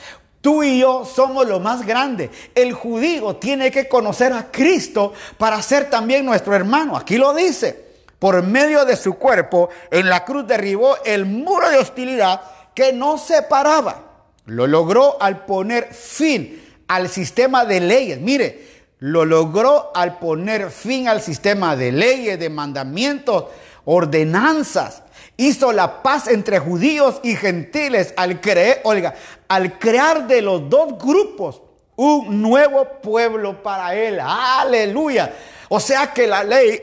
Tú 0.40 0.62
y 0.62 0.78
yo 0.78 1.04
somos 1.04 1.48
lo 1.48 1.58
más 1.58 1.84
grande. 1.84 2.30
El 2.54 2.72
judío 2.72 3.36
tiene 3.36 3.72
que 3.72 3.88
conocer 3.88 4.32
a 4.32 4.52
Cristo 4.52 5.12
para 5.36 5.60
ser 5.62 5.90
también 5.90 6.24
nuestro 6.24 6.54
hermano. 6.54 6.96
Aquí 6.96 7.18
lo 7.18 7.34
dice. 7.34 7.90
Por 8.20 8.42
medio 8.44 8.84
de 8.84 8.96
su 8.96 9.14
cuerpo, 9.14 9.68
en 9.90 10.08
la 10.08 10.24
cruz 10.24 10.46
derribó 10.46 10.96
el 11.04 11.26
muro 11.26 11.68
de 11.70 11.78
hostilidad 11.78 12.42
que 12.72 12.92
nos 12.92 13.22
separaba. 13.22 14.04
Lo 14.46 14.68
logró 14.68 15.20
al 15.20 15.44
poner 15.44 15.92
fin 15.92 16.62
al 16.86 17.08
sistema 17.08 17.64
de 17.64 17.80
leyes. 17.80 18.20
Mire, 18.20 18.69
lo 19.00 19.24
logró 19.24 19.90
al 19.94 20.18
poner 20.18 20.70
fin 20.70 21.08
al 21.08 21.20
sistema 21.20 21.74
de 21.76 21.92
leyes, 21.92 22.38
de 22.38 22.48
mandamientos, 22.48 23.46
ordenanzas 23.84 25.02
hizo 25.40 25.72
la 25.72 26.02
paz 26.02 26.28
entre 26.28 26.58
judíos 26.58 27.18
y 27.22 27.34
gentiles 27.34 28.12
al 28.16 28.42
creer, 28.42 28.82
oiga, 28.84 29.14
al 29.48 29.78
crear 29.78 30.26
de 30.26 30.42
los 30.42 30.68
dos 30.68 30.98
grupos 30.98 31.62
un 31.96 32.42
nuevo 32.42 33.00
pueblo 33.00 33.62
para 33.62 33.94
él. 33.94 34.20
Aleluya. 34.20 35.34
O 35.70 35.80
sea 35.80 36.12
que 36.12 36.26
la 36.26 36.44
ley, 36.44 36.78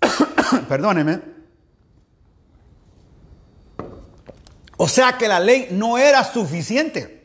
perdóneme, 0.68 1.20
o 4.76 4.86
sea 4.88 5.18
que 5.18 5.26
la 5.26 5.40
ley 5.40 5.68
no 5.72 5.98
era 5.98 6.22
suficiente. 6.22 7.19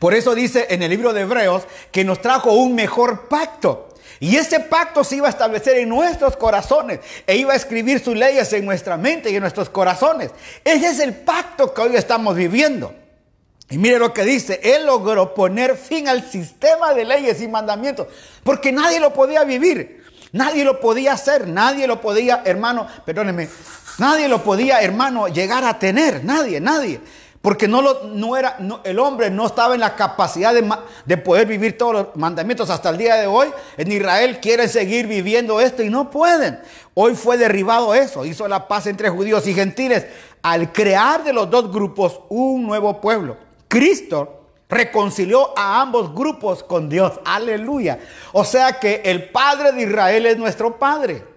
Por 0.00 0.14
eso 0.14 0.34
dice 0.34 0.66
en 0.70 0.82
el 0.82 0.90
libro 0.90 1.12
de 1.12 1.20
Hebreos 1.20 1.64
que 1.92 2.04
nos 2.04 2.22
trajo 2.22 2.52
un 2.52 2.74
mejor 2.74 3.28
pacto. 3.28 3.90
Y 4.18 4.36
ese 4.36 4.58
pacto 4.58 5.04
se 5.04 5.16
iba 5.16 5.26
a 5.26 5.30
establecer 5.30 5.76
en 5.76 5.90
nuestros 5.90 6.36
corazones 6.36 7.00
e 7.26 7.36
iba 7.36 7.52
a 7.52 7.56
escribir 7.56 8.02
sus 8.02 8.16
leyes 8.16 8.50
en 8.54 8.64
nuestra 8.64 8.96
mente 8.96 9.30
y 9.30 9.36
en 9.36 9.42
nuestros 9.42 9.68
corazones. 9.68 10.30
Ese 10.64 10.88
es 10.88 11.00
el 11.00 11.14
pacto 11.14 11.72
que 11.72 11.82
hoy 11.82 11.96
estamos 11.96 12.34
viviendo. 12.34 12.94
Y 13.68 13.76
mire 13.76 13.98
lo 13.98 14.12
que 14.14 14.24
dice, 14.24 14.58
Él 14.62 14.86
logró 14.86 15.34
poner 15.34 15.76
fin 15.76 16.08
al 16.08 16.28
sistema 16.28 16.94
de 16.94 17.04
leyes 17.04 17.40
y 17.42 17.46
mandamientos, 17.46 18.08
porque 18.42 18.72
nadie 18.72 19.00
lo 19.00 19.12
podía 19.12 19.44
vivir, 19.44 20.02
nadie 20.32 20.64
lo 20.64 20.80
podía 20.80 21.12
hacer, 21.12 21.46
nadie 21.46 21.86
lo 21.86 22.00
podía, 22.00 22.42
hermano, 22.44 22.88
perdóneme, 23.04 23.48
nadie 23.98 24.28
lo 24.28 24.42
podía, 24.42 24.80
hermano, 24.80 25.28
llegar 25.28 25.64
a 25.64 25.78
tener, 25.78 26.24
nadie, 26.24 26.60
nadie. 26.60 27.00
Porque 27.42 27.66
no, 27.66 27.80
lo, 27.80 28.04
no 28.04 28.36
era, 28.36 28.58
el 28.84 28.98
hombre 28.98 29.30
no 29.30 29.46
estaba 29.46 29.74
en 29.74 29.80
la 29.80 29.96
capacidad 29.96 30.52
de, 30.52 30.70
de, 31.06 31.16
poder 31.16 31.46
vivir 31.46 31.78
todos 31.78 31.92
los 31.94 32.06
mandamientos. 32.14 32.68
Hasta 32.68 32.90
el 32.90 32.98
día 32.98 33.14
de 33.16 33.26
hoy 33.26 33.48
en 33.78 33.90
Israel 33.90 34.40
quieren 34.40 34.68
seguir 34.68 35.06
viviendo 35.06 35.58
esto 35.58 35.82
y 35.82 35.88
no 35.88 36.10
pueden. 36.10 36.60
Hoy 36.92 37.14
fue 37.14 37.38
derribado 37.38 37.94
eso. 37.94 38.26
Hizo 38.26 38.46
la 38.46 38.68
paz 38.68 38.86
entre 38.88 39.08
judíos 39.08 39.46
y 39.46 39.54
gentiles 39.54 40.06
al 40.42 40.70
crear 40.70 41.24
de 41.24 41.32
los 41.32 41.48
dos 41.48 41.72
grupos 41.72 42.20
un 42.28 42.66
nuevo 42.66 43.00
pueblo. 43.00 43.38
Cristo 43.68 44.40
reconcilió 44.68 45.56
a 45.58 45.80
ambos 45.80 46.14
grupos 46.14 46.62
con 46.62 46.90
Dios. 46.90 47.20
Aleluya. 47.24 48.00
O 48.32 48.44
sea 48.44 48.78
que 48.78 49.00
el 49.04 49.30
Padre 49.30 49.72
de 49.72 49.82
Israel 49.82 50.26
es 50.26 50.36
nuestro 50.36 50.78
Padre. 50.78 51.29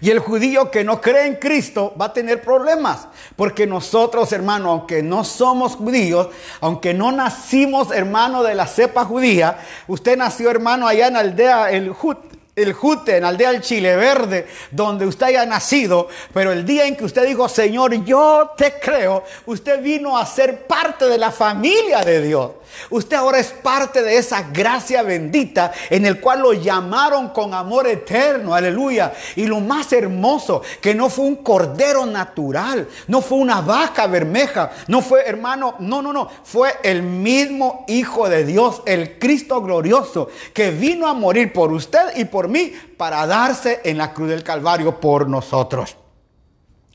Y 0.00 0.10
el 0.10 0.18
judío 0.18 0.70
que 0.70 0.84
no 0.84 1.00
cree 1.00 1.26
en 1.26 1.36
Cristo 1.36 1.94
va 2.00 2.06
a 2.06 2.12
tener 2.12 2.42
problemas. 2.42 3.08
Porque 3.36 3.66
nosotros, 3.66 4.32
hermano, 4.32 4.70
aunque 4.70 5.02
no 5.02 5.24
somos 5.24 5.76
judíos, 5.76 6.28
aunque 6.60 6.94
no 6.94 7.12
nacimos, 7.12 7.90
hermano, 7.90 8.42
de 8.42 8.54
la 8.54 8.66
cepa 8.66 9.04
judía, 9.04 9.58
usted 9.86 10.16
nació, 10.16 10.50
hermano, 10.50 10.86
allá 10.86 11.08
en 11.08 11.14
la 11.14 11.20
aldea 11.20 11.70
El 11.70 11.92
Jut, 11.92 12.18
el 12.56 12.72
Jute, 12.72 13.18
en 13.18 13.24
aldea 13.24 13.52
del 13.52 13.60
Chile 13.60 13.94
Verde, 13.96 14.46
donde 14.70 15.06
usted 15.06 15.26
haya 15.26 15.44
nacido, 15.44 16.08
pero 16.32 16.52
el 16.52 16.64
día 16.64 16.86
en 16.86 16.96
que 16.96 17.04
usted 17.04 17.26
dijo, 17.26 17.50
Señor, 17.50 18.02
yo 18.04 18.52
te 18.56 18.80
creo, 18.80 19.24
usted 19.44 19.82
vino 19.82 20.16
a 20.16 20.24
ser 20.24 20.66
parte 20.66 21.06
de 21.06 21.18
la 21.18 21.30
familia 21.30 22.00
de 22.02 22.22
Dios. 22.22 22.52
Usted 22.90 23.16
ahora 23.16 23.38
es 23.38 23.48
parte 23.48 24.02
de 24.02 24.16
esa 24.16 24.42
gracia 24.42 25.02
bendita 25.02 25.72
en 25.90 26.06
el 26.06 26.20
cual 26.20 26.40
lo 26.40 26.52
llamaron 26.52 27.30
con 27.30 27.54
amor 27.54 27.86
eterno, 27.86 28.54
aleluya. 28.54 29.12
Y 29.34 29.46
lo 29.46 29.60
más 29.60 29.92
hermoso, 29.92 30.62
que 30.80 30.94
no 30.94 31.08
fue 31.08 31.24
un 31.24 31.36
cordero 31.36 32.06
natural, 32.06 32.88
no 33.08 33.20
fue 33.20 33.38
una 33.38 33.60
vaca 33.60 34.06
bermeja, 34.06 34.70
no 34.88 35.02
fue 35.02 35.26
hermano, 35.26 35.76
no, 35.78 36.02
no, 36.02 36.12
no, 36.12 36.28
fue 36.44 36.74
el 36.82 37.02
mismo 37.02 37.84
Hijo 37.88 38.28
de 38.28 38.44
Dios, 38.44 38.82
el 38.86 39.18
Cristo 39.18 39.60
glorioso, 39.62 40.28
que 40.52 40.70
vino 40.70 41.06
a 41.06 41.14
morir 41.14 41.52
por 41.52 41.72
usted 41.72 42.16
y 42.16 42.24
por 42.24 42.48
mí 42.48 42.72
para 42.96 43.26
darse 43.26 43.80
en 43.84 43.98
la 43.98 44.12
cruz 44.12 44.28
del 44.28 44.42
Calvario 44.42 45.00
por 45.00 45.28
nosotros. 45.28 45.96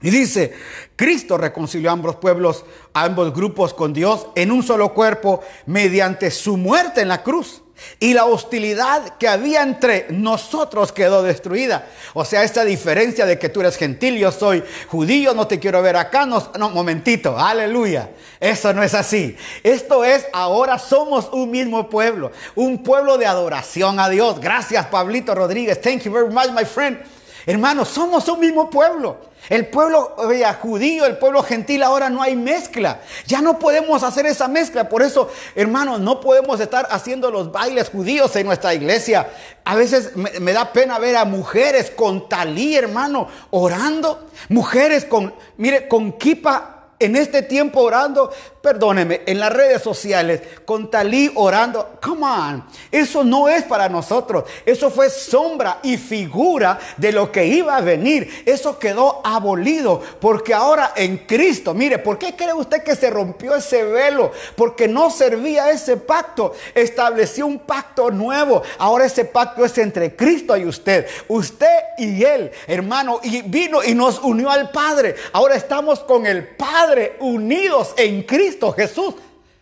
Y 0.01 0.09
dice, 0.09 0.53
Cristo 0.95 1.37
reconcilió 1.37 1.89
a 1.89 1.93
ambos 1.93 2.15
pueblos, 2.15 2.65
a 2.93 3.03
ambos 3.03 3.33
grupos 3.33 3.73
con 3.73 3.93
Dios 3.93 4.27
en 4.35 4.51
un 4.51 4.63
solo 4.63 4.93
cuerpo 4.93 5.41
mediante 5.67 6.31
su 6.31 6.57
muerte 6.57 7.01
en 7.01 7.07
la 7.07 7.21
cruz. 7.21 7.61
Y 7.99 8.13
la 8.13 8.25
hostilidad 8.25 9.17
que 9.17 9.27
había 9.27 9.63
entre 9.63 10.07
nosotros 10.09 10.91
quedó 10.91 11.23
destruida. 11.23 11.87
O 12.13 12.25
sea, 12.25 12.43
esta 12.43 12.63
diferencia 12.63 13.25
de 13.25 13.39
que 13.39 13.49
tú 13.49 13.61
eres 13.61 13.75
gentil, 13.75 14.17
yo 14.17 14.31
soy 14.31 14.63
judío, 14.87 15.33
no 15.33 15.47
te 15.47 15.59
quiero 15.59 15.81
ver 15.81 15.95
acá. 15.95 16.25
No, 16.25 16.51
no, 16.59 16.69
momentito, 16.69 17.37
aleluya. 17.37 18.11
Eso 18.39 18.73
no 18.73 18.83
es 18.83 18.93
así. 18.93 19.35
Esto 19.63 20.03
es, 20.03 20.27
ahora 20.33 20.77
somos 20.77 21.29
un 21.31 21.49
mismo 21.49 21.89
pueblo, 21.89 22.31
un 22.55 22.83
pueblo 22.83 23.17
de 23.17 23.25
adoración 23.25 23.99
a 23.99 24.09
Dios. 24.09 24.39
Gracias, 24.39 24.85
Pablito 24.87 25.33
Rodríguez. 25.33 25.81
Thank 25.81 26.03
you 26.03 26.11
very 26.11 26.31
much, 26.31 26.51
my 26.51 26.65
friend. 26.65 26.99
Hermanos, 27.45 27.89
somos 27.89 28.27
un 28.27 28.39
mismo 28.39 28.69
pueblo. 28.69 29.31
El 29.49 29.67
pueblo 29.67 30.15
judío, 30.61 31.05
el 31.05 31.17
pueblo 31.17 31.41
gentil, 31.41 31.81
ahora 31.81 32.09
no 32.09 32.21
hay 32.21 32.35
mezcla. 32.35 33.01
Ya 33.25 33.41
no 33.41 33.57
podemos 33.57 34.03
hacer 34.03 34.25
esa 34.25 34.47
mezcla. 34.47 34.87
Por 34.87 35.01
eso, 35.01 35.29
hermanos, 35.55 35.99
no 35.99 36.21
podemos 36.21 36.59
estar 36.59 36.87
haciendo 36.91 37.31
los 37.31 37.51
bailes 37.51 37.89
judíos 37.89 38.35
en 38.35 38.45
nuestra 38.45 38.73
iglesia. 38.73 39.29
A 39.65 39.75
veces 39.75 40.15
me, 40.15 40.39
me 40.39 40.53
da 40.53 40.71
pena 40.71 40.99
ver 40.99 41.17
a 41.17 41.25
mujeres 41.25 41.91
con 41.91 42.29
talí, 42.29 42.75
hermano, 42.75 43.27
orando. 43.49 44.27
Mujeres 44.49 45.05
con, 45.05 45.33
mire, 45.57 45.87
con 45.87 46.13
kipa 46.13 46.80
en 47.01 47.15
este 47.15 47.41
tiempo 47.41 47.81
orando, 47.81 48.31
perdóneme, 48.61 49.21
en 49.25 49.39
las 49.39 49.51
redes 49.51 49.81
sociales, 49.81 50.41
con 50.65 50.91
Talí 50.91 51.31
orando, 51.35 51.97
come 52.01 52.25
on, 52.25 52.63
eso 52.91 53.23
no 53.23 53.49
es 53.49 53.63
para 53.63 53.89
nosotros, 53.89 54.43
eso 54.65 54.91
fue 54.91 55.09
sombra 55.09 55.79
y 55.81 55.97
figura 55.97 56.79
de 56.97 57.11
lo 57.11 57.31
que 57.31 57.45
iba 57.45 57.75
a 57.75 57.81
venir, 57.81 58.43
eso 58.45 58.77
quedó 58.77 59.19
abolido, 59.23 60.01
porque 60.19 60.53
ahora 60.53 60.93
en 60.95 61.17
Cristo, 61.17 61.73
mire, 61.73 61.97
¿por 61.97 62.19
qué 62.19 62.35
cree 62.35 62.53
usted 62.53 62.83
que 62.83 62.95
se 62.95 63.09
rompió 63.09 63.55
ese 63.55 63.83
velo? 63.83 64.31
Porque 64.55 64.87
no 64.87 65.09
servía 65.09 65.71
ese 65.71 65.97
pacto, 65.97 66.53
estableció 66.75 67.47
un 67.47 67.59
pacto 67.59 68.11
nuevo, 68.11 68.61
ahora 68.77 69.05
ese 69.05 69.25
pacto 69.25 69.65
es 69.65 69.75
entre 69.79 70.15
Cristo 70.15 70.55
y 70.55 70.65
usted, 70.65 71.07
usted 71.27 71.67
y 71.97 72.23
él, 72.23 72.51
hermano, 72.67 73.19
y 73.23 73.41
vino 73.41 73.83
y 73.83 73.95
nos 73.95 74.19
unió 74.19 74.51
al 74.51 74.69
Padre, 74.69 75.15
ahora 75.33 75.55
estamos 75.55 76.01
con 76.01 76.27
el 76.27 76.47
Padre 76.47 76.90
unidos 77.19 77.93
en 77.97 78.23
Cristo 78.23 78.71
Jesús, 78.73 79.15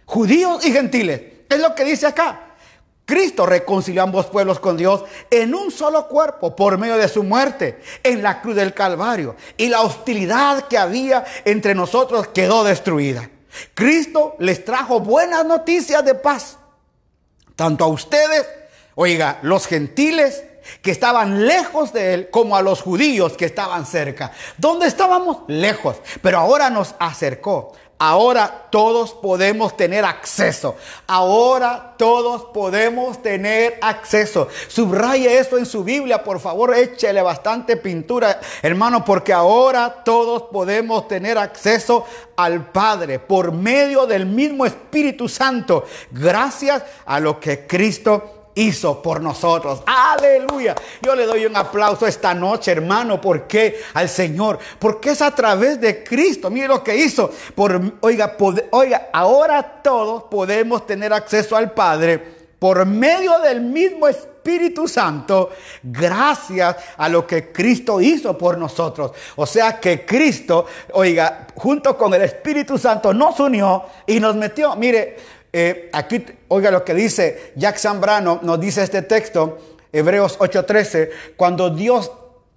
judíos 0.05 0.65
y 0.65 0.71
gentiles. 0.71 1.21
Es 1.49 1.59
lo 1.59 1.73
que 1.75 1.83
dice 1.83 2.07
acá. 2.07 2.45
Cristo 3.05 3.47
reconcilió 3.47 4.03
ambos 4.03 4.27
pueblos 4.27 4.59
con 4.59 4.77
Dios 4.77 5.03
en 5.31 5.55
un 5.55 5.71
solo 5.71 6.07
cuerpo 6.07 6.55
por 6.55 6.77
medio 6.77 6.95
de 6.95 7.07
su 7.07 7.23
muerte 7.23 7.81
en 8.03 8.21
la 8.21 8.39
cruz 8.39 8.55
del 8.55 8.75
Calvario. 8.75 9.35
Y 9.57 9.69
la 9.69 9.81
hostilidad 9.81 10.67
que 10.67 10.77
había 10.77 11.25
entre 11.43 11.73
nosotros 11.73 12.27
quedó 12.27 12.63
destruida. 12.63 13.27
Cristo 13.73 14.35
les 14.37 14.63
trajo 14.63 14.99
buenas 14.99 15.43
noticias 15.43 16.05
de 16.05 16.13
paz. 16.13 16.57
Tanto 17.55 17.83
a 17.83 17.87
ustedes, 17.87 18.47
oiga, 18.93 19.39
los 19.41 19.65
gentiles 19.65 20.43
que 20.81 20.91
estaban 20.91 21.47
lejos 21.47 21.93
de 21.93 22.13
él 22.13 22.29
como 22.29 22.55
a 22.55 22.61
los 22.61 22.81
judíos 22.81 23.33
que 23.33 23.45
estaban 23.45 23.85
cerca. 23.85 24.31
¿Dónde 24.57 24.87
estábamos? 24.87 25.39
Lejos. 25.47 25.97
Pero 26.21 26.39
ahora 26.39 26.69
nos 26.69 26.95
acercó. 26.99 27.73
Ahora 28.01 28.67
todos 28.69 29.13
podemos 29.13 29.75
tener 29.75 30.05
acceso. 30.05 30.77
Ahora 31.05 31.95
todos 31.97 32.45
podemos 32.53 33.21
tener 33.21 33.77
acceso. 33.81 34.47
Subraye 34.69 35.37
eso 35.37 35.57
en 35.57 35.65
su 35.65 35.83
Biblia, 35.83 36.23
por 36.23 36.39
favor, 36.39 36.73
échele 36.73 37.21
bastante 37.21 37.75
pintura, 37.75 38.39
hermano, 38.61 39.03
porque 39.03 39.33
ahora 39.33 40.01
todos 40.05 40.43
podemos 40.43 41.09
tener 41.09 41.37
acceso 41.37 42.05
al 42.37 42.71
Padre 42.71 43.19
por 43.19 43.51
medio 43.51 44.05
del 44.05 44.25
mismo 44.25 44.65
Espíritu 44.65 45.27
Santo, 45.27 45.83
gracias 46.09 46.83
a 47.05 47.19
lo 47.19 47.37
que 47.37 47.67
Cristo 47.67 48.38
hizo 48.59 49.01
por 49.01 49.21
nosotros. 49.21 49.81
Aleluya. 49.85 50.75
Yo 51.01 51.15
le 51.15 51.25
doy 51.25 51.45
un 51.45 51.55
aplauso 51.55 52.05
esta 52.05 52.33
noche, 52.33 52.71
hermano. 52.71 53.19
¿Por 53.21 53.47
qué? 53.47 53.81
Al 53.93 54.09
Señor. 54.09 54.59
Porque 54.77 55.11
es 55.11 55.21
a 55.21 55.33
través 55.33 55.79
de 55.79 56.03
Cristo. 56.03 56.49
Mire 56.49 56.67
lo 56.67 56.83
que 56.83 56.95
hizo. 56.95 57.31
Por, 57.55 57.81
oiga, 58.01 58.35
oiga, 58.71 59.09
ahora 59.13 59.81
todos 59.81 60.23
podemos 60.23 60.85
tener 60.85 61.13
acceso 61.13 61.55
al 61.55 61.71
Padre 61.71 62.39
por 62.59 62.85
medio 62.85 63.39
del 63.39 63.61
mismo 63.61 64.07
Espíritu 64.07 64.87
Santo, 64.87 65.51
gracias 65.81 66.75
a 66.97 67.07
lo 67.07 67.25
que 67.25 67.51
Cristo 67.51 68.01
hizo 68.01 68.37
por 68.37 68.57
nosotros. 68.57 69.11
O 69.37 69.45
sea 69.45 69.79
que 69.79 70.05
Cristo, 70.05 70.65
oiga, 70.91 71.47
junto 71.55 71.97
con 71.97 72.13
el 72.13 72.23
Espíritu 72.23 72.77
Santo 72.77 73.13
nos 73.13 73.39
unió 73.39 73.83
y 74.05 74.19
nos 74.19 74.35
metió. 74.35 74.75
Mire, 74.75 75.17
eh, 75.51 75.89
aquí, 75.93 76.25
oiga 76.47 76.71
lo 76.71 76.85
que 76.85 76.93
dice 76.93 77.53
Jack 77.55 77.77
Zambrano, 77.77 78.39
nos 78.43 78.59
dice 78.59 78.83
este 78.83 79.01
texto, 79.01 79.57
Hebreos 79.91 80.37
8:13, 80.39 81.09
cuando 81.35 81.69
Dios 81.69 82.11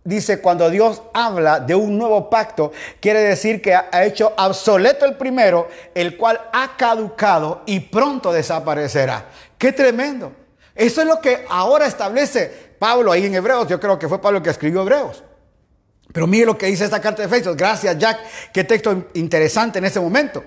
dice, 0.04 0.40
cuando 0.40 0.68
Dios 0.68 1.02
habla 1.14 1.60
de 1.60 1.74
un 1.74 1.96
nuevo 1.96 2.28
pacto, 2.28 2.72
quiere 3.00 3.20
decir 3.20 3.62
que 3.62 3.74
ha 3.74 4.04
hecho 4.04 4.32
obsoleto 4.36 5.04
el 5.04 5.16
primero, 5.16 5.68
el 5.94 6.16
cual 6.16 6.40
ha 6.52 6.76
caducado 6.76 7.62
y 7.66 7.80
pronto 7.80 8.32
desaparecerá. 8.32 9.26
Qué 9.56 9.72
tremendo. 9.72 10.32
Eso 10.74 11.02
es 11.02 11.06
lo 11.06 11.20
que 11.20 11.44
ahora 11.48 11.86
establece 11.86 12.74
Pablo 12.78 13.12
ahí 13.12 13.26
en 13.26 13.34
Hebreos. 13.34 13.68
Yo 13.68 13.78
creo 13.78 13.98
que 13.98 14.08
fue 14.08 14.20
Pablo 14.20 14.42
que 14.42 14.50
escribió 14.50 14.82
Hebreos. 14.82 15.22
Pero 16.12 16.26
mire 16.26 16.46
lo 16.46 16.58
que 16.58 16.66
dice 16.66 16.84
esta 16.84 17.00
carta 17.00 17.22
de 17.22 17.28
Efesios. 17.28 17.56
Gracias, 17.56 17.96
Jack. 17.96 18.18
Qué 18.52 18.64
texto 18.64 19.04
interesante 19.14 19.78
en 19.78 19.84
ese 19.84 20.00
momento. 20.00 20.42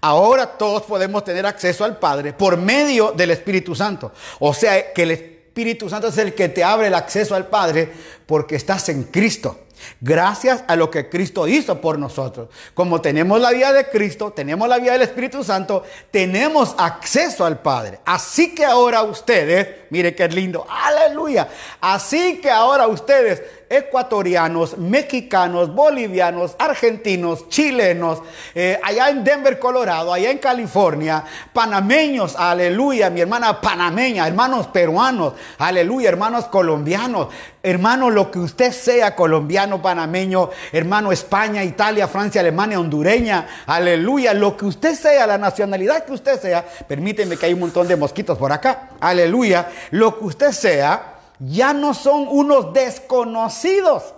Ahora 0.00 0.46
todos 0.46 0.82
podemos 0.82 1.24
tener 1.24 1.46
acceso 1.46 1.84
al 1.84 1.98
Padre 1.98 2.32
por 2.32 2.56
medio 2.56 3.12
del 3.12 3.30
Espíritu 3.30 3.74
Santo. 3.74 4.12
O 4.40 4.54
sea 4.54 4.92
que 4.92 5.02
el 5.02 5.10
Espíritu 5.10 5.88
Santo 5.88 6.08
es 6.08 6.18
el 6.18 6.34
que 6.34 6.48
te 6.48 6.64
abre 6.64 6.88
el 6.88 6.94
acceso 6.94 7.34
al 7.34 7.46
Padre 7.46 7.92
porque 8.26 8.56
estás 8.56 8.88
en 8.88 9.04
Cristo. 9.04 9.60
Gracias 10.00 10.64
a 10.66 10.76
lo 10.76 10.90
que 10.90 11.08
Cristo 11.08 11.48
hizo 11.48 11.80
por 11.80 11.98
nosotros. 11.98 12.48
Como 12.74 13.00
tenemos 13.00 13.40
la 13.40 13.50
vida 13.50 13.72
de 13.72 13.88
Cristo, 13.88 14.32
tenemos 14.32 14.68
la 14.68 14.78
vida 14.78 14.92
del 14.92 15.02
Espíritu 15.02 15.44
Santo, 15.44 15.84
tenemos 16.10 16.74
acceso 16.78 17.44
al 17.44 17.60
Padre. 17.60 18.00
Así 18.04 18.54
que 18.54 18.64
ahora 18.64 19.02
ustedes, 19.02 19.68
mire 19.90 20.14
qué 20.14 20.28
lindo, 20.28 20.66
aleluya. 20.68 21.48
Así 21.80 22.40
que 22.40 22.50
ahora 22.50 22.86
ustedes 22.86 23.42
ecuatorianos, 23.68 24.78
mexicanos, 24.78 25.74
bolivianos, 25.74 26.54
argentinos, 26.58 27.48
chilenos, 27.48 28.20
eh, 28.54 28.78
allá 28.82 29.10
en 29.10 29.24
Denver, 29.24 29.58
Colorado, 29.58 30.12
allá 30.12 30.30
en 30.30 30.38
California, 30.38 31.24
panameños, 31.52 32.36
aleluya, 32.36 33.10
mi 33.10 33.20
hermana 33.20 33.60
panameña, 33.60 34.26
hermanos 34.26 34.66
peruanos, 34.68 35.34
aleluya, 35.58 36.08
hermanos 36.08 36.46
colombianos, 36.46 37.28
hermano, 37.64 38.10
lo 38.10 38.30
que 38.30 38.38
usted 38.38 38.72
sea, 38.72 39.16
colombiano, 39.16 39.80
panameño, 39.80 40.50
hermano 40.70 41.10
España, 41.10 41.64
Italia, 41.64 42.06
Francia, 42.06 42.42
Alemania, 42.42 42.78
hondureña, 42.78 43.48
aleluya, 43.66 44.34
lo 44.34 44.54
que 44.54 44.66
usted 44.66 44.94
sea, 44.94 45.26
la 45.26 45.38
nacionalidad 45.38 46.04
que 46.04 46.12
usted 46.12 46.38
sea, 46.38 46.62
permíteme 46.86 47.38
que 47.38 47.46
hay 47.46 47.54
un 47.54 47.60
montón 47.60 47.88
de 47.88 47.96
mosquitos 47.96 48.36
por 48.36 48.52
acá, 48.52 48.90
aleluya, 49.00 49.70
lo 49.90 50.18
que 50.18 50.26
usted 50.26 50.52
sea, 50.52 51.14
ya 51.38 51.72
no 51.72 51.94
son 51.94 52.28
unos 52.28 52.72
desconocidos. 52.74 54.14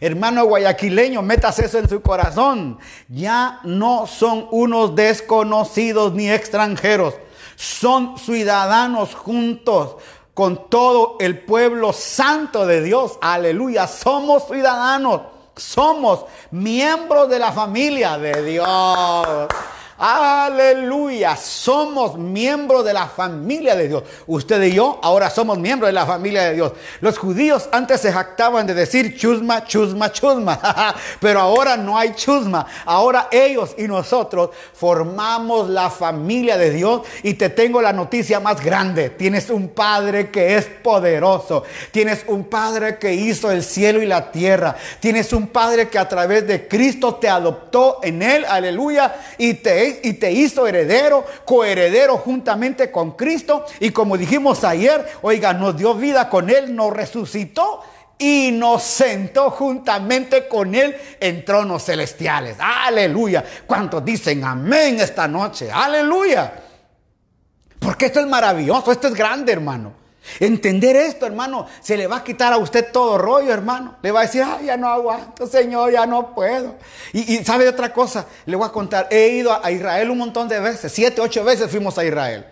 hermano 0.00 0.44
guayaquileño, 0.44 1.22
metas 1.22 1.58
eso 1.58 1.78
en 1.78 1.88
su 1.88 2.00
corazón. 2.00 2.78
Ya 3.08 3.60
no 3.64 4.06
son 4.06 4.46
unos 4.52 4.94
desconocidos 4.94 6.14
ni 6.14 6.30
extranjeros. 6.30 7.14
Son 7.56 8.16
ciudadanos 8.18 9.14
juntos 9.14 9.96
con 10.34 10.68
todo 10.68 11.16
el 11.20 11.38
pueblo 11.38 11.92
santo 11.92 12.66
de 12.66 12.82
Dios. 12.82 13.18
Aleluya. 13.20 13.86
Somos 13.86 14.46
ciudadanos. 14.48 15.22
Somos 15.56 16.24
miembros 16.50 17.28
de 17.28 17.38
la 17.38 17.52
familia 17.52 18.18
de 18.18 18.42
Dios. 18.42 19.48
Aleluya, 19.96 21.36
somos 21.36 22.18
miembros 22.18 22.84
de 22.84 22.92
la 22.92 23.06
familia 23.06 23.76
de 23.76 23.86
Dios. 23.86 24.02
Usted 24.26 24.60
y 24.64 24.72
yo 24.72 24.98
ahora 25.00 25.30
somos 25.30 25.56
miembros 25.56 25.88
de 25.88 25.92
la 25.92 26.04
familia 26.04 26.42
de 26.42 26.54
Dios. 26.54 26.72
Los 27.00 27.16
judíos 27.16 27.68
antes 27.70 28.00
se 28.00 28.12
jactaban 28.12 28.66
de 28.66 28.74
decir 28.74 29.16
chusma, 29.16 29.64
chusma, 29.64 30.10
chusma, 30.10 30.94
pero 31.20 31.40
ahora 31.40 31.76
no 31.76 31.96
hay 31.96 32.12
chusma. 32.14 32.66
Ahora 32.84 33.28
ellos 33.30 33.76
y 33.78 33.84
nosotros 33.84 34.50
formamos 34.72 35.70
la 35.70 35.88
familia 35.90 36.56
de 36.56 36.70
Dios 36.70 37.02
y 37.22 37.34
te 37.34 37.48
tengo 37.50 37.80
la 37.80 37.92
noticia 37.92 38.40
más 38.40 38.60
grande. 38.64 39.10
Tienes 39.10 39.48
un 39.48 39.68
Padre 39.68 40.30
que 40.32 40.56
es 40.56 40.66
poderoso. 40.66 41.62
Tienes 41.92 42.24
un 42.26 42.44
Padre 42.44 42.98
que 42.98 43.14
hizo 43.14 43.52
el 43.52 43.62
cielo 43.62 44.02
y 44.02 44.06
la 44.06 44.32
tierra. 44.32 44.74
Tienes 44.98 45.32
un 45.32 45.46
Padre 45.46 45.88
que 45.88 46.00
a 46.00 46.08
través 46.08 46.48
de 46.48 46.66
Cristo 46.66 47.14
te 47.14 47.28
adoptó 47.28 48.00
en 48.02 48.22
él, 48.22 48.44
aleluya, 48.44 49.14
y 49.38 49.54
te 49.54 49.84
y 50.02 50.14
te 50.14 50.32
hizo 50.32 50.66
heredero, 50.66 51.24
coheredero 51.44 52.16
juntamente 52.18 52.90
con 52.90 53.12
Cristo. 53.12 53.64
Y 53.80 53.90
como 53.90 54.16
dijimos 54.16 54.64
ayer, 54.64 55.04
oiga, 55.22 55.52
nos 55.52 55.76
dio 55.76 55.94
vida 55.94 56.28
con 56.28 56.50
Él, 56.50 56.74
nos 56.74 56.92
resucitó 56.92 57.82
y 58.18 58.50
nos 58.52 58.82
sentó 58.82 59.50
juntamente 59.50 60.48
con 60.48 60.74
Él 60.74 60.96
en 61.20 61.44
tronos 61.44 61.84
celestiales. 61.84 62.56
Aleluya. 62.58 63.44
¿Cuántos 63.66 64.04
dicen 64.04 64.44
amén 64.44 65.00
esta 65.00 65.26
noche? 65.28 65.70
Aleluya. 65.72 66.52
Porque 67.78 68.06
esto 68.06 68.20
es 68.20 68.26
maravilloso, 68.26 68.92
esto 68.92 69.08
es 69.08 69.14
grande, 69.14 69.52
hermano. 69.52 70.03
Entender 70.40 70.96
esto, 70.96 71.26
hermano, 71.26 71.66
se 71.80 71.96
le 71.96 72.06
va 72.06 72.16
a 72.16 72.24
quitar 72.24 72.52
a 72.52 72.58
usted 72.58 72.90
todo 72.92 73.18
rollo, 73.18 73.52
hermano. 73.52 73.96
Le 74.02 74.10
va 74.10 74.20
a 74.20 74.22
decir, 74.24 74.42
ay, 74.42 74.66
ya 74.66 74.76
no 74.76 74.88
aguanto, 74.88 75.46
Señor, 75.46 75.92
ya 75.92 76.06
no 76.06 76.34
puedo. 76.34 76.76
Y, 77.12 77.38
sabe 77.44 77.68
otra 77.68 77.92
cosa, 77.92 78.26
le 78.46 78.56
voy 78.56 78.66
a 78.66 78.72
contar, 78.72 79.08
he 79.10 79.28
ido 79.28 79.64
a 79.64 79.70
Israel 79.70 80.10
un 80.10 80.18
montón 80.18 80.48
de 80.48 80.60
veces, 80.60 80.92
siete, 80.92 81.20
ocho 81.20 81.44
veces 81.44 81.70
fuimos 81.70 81.98
a 81.98 82.04
Israel. 82.04 82.46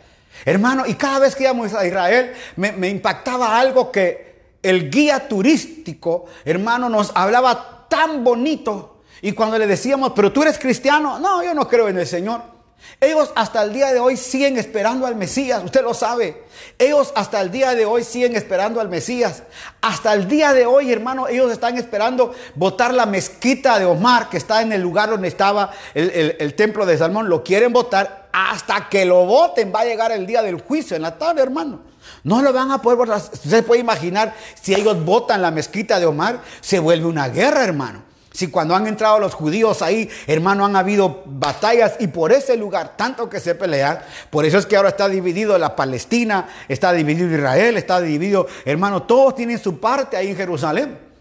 Hermano, 0.45 0.85
y 0.87 0.95
cada 0.95 1.19
vez 1.19 1.35
que 1.35 1.45
íbamos 1.45 1.75
a 1.75 1.87
Israel 1.87 2.33
me 2.57 2.89
impactaba 2.89 3.59
algo 3.59 3.93
que 3.93 4.33
el 4.63 4.91
guía 4.91 5.29
turístico, 5.29 6.27
hermano, 6.45 6.89
nos 6.89 7.13
hablaba 7.15 7.87
tan 7.89 8.23
bonito. 8.23 9.03
Y 9.21 9.33
cuando 9.33 9.59
le 9.59 9.67
decíamos, 9.67 10.13
pero 10.15 10.33
tú 10.33 10.43
eres 10.43 10.59
cristiano, 10.59 11.19
no, 11.19 11.43
yo 11.43 11.55
no 11.55 11.69
creo 11.69 11.89
en 11.89 11.99
el 11.99 12.07
Señor. 12.07 12.52
Ellos 13.01 13.33
hasta 13.35 13.63
el 13.65 13.73
día 13.73 13.93
de 13.93 13.99
hoy 13.99 14.17
siguen 14.17 14.59
esperando 14.59 15.07
al 15.07 15.17
Mesías, 15.17 15.63
usted 15.65 15.83
lo 15.83 15.93
sabe. 15.93 16.45
Ellos 16.79 17.13
hasta 17.17 17.41
el 17.41 17.51
día 17.51 17.75
de 17.75 17.85
hoy 17.85 18.05
siguen 18.05 18.37
esperando 18.37 18.81
al 18.81 18.89
Mesías. 18.89 19.43
Hasta 19.81 20.13
el 20.13 20.29
día 20.29 20.53
de 20.53 20.67
hoy, 20.67 20.93
hermano, 20.93 21.27
ellos 21.27 21.51
están 21.51 21.77
esperando 21.79 22.33
votar 22.55 22.95
la 22.95 23.07
mezquita 23.07 23.79
de 23.81 23.87
Omar, 23.87 24.29
que 24.29 24.37
está 24.37 24.63
en 24.63 24.73
el 24.73 24.81
lugar 24.81 25.11
donde 25.11 25.27
estaba 25.27 25.73
el, 25.95 26.55
templo 26.55 26.87
de 26.87 26.97
Salmón. 26.97 27.29
Lo 27.29 27.43
quieren 27.43 27.73
votar 27.73 28.29
hasta 28.33 28.89
que 28.89 29.05
lo 29.05 29.27
voten. 29.27 29.73
Va 29.75 29.81
a 29.81 29.85
llegar 29.85 30.13
el 30.13 30.25
día 30.25 30.43
del 30.43 30.61
juicio 30.61 30.95
en 30.95 31.03
la 31.03 31.19
tarde, 31.19 31.43
hermano. 31.43 31.81
No 32.23 32.41
lo 32.41 32.53
van 32.53 32.71
a 32.71 32.81
poder 32.81 32.99
votar. 32.99 33.17
Usted 33.17 33.65
puede 33.65 33.81
imaginar 33.81 34.35
si 34.61 34.75
ellos 34.75 35.05
votan 35.05 35.43
la 35.43 35.51
mezquita 35.51 35.99
de 35.99 36.07
Omar, 36.07 36.41
se 36.61 36.79
vuelve 36.79 37.07
una 37.07 37.29
guerra, 37.29 37.65
hermano. 37.65 38.12
Si 38.33 38.49
cuando 38.49 38.75
han 38.75 38.87
entrado 38.87 39.19
los 39.19 39.35
judíos 39.35 39.83
ahí, 39.83 40.09
hermano, 40.27 40.65
han 40.65 40.77
habido 40.77 41.23
batallas 41.27 41.95
y 42.01 42.09
por 42.09 42.33
ese 42.33 42.57
lugar 42.57 42.97
tanto 42.97 43.29
que 43.29 43.41
se 43.41 43.55
pelear, 43.55 44.07
por 44.31 44.45
eso 44.45 44.59
es 44.59 44.67
que 44.67 44.77
ahora 44.77 44.91
está 44.91 45.09
dividido 45.09 45.57
la 45.59 45.77
Palestina, 45.77 46.49
está 46.69 46.93
dividido 46.93 47.35
Israel, 47.35 47.77
está 47.77 48.01
dividido, 48.01 48.47
hermano, 48.65 49.03
todos 49.03 49.35
tienen 49.35 49.59
su 49.59 49.79
parte 49.79 50.17
ahí 50.17 50.29
en 50.29 50.37
Jerusalén. 50.37 51.12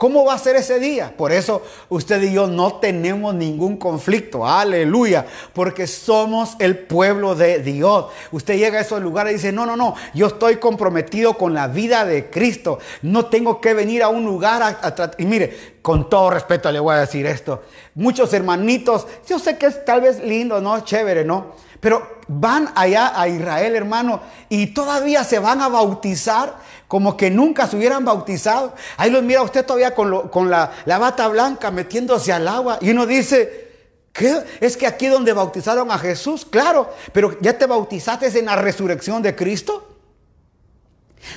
¿Cómo 0.00 0.24
va 0.24 0.32
a 0.32 0.38
ser 0.38 0.56
ese 0.56 0.80
día? 0.80 1.12
Por 1.14 1.30
eso 1.30 1.60
usted 1.90 2.22
y 2.22 2.32
yo 2.32 2.46
no 2.46 2.76
tenemos 2.76 3.34
ningún 3.34 3.76
conflicto. 3.76 4.46
Aleluya. 4.46 5.26
Porque 5.52 5.86
somos 5.86 6.56
el 6.58 6.78
pueblo 6.78 7.34
de 7.34 7.58
Dios. 7.58 8.06
Usted 8.32 8.56
llega 8.56 8.78
a 8.78 8.80
esos 8.80 9.02
lugares 9.02 9.32
y 9.32 9.36
dice, 9.36 9.52
no, 9.52 9.66
no, 9.66 9.76
no, 9.76 9.94
yo 10.14 10.28
estoy 10.28 10.56
comprometido 10.56 11.36
con 11.36 11.52
la 11.52 11.68
vida 11.68 12.06
de 12.06 12.30
Cristo. 12.30 12.78
No 13.02 13.26
tengo 13.26 13.60
que 13.60 13.74
venir 13.74 14.02
a 14.02 14.08
un 14.08 14.24
lugar 14.24 14.62
a, 14.62 15.10
Y 15.18 15.26
mire, 15.26 15.74
con 15.82 16.08
todo 16.08 16.30
respeto 16.30 16.72
le 16.72 16.80
voy 16.80 16.94
a 16.94 17.00
decir 17.00 17.26
esto. 17.26 17.62
Muchos 17.94 18.32
hermanitos, 18.32 19.06
yo 19.28 19.38
sé 19.38 19.58
que 19.58 19.66
es 19.66 19.84
tal 19.84 20.00
vez 20.00 20.24
lindo, 20.24 20.62
¿no? 20.62 20.80
Chévere, 20.80 21.26
¿no? 21.26 21.48
Pero 21.80 22.20
van 22.28 22.70
allá 22.74 23.18
a 23.18 23.26
Israel, 23.26 23.74
hermano, 23.74 24.20
y 24.48 24.68
todavía 24.68 25.24
se 25.24 25.38
van 25.38 25.62
a 25.62 25.68
bautizar 25.68 26.56
como 26.86 27.16
que 27.16 27.30
nunca 27.30 27.66
se 27.66 27.76
hubieran 27.76 28.04
bautizado. 28.04 28.74
Ahí 28.96 29.10
lo 29.10 29.22
mira 29.22 29.42
usted 29.42 29.64
todavía 29.64 29.94
con, 29.94 30.50
la, 30.50 30.72
la, 30.84 30.98
bata 30.98 31.26
blanca 31.28 31.70
metiéndose 31.70 32.32
al 32.32 32.46
agua. 32.46 32.78
Y 32.82 32.90
uno 32.90 33.06
dice, 33.06 33.70
¿qué? 34.12 34.44
Es 34.60 34.76
que 34.76 34.86
aquí 34.86 35.06
donde 35.06 35.32
bautizaron 35.32 35.90
a 35.90 35.98
Jesús, 35.98 36.44
claro, 36.44 36.92
pero 37.12 37.40
ya 37.40 37.56
te 37.56 37.66
bautizaste 37.66 38.38
en 38.38 38.46
la 38.46 38.56
resurrección 38.56 39.22
de 39.22 39.34
Cristo. 39.34 39.86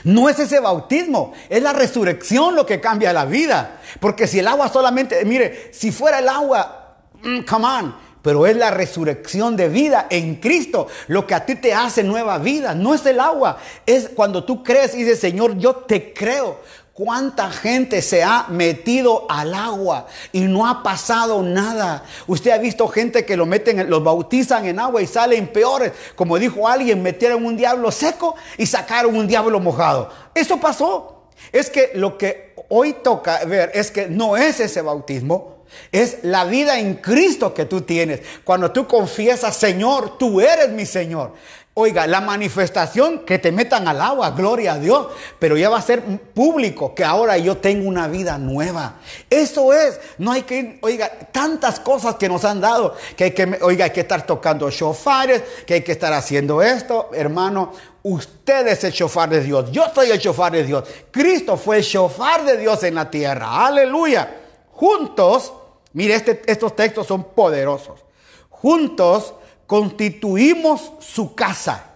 No 0.04 0.30
es 0.30 0.39
ese 0.39 0.60
bautismo, 0.60 1.34
es 1.50 1.62
la 1.62 1.74
resurrección 1.74 2.56
lo 2.56 2.66
que 2.66 2.82
cambia 2.82 3.14
la 3.14 3.26
vida. 3.26 3.80
Porque 4.00 4.28
si 4.28 4.39
el 4.39 4.48
agua 4.48 4.70
solamente, 4.70 5.24
mire, 5.26 5.72
si 5.74 5.91
fuera 5.91 6.20
el 6.20 6.30
agua, 6.30 6.98
mm, 7.22 7.41
come 7.41 7.66
on, 7.66 7.96
pero 8.24 8.47
es 8.47 8.55
la 8.55 8.71
resurrección 8.71 9.55
de 9.55 9.69
vida 9.69 10.07
en 10.09 10.38
Cristo 10.38 10.88
lo 11.07 11.28
que 11.28 11.36
a 11.36 11.45
ti 11.45 11.55
te 11.55 11.74
hace 11.74 12.03
nueva 12.03 12.39
vida. 12.39 12.74
No 12.74 12.95
es 12.95 13.05
el 13.05 13.19
agua, 13.19 13.59
es 13.86 14.09
cuando 14.15 14.43
tú 14.43 14.63
crees 14.63 14.95
y 14.95 15.03
dices, 15.03 15.19
Señor, 15.19 15.57
yo 15.59 15.76
te 15.76 16.13
creo. 16.13 16.59
¿Cuánta 16.93 17.49
gente 17.49 18.03
se 18.03 18.24
ha 18.24 18.45
metido 18.49 19.26
al 19.28 19.55
agua 19.55 20.05
y 20.32 20.41
no 20.41 20.67
ha 20.67 20.84
pasado 20.84 21.41
nada? 21.41 22.05
Usted 22.28 22.51
ha 22.51 22.59
visto 22.59 22.88
gente 22.88 23.26
que 23.26 23.36
lo 23.36 23.47
meten, 23.47 23.89
los 23.89 24.03
bautizan 24.03 24.65
en 24.67 24.80
agua 24.80 25.01
y 25.01 25.07
salen 25.07 25.47
peores. 25.47 25.91
Como 26.15 26.38
dijo 26.38 26.67
alguien, 26.67 27.01
metieron 27.01 27.45
un 27.45 27.57
diablo 27.57 27.91
seco 27.91 28.36
y 28.59 28.67
sacaron 28.67 29.17
un 29.17 29.28
diablo 29.28 29.59
mojado. 29.59 30.09
Eso 30.36 30.59
pasó. 30.59 31.24
Es 31.51 31.71
que 31.71 31.91
lo 31.95 32.15
que 32.17 32.53
hoy 32.69 32.93
toca 33.03 33.43
ver 33.45 33.71
es 33.74 33.89
que 33.89 34.07
no 34.07 34.38
es 34.38 34.59
ese 34.59 34.82
bautismo, 34.84 35.53
es 35.91 36.19
la 36.24 36.45
vida 36.45 36.80
en 36.80 36.95
Cristo 36.95 37.53
que 37.53 37.65
tú 37.65 37.82
tienes. 37.82 38.21
Cuando 38.43 38.71
tú 38.71 38.88
confiesas, 38.88 39.55
Señor, 39.55 40.17
tú 40.17 40.41
eres 40.41 40.69
mi 40.69 40.86
Señor. 40.86 41.34
Oiga, 41.76 42.05
la 42.05 42.21
manifestación 42.21 43.26
que 43.26 43.39
te 43.39 43.51
metan 43.51 43.88
al 43.88 43.99
agua, 43.99 44.30
gloria 44.30 44.74
a 44.74 44.80
Dios, 44.80 45.07
pero 45.39 45.57
ya 45.57 45.69
va 45.71 45.80
a 45.80 45.82
ser 45.82 46.03
público 46.03 46.93
que 46.93 47.03
ahora 47.03 47.36
yo 47.39 47.57
tengo 47.57 47.89
una 47.89 48.07
vida 48.07 48.38
nueva. 48.38 48.99
Eso 49.28 49.74
es, 49.74 49.99
no 50.19 50.32
hay 50.32 50.43
que, 50.43 50.78
oiga, 50.84 51.09
tantas 51.32 51.80
cosas 51.80 52.17
que 52.17 52.30
nos 52.30 52.45
han 52.45 52.61
dado, 52.61 52.95
que 53.17 53.24
hay 53.24 53.32
que, 53.32 53.57
oiga, 53.63 53.86
hay 53.86 53.91
que 53.91 54.01
estar 54.01 54.24
tocando 54.24 54.69
shofares, 54.69 55.41
que 55.65 55.74
hay 55.74 55.82
que 55.82 55.93
estar 55.93 56.13
haciendo 56.13 56.61
esto, 56.61 57.09
hermano. 57.11 57.74
Usted 58.03 58.67
es 58.67 58.84
el 58.84 58.91
shofar 58.91 59.32
de 59.32 59.41
Dios, 59.41 59.71
yo 59.71 59.86
soy 59.95 60.11
el 60.11 60.19
shofar 60.19 60.51
de 60.51 60.65
Dios. 60.65 60.84
Cristo 61.09 61.57
fue 61.57 61.78
el 61.78 61.84
shofar 61.84 62.45
de 62.45 62.57
Dios 62.57 62.84
en 62.84 62.93
la 62.93 63.09
tierra, 63.09 63.65
aleluya. 63.65 64.41
Juntos, 64.74 65.51
mire, 65.94 66.16
este, 66.16 66.41
estos 66.46 66.76
textos 66.76 67.08
son 67.08 67.24
poderosos. 67.24 68.04
Juntos 68.50 69.34
constituimos 69.68 70.94
su 71.00 71.34
casa, 71.36 71.91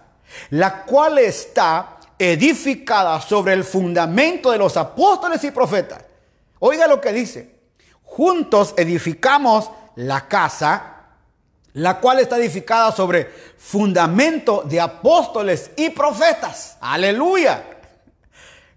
la 0.50 0.84
cual 0.84 1.18
está 1.18 1.98
edificada 2.18 3.20
sobre 3.20 3.52
el 3.52 3.64
fundamento 3.64 4.50
de 4.50 4.58
los 4.58 4.76
apóstoles 4.76 5.42
y 5.44 5.50
profetas. 5.50 6.04
Oiga 6.58 6.86
lo 6.86 7.00
que 7.00 7.12
dice. 7.12 7.58
Juntos 8.02 8.74
edificamos 8.76 9.70
la 9.94 10.26
casa, 10.26 10.94
la 11.74 12.00
cual 12.00 12.18
está 12.18 12.36
edificada 12.36 12.90
sobre 12.92 13.30
fundamento 13.58 14.62
de 14.64 14.80
apóstoles 14.80 15.70
y 15.76 15.90
profetas. 15.90 16.76
Aleluya. 16.80 17.64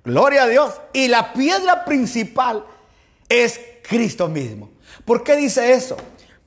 Gloria 0.04 0.44
a 0.44 0.48
Dios. 0.48 0.74
Y 0.94 1.08
la 1.08 1.34
piedra 1.34 1.86
principal 1.86 2.66
es 3.30 3.60
Cristo 3.84 4.28
mismo. 4.28 4.71
¿Por 5.06 5.24
qué 5.24 5.36
dice 5.36 5.74
eso? 5.74 5.98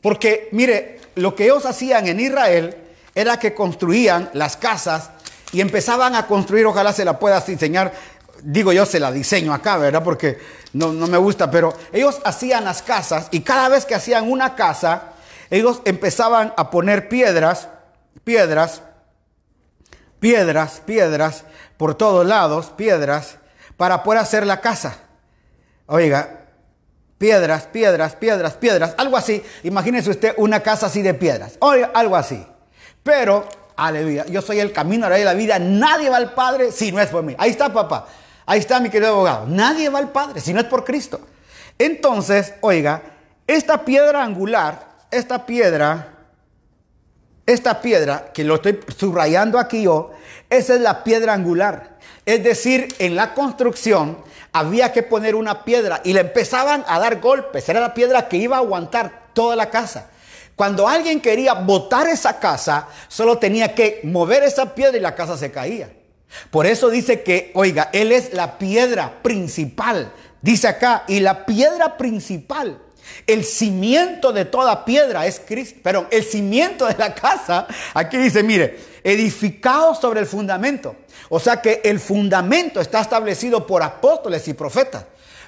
Porque, 0.01 0.49
mire, 0.53 1.01
lo 1.17 1.35
que 1.35 1.45
ellos 1.45 1.67
hacían 1.67 2.07
en 2.07 2.21
Israel 2.21 2.77
era 3.15 3.39
que 3.39 3.55
construían 3.55 4.31
las 4.33 4.57
casas 4.57 5.11
y 5.53 5.61
empezaban 5.61 6.15
a 6.15 6.27
construir, 6.27 6.67
ojalá 6.67 6.93
se 6.93 7.05
la 7.05 7.19
puedas 7.19 7.49
enseñar, 7.49 7.93
digo 8.43 8.73
yo 8.73 8.85
se 8.87 9.01
la 9.01 9.13
diseño 9.13 9.55
acá, 9.55 9.77
¿verdad? 9.77 10.03
Porque 10.03 10.39
no, 10.73 10.93
no 10.93 11.07
me 11.07 11.19
gusta, 11.19 11.51
pero 11.51 11.75
ellos 11.93 12.21
hacían 12.25 12.65
las 12.65 12.83
casas 12.83 13.29
y 13.31 13.41
cada 13.41 13.69
vez 13.69 13.85
que 13.85 13.95
hacían 13.95 14.31
una 14.31 14.57
casa, 14.57 15.13
ellos 15.51 15.81
empezaban 15.85 16.53
a 16.57 16.71
poner 16.71 17.09
piedras, 17.09 17.69
piedras, 18.25 18.83
piedras, 20.19 20.83
piedras, 20.85 21.45
por 21.77 21.95
todos 21.95 22.27
lados, 22.27 22.73
piedras, 22.77 23.37
para 23.77 24.03
poder 24.03 24.21
hacer 24.21 24.47
la 24.47 24.61
casa. 24.61 24.97
Oiga, 25.87 26.44
piedras, 27.25 27.63
piedras, 27.73 28.17
piedras, 28.17 28.53
piedras, 28.53 28.95
algo 28.99 29.17
así. 29.17 29.43
Imagínese 29.63 30.11
usted 30.11 30.35
una 30.37 30.61
casa 30.61 30.89
así 30.89 31.01
de 31.01 31.15
piedras, 31.15 31.57
o 31.59 31.73
algo 31.95 32.17
así. 32.17 32.45
Pero, 33.03 33.49
aleluya, 33.77 34.27
yo 34.27 34.43
soy 34.43 34.61
el 34.61 34.73
camino, 34.73 35.09
la 35.09 35.17
la 35.17 35.33
vida. 35.33 35.59
Nadie 35.59 36.11
va 36.11 36.19
al 36.19 36.35
Padre 36.35 36.71
si 36.71 36.93
no 36.93 37.01
es 37.01 37.09
por 37.09 37.23
mí. 37.23 37.35
Ahí 37.39 37.49
está, 37.49 37.73
papá. 37.73 38.07
Ahí 38.45 38.61
está 38.61 38.79
mi 38.79 38.91
querido 38.91 39.13
abogado. 39.13 39.47
Nadie 39.47 39.89
va 39.89 40.01
al 40.01 40.13
Padre 40.13 40.43
si 40.43 40.53
no 40.53 40.61
es 40.61 40.67
por 40.67 40.85
Cristo. 40.85 41.19
Entonces, 41.79 42.53
oiga, 42.61 43.01
esta 43.47 43.87
piedra 43.87 44.23
angular, 44.23 44.87
esta 45.11 45.47
piedra, 45.47 46.19
esta 47.47 47.81
piedra 47.81 48.33
que 48.35 48.45
lo 48.45 48.57
estoy 48.57 48.81
subrayando 48.95 49.59
aquí 49.59 49.85
yo, 49.85 50.11
esa 50.51 50.75
es 50.75 50.83
la 50.83 51.03
piedra 51.03 51.33
angular. 51.33 51.97
Es 52.27 52.45
decir, 52.45 52.95
en 52.99 53.17
la 53.17 53.33
construcción 53.33 54.19
había 54.55 54.93
que 54.93 55.03
poner 55.03 55.35
una 55.35 55.65
piedra 55.65 56.01
y 56.05 56.13
le 56.13 56.21
empezaban 56.21 56.85
a 56.87 57.01
dar 57.01 57.21
golpes. 57.21 57.69
Era 57.69 57.81
la 57.81 57.93
piedra 57.93 58.29
que 58.29 58.37
iba 58.37 58.57
a 58.57 58.61
aguantar 58.61 59.31
toda 59.35 59.57
la 59.57 59.69
casa. 59.69 60.11
Cuando 60.55 60.87
alguien 60.87 61.21
quería 61.21 61.55
botar 61.55 62.07
esa 62.07 62.39
casa, 62.39 62.87
solo 63.09 63.39
tenía 63.39 63.75
que 63.75 64.01
mover 64.05 64.45
esa 64.45 64.73
piedra 64.73 64.97
y 64.97 65.01
la 65.01 65.17
casa 65.17 65.37
se 65.37 65.51
caía. 65.51 65.91
Por 66.53 66.67
eso 66.67 66.89
dice 66.89 67.25
que, 67.25 67.51
oiga, 67.55 67.91
Él 67.93 68.13
es 68.13 68.33
la 68.33 68.57
piedra 68.57 69.23
principal. 69.23 70.13
Dice 70.41 70.69
acá, 70.69 71.03
y 71.09 71.19
la 71.19 71.45
piedra 71.47 71.97
principal, 71.97 72.79
el 73.27 73.45
cimiento 73.45 74.33
de 74.33 74.45
toda 74.45 74.85
piedra 74.85 75.27
es 75.27 75.41
Cristo. 75.45 75.81
Pero 75.83 76.07
el 76.13 76.23
cimiento 76.23 76.87
de 76.87 76.97
la 76.97 77.13
casa, 77.17 77.67
aquí 77.93 78.19
dice, 78.19 78.45
mire, 78.45 78.79
edificado 79.05 79.95
sobre 79.95 80.21
el 80.21 80.27
fundamento. 80.27 80.97
O 81.29 81.39
sea 81.39 81.61
que 81.61 81.83
el 81.85 82.01
fundamento 82.01 82.81
está 82.81 83.01
establecido 83.01 83.67
por 83.67 83.83
apóstoles 83.83 84.49
y 84.49 84.55
profetas. 84.55 85.05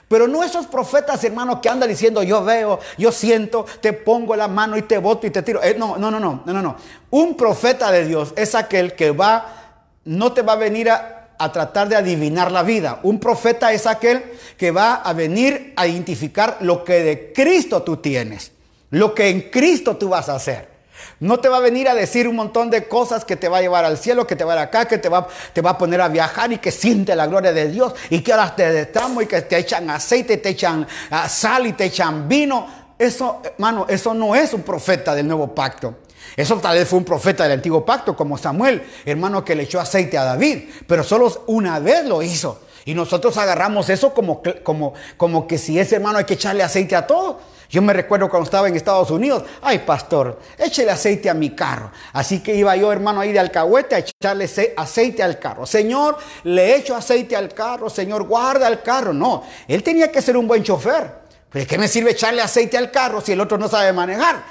Pero 0.08 0.28
no 0.28 0.44
esos 0.44 0.66
profetas, 0.66 1.24
hermanos, 1.24 1.58
que 1.60 1.68
andan 1.68 1.88
diciendo 1.88 2.22
yo 2.22 2.44
veo, 2.44 2.78
yo 2.96 3.10
siento, 3.10 3.66
te 3.80 3.92
pongo 3.92 4.36
la 4.36 4.46
mano 4.46 4.76
y 4.76 4.82
te 4.82 4.98
boto 4.98 5.26
y 5.26 5.30
te 5.30 5.42
tiro. 5.42 5.60
Eh, 5.62 5.74
no, 5.76 5.96
no, 5.96 6.10
no, 6.10 6.20
no, 6.20 6.42
no, 6.44 6.62
no. 6.62 6.76
Un 7.10 7.36
profeta 7.36 7.90
de 7.90 8.06
Dios 8.06 8.32
es 8.36 8.54
aquel 8.54 8.94
que 8.94 9.10
va, 9.10 9.80
no 10.04 10.32
te 10.32 10.42
va 10.42 10.52
a 10.52 10.56
venir 10.56 10.90
a, 10.90 11.30
a 11.38 11.50
tratar 11.50 11.88
de 11.88 11.96
adivinar 11.96 12.52
la 12.52 12.62
vida. 12.62 13.00
Un 13.02 13.18
profeta 13.18 13.72
es 13.72 13.86
aquel 13.86 14.22
que 14.56 14.70
va 14.70 14.94
a 14.94 15.12
venir 15.12 15.72
a 15.76 15.88
identificar 15.88 16.58
lo 16.60 16.84
que 16.84 17.02
de 17.02 17.32
Cristo 17.32 17.82
tú 17.82 17.96
tienes, 17.96 18.52
lo 18.90 19.12
que 19.12 19.28
en 19.28 19.50
Cristo 19.50 19.96
tú 19.96 20.10
vas 20.10 20.28
a 20.28 20.36
hacer. 20.36 20.75
No 21.20 21.40
te 21.40 21.48
va 21.48 21.58
a 21.58 21.60
venir 21.60 21.88
a 21.88 21.94
decir 21.94 22.28
un 22.28 22.36
montón 22.36 22.70
de 22.70 22.88
cosas 22.88 23.24
que 23.24 23.36
te 23.36 23.48
va 23.48 23.58
a 23.58 23.60
llevar 23.60 23.84
al 23.84 23.98
cielo, 23.98 24.26
que 24.26 24.36
te 24.36 24.44
va 24.44 24.52
a 24.52 24.56
ir 24.56 24.62
acá, 24.62 24.86
que 24.86 24.98
te 24.98 25.08
va, 25.08 25.28
te 25.52 25.60
va 25.60 25.70
a 25.70 25.78
poner 25.78 26.00
a 26.00 26.08
viajar 26.08 26.52
y 26.52 26.58
que 26.58 26.70
siente 26.70 27.14
la 27.14 27.26
gloria 27.26 27.52
de 27.52 27.68
Dios 27.70 27.94
y 28.10 28.20
que 28.20 28.32
ahora 28.32 28.54
te 28.54 28.70
detramo 28.70 29.22
y 29.22 29.26
que 29.26 29.42
te 29.42 29.58
echan 29.58 29.88
aceite, 29.90 30.36
te 30.38 30.50
echan 30.50 30.86
ah, 31.10 31.28
sal 31.28 31.66
y 31.66 31.72
te 31.72 31.86
echan 31.86 32.28
vino. 32.28 32.86
Eso, 32.98 33.42
hermano, 33.44 33.86
eso 33.88 34.14
no 34.14 34.34
es 34.34 34.52
un 34.54 34.62
profeta 34.62 35.14
del 35.14 35.26
nuevo 35.26 35.54
pacto. 35.54 35.94
Eso 36.36 36.56
tal 36.56 36.76
vez 36.76 36.88
fue 36.88 36.98
un 36.98 37.04
profeta 37.04 37.44
del 37.44 37.52
antiguo 37.52 37.84
pacto, 37.84 38.16
como 38.16 38.36
Samuel, 38.36 38.82
hermano 39.04 39.44
que 39.44 39.54
le 39.54 39.62
echó 39.62 39.80
aceite 39.80 40.18
a 40.18 40.24
David, 40.24 40.64
pero 40.86 41.04
solo 41.04 41.44
una 41.46 41.78
vez 41.78 42.04
lo 42.04 42.22
hizo. 42.22 42.60
Y 42.84 42.94
nosotros 42.94 43.36
agarramos 43.36 43.88
eso 43.88 44.14
como, 44.14 44.42
como, 44.62 44.94
como 45.16 45.46
que 45.46 45.58
si 45.58 45.78
ese 45.78 45.96
hermano 45.96 46.18
hay 46.18 46.24
que 46.24 46.34
echarle 46.34 46.62
aceite 46.62 46.94
a 46.94 47.06
todo. 47.06 47.40
Yo 47.68 47.82
me 47.82 47.92
recuerdo 47.92 48.28
cuando 48.28 48.44
estaba 48.44 48.68
en 48.68 48.76
Estados 48.76 49.10
Unidos, 49.10 49.44
ay 49.62 49.80
pastor, 49.80 50.38
échele 50.58 50.90
aceite 50.90 51.28
a 51.28 51.34
mi 51.34 51.50
carro. 51.50 51.90
Así 52.12 52.40
que 52.40 52.54
iba 52.54 52.76
yo 52.76 52.92
hermano 52.92 53.20
ahí 53.20 53.32
de 53.32 53.38
alcahuete 53.38 53.94
a 53.94 53.98
echarle 53.98 54.48
aceite 54.76 55.22
al 55.22 55.38
carro. 55.38 55.66
Señor, 55.66 56.16
le 56.44 56.76
echo 56.76 56.94
aceite 56.94 57.34
al 57.36 57.52
carro, 57.52 57.90
Señor, 57.90 58.24
guarda 58.24 58.68
el 58.68 58.82
carro. 58.82 59.12
No, 59.12 59.42
él 59.66 59.82
tenía 59.82 60.10
que 60.10 60.22
ser 60.22 60.36
un 60.36 60.46
buen 60.46 60.62
chofer. 60.62 61.26
¿Pero 61.50 61.66
qué 61.66 61.78
me 61.78 61.88
sirve 61.88 62.10
echarle 62.12 62.42
aceite 62.42 62.76
al 62.76 62.90
carro 62.90 63.20
si 63.20 63.32
el 63.32 63.40
otro 63.40 63.56
no 63.58 63.68
sabe 63.68 63.92
manejar? 63.92 64.42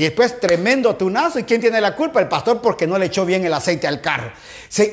Y 0.00 0.04
después 0.04 0.40
tremendo 0.40 0.96
tunazo. 0.96 1.38
¿Y 1.38 1.42
quién 1.42 1.60
tiene 1.60 1.78
la 1.78 1.94
culpa? 1.94 2.20
El 2.20 2.26
pastor 2.26 2.62
porque 2.62 2.86
no 2.86 2.96
le 2.96 3.04
echó 3.04 3.26
bien 3.26 3.44
el 3.44 3.52
aceite 3.52 3.86
al 3.86 4.00
carro. 4.00 4.32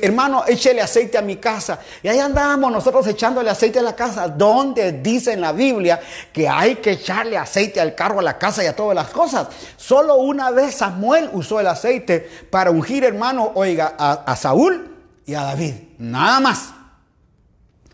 hermano, 0.02 0.44
échele 0.46 0.82
aceite 0.82 1.18
a 1.18 1.22
mi 1.22 1.38
casa. 1.38 1.80
Y 2.04 2.10
ahí 2.10 2.20
andábamos 2.20 2.74
nosotros 2.74 3.08
echándole 3.08 3.50
aceite 3.50 3.80
a 3.80 3.84
la 3.84 3.96
casa. 3.96 4.28
¿Dónde 4.28 4.92
dice 4.92 5.32
en 5.32 5.40
la 5.40 5.54
Biblia 5.54 5.98
que 6.34 6.50
hay 6.50 6.76
que 6.76 6.92
echarle 6.92 7.38
aceite 7.38 7.80
al 7.80 7.96
carro, 7.96 8.20
a 8.20 8.22
la 8.22 8.38
casa 8.38 8.66
y 8.66 8.68
a 8.68 8.76
todas 8.76 8.96
las 8.96 9.08
cosas? 9.08 9.48
Solo 9.78 10.16
una 10.16 10.52
vez 10.52 10.76
Samuel 10.76 11.30
usó 11.32 11.62
el 11.62 11.68
aceite 11.68 12.30
para 12.50 12.70
ungir, 12.70 13.06
hermano, 13.06 13.54
oiga, 13.56 13.96
a 13.98 14.36
Saúl 14.36 14.94
y 15.26 15.36
a 15.36 15.44
David. 15.44 15.74
Nada 16.00 16.42
más. 16.42 16.77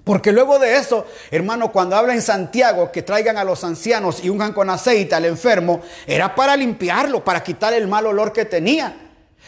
Porque 0.03 0.33
luego 0.33 0.59
de 0.59 0.75
eso, 0.75 1.05
hermano, 1.31 1.71
cuando 1.71 1.95
habla 1.95 2.13
en 2.13 2.21
Santiago 2.21 2.91
que 2.91 3.03
traigan 3.03 3.37
a 3.37 3.43
los 3.43 3.63
ancianos 3.63 4.23
y 4.23 4.29
unjan 4.29 4.51
con 4.51 4.69
aceite 4.69 5.15
al 5.15 5.25
enfermo, 5.25 5.81
era 6.05 6.35
para 6.35 6.57
limpiarlo, 6.57 7.23
para 7.23 7.41
quitar 7.41 7.73
el 7.73 7.87
mal 7.87 8.05
olor 8.05 8.33
que 8.33 8.43
tenía. 8.45 9.02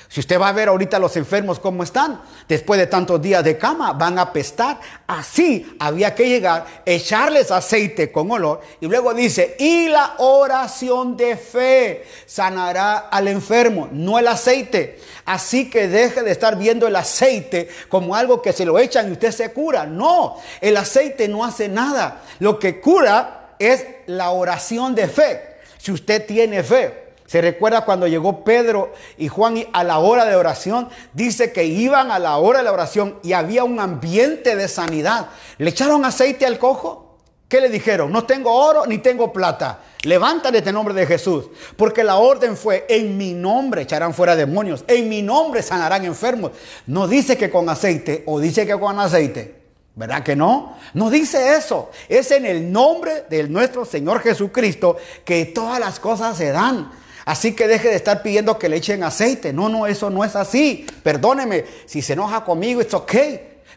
Si 0.08 0.20
usted 0.20 0.40
va 0.40 0.50
a 0.50 0.54
ver 0.54 0.70
ahorita 0.70 1.00
los 1.00 1.18
enfermos 1.18 1.60
cómo 1.60 1.84
están, 1.84 2.22
después 2.48 2.80
de 2.80 2.88
tantos 2.88 3.22
días 3.22 3.44
de 3.44 3.58
cama, 3.58 3.92
van 3.94 4.18
a 4.18 4.24
apestar. 4.24 4.80
Así 5.08 5.76
había 5.80 6.16
que 6.16 6.30
llegar, 6.30 6.66
echarles 6.86 7.52
aceite 7.52 8.12
con 8.12 8.30
olor. 8.32 8.62
Y 8.80 8.88
luego 8.88 9.14
dice, 9.14 9.56
y 9.60 9.90
la 9.90 10.16
oración 10.20 11.18
de 11.18 11.36
fe 11.36 12.06
sanará 12.26 13.10
al 13.10 13.28
enfermo, 13.28 13.90
no 13.92 14.18
el 14.20 14.28
aceite. 14.28 15.00
Así 15.26 15.70
que 15.70 15.88
deje 15.88 16.22
de 16.22 16.32
estar 16.32 16.58
viendo 16.58 16.88
el 16.88 16.96
aceite 16.96 17.68
como 17.90 18.16
algo 18.16 18.42
que 18.42 18.54
se 18.54 18.66
lo 18.66 18.80
echan 18.80 19.10
y 19.10 19.14
usted 19.14 19.32
se 19.32 19.52
cura. 19.52 19.86
No, 19.86 20.38
el 20.62 20.78
aceite 20.78 21.28
no 21.28 21.44
hace 21.44 21.68
nada. 21.68 22.22
Lo 22.40 22.60
que 22.60 22.80
cura 22.80 23.56
es 23.60 23.86
la 24.06 24.30
oración 24.30 24.96
de 24.96 25.08
fe. 25.08 25.56
Si 25.78 25.92
usted 25.92 26.26
tiene 26.26 26.64
fe. 26.64 27.05
Se 27.26 27.42
recuerda 27.42 27.86
cuando 27.86 28.08
llegó 28.08 28.44
Pedro 28.44 28.94
y 29.18 29.28
Juan 29.28 29.66
a 29.74 29.84
la 29.84 29.98
hora 29.98 30.26
de 30.26 30.36
oración, 30.36 30.90
dice 31.14 31.52
que 31.52 31.66
iban 31.66 32.12
a 32.12 32.20
la 32.20 32.38
hora 32.38 32.60
de 32.60 32.66
la 32.66 32.72
oración 32.72 33.20
y 33.24 33.34
había 33.34 33.64
un 33.64 33.80
ambiente 33.80 34.56
de 34.56 34.68
sanidad. 34.68 35.30
¿Le 35.58 35.72
echaron 35.72 36.06
aceite 36.06 36.46
al 36.46 36.60
cojo? 36.60 37.18
¿Qué 37.48 37.62
le 37.62 37.70
dijeron? 37.70 38.12
No 38.12 38.26
tengo 38.26 38.54
oro 38.54 38.86
ni 38.86 39.00
tengo 39.00 39.32
plata. 39.32 39.80
Levántate 40.04 40.58
en 40.60 40.74
nombre 40.74 40.94
de 40.94 41.06
Jesús. 41.08 41.46
Porque 41.78 42.04
la 42.04 42.18
orden 42.18 42.58
fue, 42.58 42.86
en 42.90 43.18
mi 43.18 43.34
nombre 43.34 43.84
echarán 43.84 44.14
fuera 44.14 44.36
demonios. 44.36 44.84
En 44.88 45.10
mi 45.10 45.22
nombre 45.22 45.62
sanarán 45.62 46.06
enfermos. 46.06 46.52
No 46.86 47.08
dice 47.08 47.38
que 47.38 47.50
con 47.50 47.70
aceite 47.70 48.24
o 48.28 48.40
dice 48.40 48.66
que 48.68 48.80
con 48.80 49.00
aceite. 49.00 49.64
¿Verdad 49.96 50.24
que 50.24 50.36
no? 50.36 50.76
No 50.94 51.10
dice 51.10 51.56
eso. 51.56 51.90
Es 52.10 52.30
en 52.32 52.46
el 52.46 52.72
nombre 52.72 53.26
de 53.30 53.48
nuestro 53.48 53.86
Señor 53.86 54.20
Jesucristo 54.22 54.98
que 55.24 55.46
todas 55.46 55.80
las 55.80 56.00
cosas 56.00 56.38
se 56.38 56.52
dan. 56.52 56.92
Así 57.26 57.54
que 57.54 57.68
deje 57.68 57.90
de 57.90 57.96
estar 57.96 58.22
pidiendo 58.22 58.60
que 58.60 58.70
le 58.70 58.78
echen 58.78 59.04
aceite. 59.04 59.52
No, 59.52 59.68
no, 59.68 59.88
eso 59.88 60.12
no 60.12 60.24
es 60.24 60.36
así. 60.36 60.86
Perdóneme, 61.02 61.66
si 61.88 62.04
se 62.04 62.14
enoja 62.14 62.46
conmigo, 62.46 62.82
es 62.82 62.94
ok. 62.94 63.16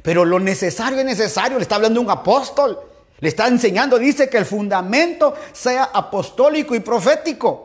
Pero 0.03 0.27
lo 0.27 0.39
necesario 0.39 0.99
es 0.99 1.05
necesario. 1.07 1.57
Le 1.57 1.63
está 1.63 1.77
hablando 1.77 2.01
un 2.01 2.11
apóstol. 2.11 2.79
Le 3.21 3.29
está 3.29 3.49
enseñando, 3.49 3.99
dice 3.99 4.29
que 4.29 4.37
el 4.37 4.45
fundamento 4.45 5.35
sea 5.53 5.85
apostólico 5.85 6.75
y 6.75 6.81
profético. 6.81 7.65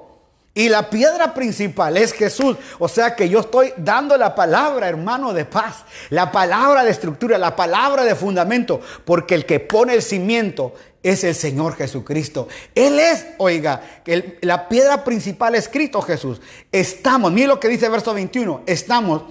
Y 0.55 0.69
la 0.69 0.89
piedra 0.89 1.33
principal 1.33 1.97
es 1.97 2.13
Jesús. 2.13 2.55
O 2.79 2.87
sea 2.87 3.15
que 3.15 3.27
yo 3.27 3.39
estoy 3.39 3.73
dando 3.75 4.15
la 4.17 4.35
palabra, 4.35 4.87
hermano, 4.87 5.33
de 5.33 5.45
paz. 5.45 5.83
La 6.09 6.31
palabra 6.31 6.83
de 6.83 6.91
estructura, 6.91 7.37
la 7.37 7.55
palabra 7.55 8.03
de 8.03 8.15
fundamento. 8.15 8.79
Porque 9.03 9.35
el 9.35 9.45
que 9.45 9.59
pone 9.59 9.93
el 9.93 10.01
cimiento 10.01 10.73
es 11.03 11.23
el 11.23 11.35
Señor 11.35 11.75
Jesucristo. 11.75 12.47
Él 12.73 12.99
es, 12.99 13.25
oiga, 13.37 13.81
la 14.41 14.67
piedra 14.67 15.03
principal 15.03 15.53
es 15.55 15.67
Cristo 15.67 16.01
Jesús. 16.01 16.41
Estamos, 16.71 17.31
mire 17.31 17.47
lo 17.47 17.59
que 17.59 17.67
dice 17.67 17.85
el 17.85 17.91
verso 17.91 18.13
21. 18.13 18.63
Estamos 18.65 19.23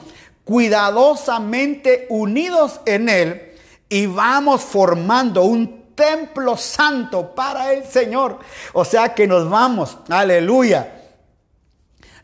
cuidadosamente 0.45 2.07
unidos 2.11 2.81
en 2.87 3.09
Él 3.09 3.53
y 3.89 4.07
vamos 4.07 4.61
formando 4.61 5.43
un 5.43 5.95
templo 5.95 6.57
santo 6.57 7.35
para 7.35 7.73
el 7.73 7.85
Señor. 7.85 8.39
O 8.73 8.85
sea 8.85 9.15
que 9.15 9.27
nos 9.27 9.49
vamos, 9.49 9.99
aleluya 10.09 11.02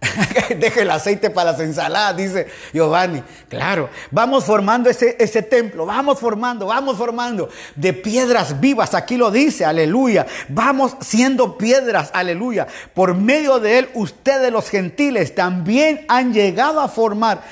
Deje 0.58 0.82
el 0.82 0.90
aceite 0.90 1.30
para 1.30 1.52
las 1.52 1.60
ensaladas, 1.60 2.16
dice 2.16 2.46
Giovanni. 2.72 3.22
Claro, 3.48 3.90
vamos 4.10 4.44
formando 4.44 4.88
ese, 4.88 5.16
ese 5.18 5.42
templo, 5.42 5.86
vamos 5.86 6.20
formando, 6.20 6.66
vamos 6.66 6.96
formando 6.96 7.48
de 7.74 7.92
piedras 7.92 8.60
vivas. 8.60 8.94
Aquí 8.94 9.16
lo 9.16 9.30
dice, 9.30 9.64
aleluya. 9.64 10.26
Vamos 10.48 10.96
siendo 11.00 11.58
piedras, 11.58 12.10
aleluya. 12.12 12.66
Por 12.94 13.14
medio 13.14 13.58
de 13.58 13.78
él, 13.78 13.88
ustedes 13.94 14.52
los 14.52 14.68
gentiles 14.68 15.34
también 15.34 16.04
han 16.08 16.32
llegado 16.32 16.80
a 16.80 16.88
formar 16.88 17.42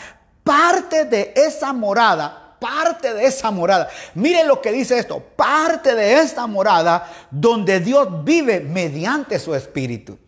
parte 0.45 1.05
de 1.05 1.33
esa 1.37 1.73
morada 1.73 2.43
parte 2.59 3.13
de 3.13 3.27
esa 3.27 3.51
morada. 3.51 3.87
Miren 4.15 4.49
lo 4.49 4.63
que 4.63 4.73
dice 4.73 4.99
esto, 4.99 5.21
parte 5.21 5.95
de 5.95 6.21
esta 6.21 6.47
morada 6.47 7.07
donde 7.31 7.81
Dios 7.81 8.25
vive 8.25 8.61
mediante 8.61 9.39
su 9.39 9.55
espíritu. 9.55 10.19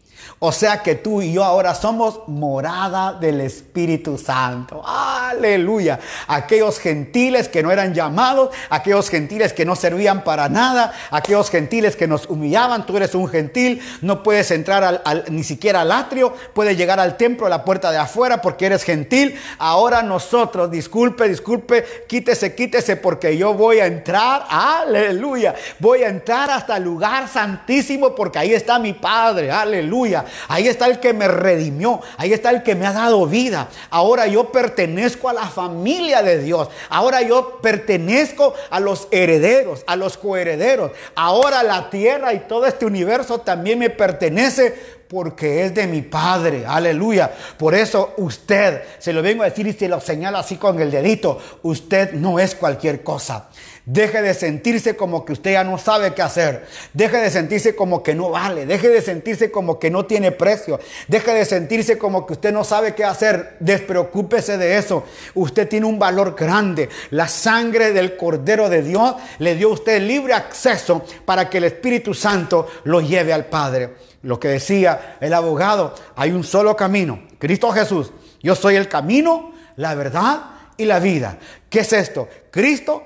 O 0.41 0.53
sea 0.53 0.83
que 0.85 0.95
tú 0.95 1.21
y 1.21 1.33
yo 1.33 1.43
ahora 1.43 1.75
somos 1.75 2.21
morada 2.29 3.13
del 3.13 3.41
Espíritu 3.41 4.17
Santo. 4.17 4.83
Aleluya. 4.87 5.99
Aquellos 6.29 6.79
gentiles 6.79 7.49
que 7.49 7.61
no 7.61 7.73
eran 7.73 7.93
llamados, 7.93 8.51
aquellos 8.71 9.11
gentiles 9.11 9.53
que 9.53 9.65
no 9.65 9.75
servían 9.75 10.23
para 10.23 10.49
nada, 10.49 10.93
aquellos 11.11 11.51
gentiles 11.51 11.97
que 11.97 12.07
nos 12.07 12.27
humillaban. 12.27 12.87
Tú 12.87 12.97
eres 12.97 13.17
un 13.17 13.27
gentil, 13.27 13.83
no 14.01 14.23
puedes 14.23 14.53
entrar 14.53 15.03
ni 15.29 15.43
siquiera 15.43 15.81
al 15.81 15.91
atrio, 15.91 16.33
puedes 16.55 16.77
llegar 16.77 17.01
al 17.01 17.17
templo 17.17 17.47
a 17.47 17.51
la 17.51 17.65
puerta 17.65 17.91
de 17.91 17.99
afuera 17.99 18.41
porque 18.41 18.67
eres 18.67 18.85
gentil. 18.85 19.37
Ahora 19.59 20.03
nosotros, 20.03 20.71
disculpe, 20.71 21.29
disculpe, 21.29 21.85
quítese, 22.07 22.55
quítese 22.55 22.95
porque 22.95 23.37
yo 23.37 23.55
voy 23.55 23.81
a 23.81 23.87
entrar. 23.87 24.47
Aleluya. 24.49 25.57
Voy 25.81 26.05
a 26.05 26.09
entrar 26.09 26.49
hasta 26.49 26.77
el 26.77 26.85
lugar 26.85 27.27
santísimo 27.27 28.15
porque 28.15 28.39
ahí 28.39 28.55
está 28.55 28.79
mi 28.79 28.93
Padre. 28.93 29.51
Aleluya. 29.51 30.27
Ahí 30.49 30.69
está 30.69 30.87
el 30.87 31.01
que 31.01 31.13
me 31.13 31.29
redimió. 31.29 32.01
Ahí 32.17 32.33
está 32.33 32.51
el 32.51 32.63
que 32.63 32.75
me 32.75 32.87
ha 32.87 32.93
dado 32.93 33.27
vida. 33.27 33.69
Ahora 33.91 34.27
yo 34.27 34.53
pertenezco 34.53 35.29
a 35.29 35.33
la 35.33 35.47
familia 35.47 36.23
de 36.23 36.39
Dios. 36.39 36.69
Ahora 36.89 37.23
yo 37.23 37.59
pertenezco 37.61 38.55
a 38.71 38.81
los 38.81 39.09
herederos, 39.11 39.85
a 39.87 39.97
los 39.97 40.17
coherederos. 40.17 40.93
Ahora 41.15 41.63
la 41.63 41.91
tierra 41.91 42.33
y 42.35 42.41
todo 42.41 42.67
este 42.67 42.87
universo 42.87 43.41
también 43.41 43.79
me 43.79 43.91
pertenece 43.91 44.99
porque 45.09 45.65
es 45.65 45.75
de 45.75 45.87
mi 45.87 46.03
Padre. 46.03 46.65
Aleluya. 46.67 47.33
Por 47.57 47.75
eso 47.75 48.15
usted, 48.19 48.83
se 48.99 49.13
lo 49.13 49.23
vengo 49.23 49.43
a 49.43 49.49
decir 49.49 49.67
y 49.67 49.73
se 49.73 49.89
lo 49.89 50.01
señalo 50.01 50.39
así 50.39 50.57
con 50.57 50.81
el 50.81 50.91
dedito, 50.91 51.41
usted 51.63 52.13
no 52.13 52.39
es 52.39 52.55
cualquier 52.55 53.03
cosa. 53.03 53.49
Deje 53.91 54.21
de 54.21 54.35
sentirse 54.35 54.97
como 54.97 55.25
que 55.25 55.33
usted 55.33 55.53
ya 55.53 55.65
no 55.65 55.79
sabe 55.79 56.13
qué 56.13 56.21
hacer. 56.21 56.67
Deje 56.93 57.17
de 57.17 57.31
sentirse 57.31 57.75
como 57.75 58.03
que 58.03 58.15
no 58.15 58.29
vale. 58.29 58.67
Deje 58.67 58.91
de 58.91 59.01
sentirse 59.01 59.51
como 59.51 59.79
que 59.79 59.91
no 59.91 60.05
tiene 60.05 60.31
precio. 60.31 60.79
Deje 61.07 61.33
de 61.33 61.47
sentirse 61.47 61.97
como 61.97 62.27
que 62.27 62.35
usted 62.35 62.53
no 62.53 62.65
sabe 62.65 62.95
qué 62.95 63.07
hacer. 63.07 63.57
Despreocúpese 63.61 64.59
de 64.59 64.77
eso. 64.77 65.05
Usted 65.35 65.67
tiene 65.67 65.87
un 65.87 65.99
valor 65.99 66.37
grande. 66.39 66.91
La 67.09 67.29
sangre 67.29 67.95
del 67.95 68.15
Cordero 68.19 68.69
de 68.69 68.83
Dios 68.83 69.15
le 69.39 69.55
dio 69.55 69.71
a 69.71 69.73
usted 69.73 70.03
libre 70.03 70.35
acceso 70.35 71.03
para 71.25 71.49
que 71.49 71.57
el 71.57 71.65
Espíritu 71.65 72.13
Santo 72.13 72.69
lo 72.85 73.01
lleve 73.01 73.33
al 73.33 73.47
Padre. 73.47 73.95
Lo 74.21 74.39
que 74.39 74.49
decía 74.49 75.17
el 75.19 75.33
abogado, 75.33 75.95
hay 76.15 76.33
un 76.33 76.45
solo 76.45 76.77
camino. 76.77 77.23
Cristo 77.39 77.71
Jesús. 77.71 78.13
Yo 78.43 78.55
soy 78.55 78.77
el 78.77 78.87
camino, 78.87 79.55
la 79.77 79.95
verdad 79.95 80.58
y 80.79 80.87
la 80.87 81.01
vida. 81.01 81.37
¿Qué 81.69 81.81
es 81.81 81.93
esto? 81.93 82.29
Cristo, 82.51 83.05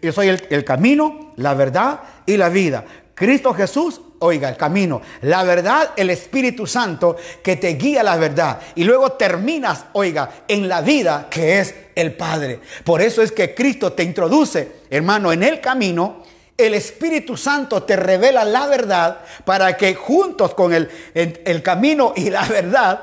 yo 0.00 0.12
soy 0.12 0.28
el, 0.28 0.64
camino, 0.64 1.32
la 1.36 1.54
verdad 1.54 2.00
y 2.24 2.36
la 2.36 2.48
vida. 2.48 2.84
Cristo 3.14 3.52
Jesús, 3.52 4.00
oiga, 4.20 4.48
el 4.48 4.56
camino, 4.56 5.02
la 5.22 5.42
verdad, 5.42 5.90
el 5.96 6.10
Espíritu 6.10 6.66
Santo 6.66 7.16
que 7.42 7.56
te 7.56 7.70
guía 7.70 8.04
la 8.04 8.16
verdad. 8.16 8.60
Y 8.76 8.84
luego 8.84 9.12
terminas, 9.12 9.86
oiga, 9.94 10.44
en 10.46 10.68
la 10.68 10.82
vida 10.82 11.26
que 11.28 11.58
es 11.58 11.74
el 11.96 12.12
Padre. 12.12 12.60
Por 12.84 13.02
eso 13.02 13.22
es 13.22 13.32
que 13.32 13.54
Cristo 13.54 13.92
te 13.92 14.04
introduce, 14.04 14.68
hermano, 14.90 15.32
en 15.32 15.42
el 15.42 15.60
camino. 15.60 16.22
El 16.56 16.74
Espíritu 16.74 17.36
Santo 17.36 17.84
te 17.84 17.96
revela 17.96 18.44
la 18.44 18.66
verdad 18.66 19.20
para 19.44 19.76
que 19.76 19.94
juntos 19.94 20.54
con 20.54 20.74
el, 20.74 20.88
el 21.14 21.62
camino 21.62 22.12
y 22.14 22.30
la 22.30 22.44
verdad 22.48 23.02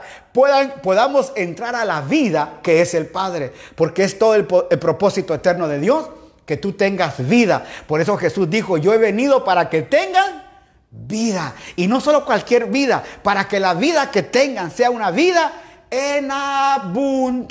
podamos 0.82 1.32
entrar 1.36 1.76
a 1.76 1.86
la 1.86 2.02
vida 2.02 2.60
que 2.62 2.82
es 2.82 2.94
el 2.94 3.08
Padre, 3.08 3.54
porque 3.76 4.04
es 4.04 4.20
todo 4.20 4.36
el, 4.36 4.48
el 4.70 4.80
propósito 4.80 5.34
eterno 5.34 5.68
de 5.68 5.80
Dios, 5.80 6.10
que 6.46 6.58
tú 6.58 6.74
tengas 6.74 7.28
vida. 7.28 7.66
Por 7.88 8.02
eso 8.02 8.18
Jesús 8.18 8.50
dijo, 8.50 8.78
yo 8.78 8.94
he 8.94 8.98
venido 8.98 9.44
para 9.44 9.70
que 9.70 9.82
tengan 9.82 10.44
vida. 10.92 11.56
Y 11.76 11.88
no 11.88 12.00
solo 12.02 12.24
cualquier 12.26 12.68
vida, 12.68 13.04
para 13.24 13.48
que 13.48 13.60
la 13.60 13.74
vida 13.74 14.12
que 14.12 14.22
tengan 14.24 14.70
sea 14.72 14.92
una 14.92 15.12
vida 15.12 15.54
en 15.90 16.30
abundancia. 16.32 17.50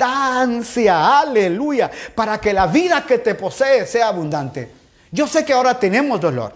Aleluya. 1.19 1.91
Para 2.13 2.39
que 2.39 2.53
la 2.53 2.67
vida 2.67 3.05
que 3.05 3.17
te 3.19 3.35
posee 3.35 3.85
sea 3.85 4.07
abundante. 4.09 4.71
Yo 5.11 5.27
sé 5.27 5.45
que 5.45 5.53
ahora 5.53 5.79
tenemos 5.79 6.19
dolor, 6.19 6.53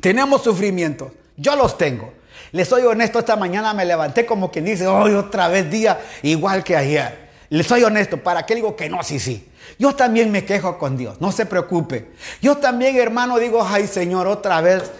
tenemos 0.00 0.42
sufrimientos. 0.42 1.12
Yo 1.36 1.56
los 1.56 1.76
tengo. 1.76 2.19
Les 2.52 2.68
soy 2.68 2.82
honesto, 2.82 3.18
esta 3.18 3.36
mañana 3.36 3.74
me 3.74 3.84
levanté 3.84 4.26
como 4.26 4.50
quien 4.50 4.64
dice, 4.64 4.86
hoy 4.86 5.14
otra 5.14 5.48
vez 5.48 5.70
día 5.70 6.00
igual 6.22 6.64
que 6.64 6.76
ayer. 6.76 7.30
Les 7.48 7.66
soy 7.66 7.82
honesto, 7.82 8.16
¿para 8.18 8.44
qué 8.44 8.54
digo 8.54 8.76
que 8.76 8.88
no? 8.88 9.02
Sí, 9.02 9.18
sí. 9.18 9.48
Yo 9.78 9.94
también 9.94 10.30
me 10.30 10.44
quejo 10.44 10.78
con 10.78 10.96
Dios, 10.96 11.20
no 11.20 11.32
se 11.32 11.46
preocupe. 11.46 12.12
Yo 12.40 12.56
también, 12.56 12.96
hermano, 12.96 13.38
digo, 13.38 13.66
ay 13.66 13.86
Señor, 13.86 14.26
otra 14.26 14.60
vez 14.60 14.90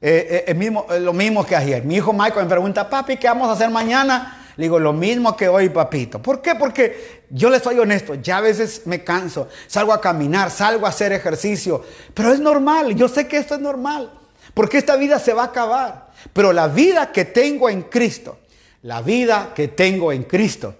eh, 0.00 0.44
eh, 0.46 0.54
mismo, 0.54 0.86
eh, 0.90 1.00
lo 1.00 1.12
mismo 1.12 1.44
que 1.44 1.56
ayer. 1.56 1.84
Mi 1.84 1.96
hijo 1.96 2.12
Michael 2.12 2.44
me 2.44 2.50
pregunta, 2.50 2.88
papi, 2.88 3.16
¿qué 3.16 3.26
vamos 3.28 3.48
a 3.48 3.52
hacer 3.52 3.70
mañana? 3.70 4.46
Le 4.56 4.64
digo, 4.64 4.78
lo 4.78 4.92
mismo 4.92 5.36
que 5.36 5.48
hoy, 5.48 5.68
papito. 5.68 6.20
¿Por 6.20 6.40
qué? 6.40 6.54
Porque 6.54 7.24
yo 7.30 7.50
le 7.50 7.60
soy 7.60 7.78
honesto, 7.78 8.14
ya 8.14 8.38
a 8.38 8.40
veces 8.40 8.82
me 8.86 9.04
canso, 9.04 9.48
salgo 9.66 9.92
a 9.92 10.00
caminar, 10.00 10.50
salgo 10.50 10.86
a 10.86 10.90
hacer 10.90 11.12
ejercicio, 11.12 11.84
pero 12.14 12.32
es 12.32 12.40
normal, 12.40 12.94
yo 12.94 13.08
sé 13.08 13.28
que 13.28 13.36
esto 13.36 13.54
es 13.54 13.60
normal, 13.60 14.10
porque 14.54 14.78
esta 14.78 14.96
vida 14.96 15.18
se 15.18 15.32
va 15.32 15.42
a 15.42 15.46
acabar. 15.46 16.10
Pero 16.32 16.52
la 16.52 16.68
vida 16.68 17.12
que 17.12 17.24
tengo 17.24 17.68
en 17.68 17.82
Cristo, 17.82 18.38
la 18.82 19.02
vida 19.02 19.52
que 19.54 19.68
tengo 19.68 20.12
en 20.12 20.24
Cristo, 20.24 20.74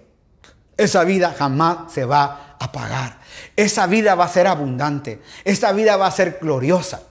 esa 0.75 1.03
vida 1.03 1.35
jamás 1.37 1.91
se 1.91 2.05
va 2.05 2.55
a 2.59 2.65
apagar. 2.65 3.19
Esa 3.55 3.87
vida 3.87 4.15
va 4.15 4.25
a 4.25 4.29
ser 4.29 4.47
abundante. 4.47 5.21
Esa 5.43 5.71
vida 5.71 5.97
va 5.97 6.07
a 6.07 6.11
ser 6.11 6.39
gloriosa. 6.41 7.01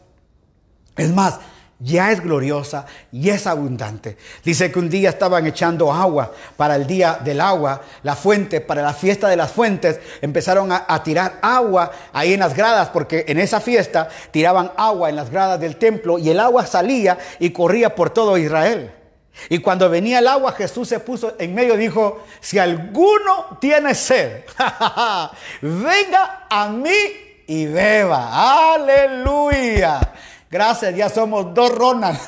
Es 0.97 1.13
más, 1.13 1.41
ya 1.79 2.11
es 2.11 2.22
gloriosa 2.22 2.87
y 3.12 3.29
es 3.29 3.47
abundante. 3.47 4.16
Dice 4.45 4.72
que 4.72 4.79
un 4.79 4.89
día 4.89 5.11
estaban 5.11 5.47
echando 5.47 5.93
agua 5.93 6.33
para 6.57 6.77
el 6.77 6.87
día 6.87 7.20
del 7.22 7.41
agua, 7.41 7.83
la 8.03 8.16
fuente, 8.16 8.61
para 8.61 8.83
la 8.83 8.95
fiesta 8.95 9.29
de 9.29 9.37
las 9.37 9.53
fuentes, 9.53 10.01
empezaron 10.22 10.72
a, 10.72 11.03
tirar 11.03 11.39
agua 11.43 11.91
ahí 12.12 12.33
en 12.33 12.41
las 12.41 12.55
gradas, 12.55 12.89
porque 12.89 13.24
en 13.29 13.39
esa 13.39 13.61
fiesta 13.61 14.09
tiraban 14.31 14.72
agua 14.77 15.11
en 15.11 15.16
las 15.16 15.31
gradas 15.31 15.61
del 15.61 15.77
templo 15.77 16.18
y 16.18 16.31
el 16.31 16.41
agua 16.41 16.66
salía 16.66 17.18
y 17.39 17.51
corría 17.51 17.95
por 17.95 18.11
todo 18.11 18.39
Israel. 18.39 18.93
Y 19.51 19.59
cuando 19.59 19.91
venía 19.91 20.20
el 20.20 20.29
agua, 20.29 20.53
Jesús 20.53 20.89
se 20.89 20.99
puso 21.01 21.35
en 21.39 21.55
medio 21.55 21.74
y 21.74 21.79
dijo, 21.79 22.24
si 22.41 22.59
alguno 22.59 23.59
tiene 23.61 23.95
sed, 23.95 24.45
venga 25.61 26.47
a 26.49 26.68
mí 26.68 27.43
y 27.47 27.66
beba. 27.66 28.72
Aleluya. 28.74 30.01
Gracias, 30.57 30.97
ya 30.97 31.11
somos 31.11 31.53
dos 31.53 31.71
Ronald. 31.71 32.19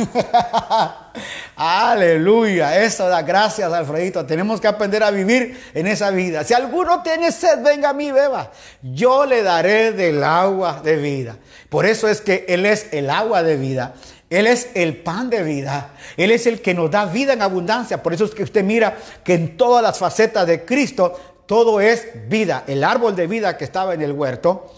Aleluya. 1.56 2.84
Eso 2.84 3.08
da 3.08 3.22
gracias, 3.22 3.72
Alfredito. 3.72 4.26
Tenemos 4.26 4.60
que 4.60 4.68
aprender 4.68 5.02
a 5.02 5.10
vivir 5.10 5.58
en 5.72 5.86
esa 5.86 6.10
vida. 6.10 6.44
Si 6.44 6.52
alguno 6.52 7.02
tiene 7.02 7.32
sed, 7.32 7.62
venga 7.62 7.88
a 7.88 7.92
mí, 7.94 8.12
beba. 8.12 8.50
Yo 8.82 9.24
le 9.24 9.42
daré 9.42 9.92
del 9.92 10.22
agua 10.22 10.82
de 10.84 10.96
vida. 10.96 11.36
Por 11.70 11.86
eso 11.86 12.06
es 12.06 12.20
que 12.20 12.44
Él 12.50 12.66
es 12.66 12.88
el 12.92 13.08
agua 13.08 13.42
de 13.42 13.56
vida. 13.56 13.94
Él 14.28 14.46
es 14.46 14.72
el 14.74 14.98
pan 14.98 15.30
de 15.30 15.42
vida. 15.42 15.92
Él 16.18 16.30
es 16.30 16.46
el 16.46 16.60
que 16.60 16.74
nos 16.74 16.90
da 16.90 17.06
vida 17.06 17.32
en 17.32 17.40
abundancia. 17.40 18.02
Por 18.02 18.12
eso 18.12 18.26
es 18.26 18.32
que 18.32 18.42
usted 18.42 18.62
mira 18.62 18.98
que 19.24 19.32
en 19.32 19.56
todas 19.56 19.82
las 19.82 19.96
facetas 19.96 20.46
de 20.46 20.66
Cristo 20.66 21.18
todo 21.46 21.80
es 21.80 22.28
vida. 22.28 22.64
El 22.66 22.84
árbol 22.84 23.16
de 23.16 23.26
vida 23.26 23.56
que 23.56 23.64
estaba 23.64 23.94
en 23.94 24.02
el 24.02 24.12
huerto, 24.12 24.70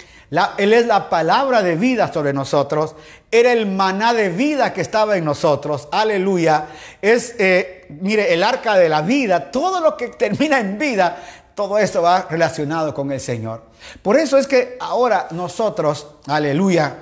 él 0.58 0.72
es 0.72 0.86
la 0.86 1.10
palabra 1.10 1.62
de 1.62 1.74
vida 1.74 2.12
sobre 2.12 2.32
nosotros. 2.32 2.94
Era 3.30 3.52
el 3.52 3.66
maná 3.66 4.14
de 4.14 4.28
vida 4.28 4.72
que 4.72 4.80
estaba 4.80 5.16
en 5.16 5.24
nosotros. 5.24 5.88
Aleluya. 5.90 6.66
Es, 7.02 7.34
eh, 7.38 7.86
mire, 8.00 8.32
el 8.32 8.44
arca 8.44 8.76
de 8.76 8.88
la 8.88 9.02
vida. 9.02 9.50
Todo 9.50 9.80
lo 9.80 9.96
que 9.96 10.08
termina 10.08 10.60
en 10.60 10.78
vida, 10.78 11.18
todo 11.54 11.78
esto 11.78 12.02
va 12.02 12.28
relacionado 12.30 12.94
con 12.94 13.10
el 13.10 13.20
Señor. 13.20 13.64
Por 14.02 14.16
eso 14.16 14.38
es 14.38 14.46
que 14.46 14.76
ahora 14.78 15.26
nosotros, 15.32 16.06
aleluya, 16.26 16.96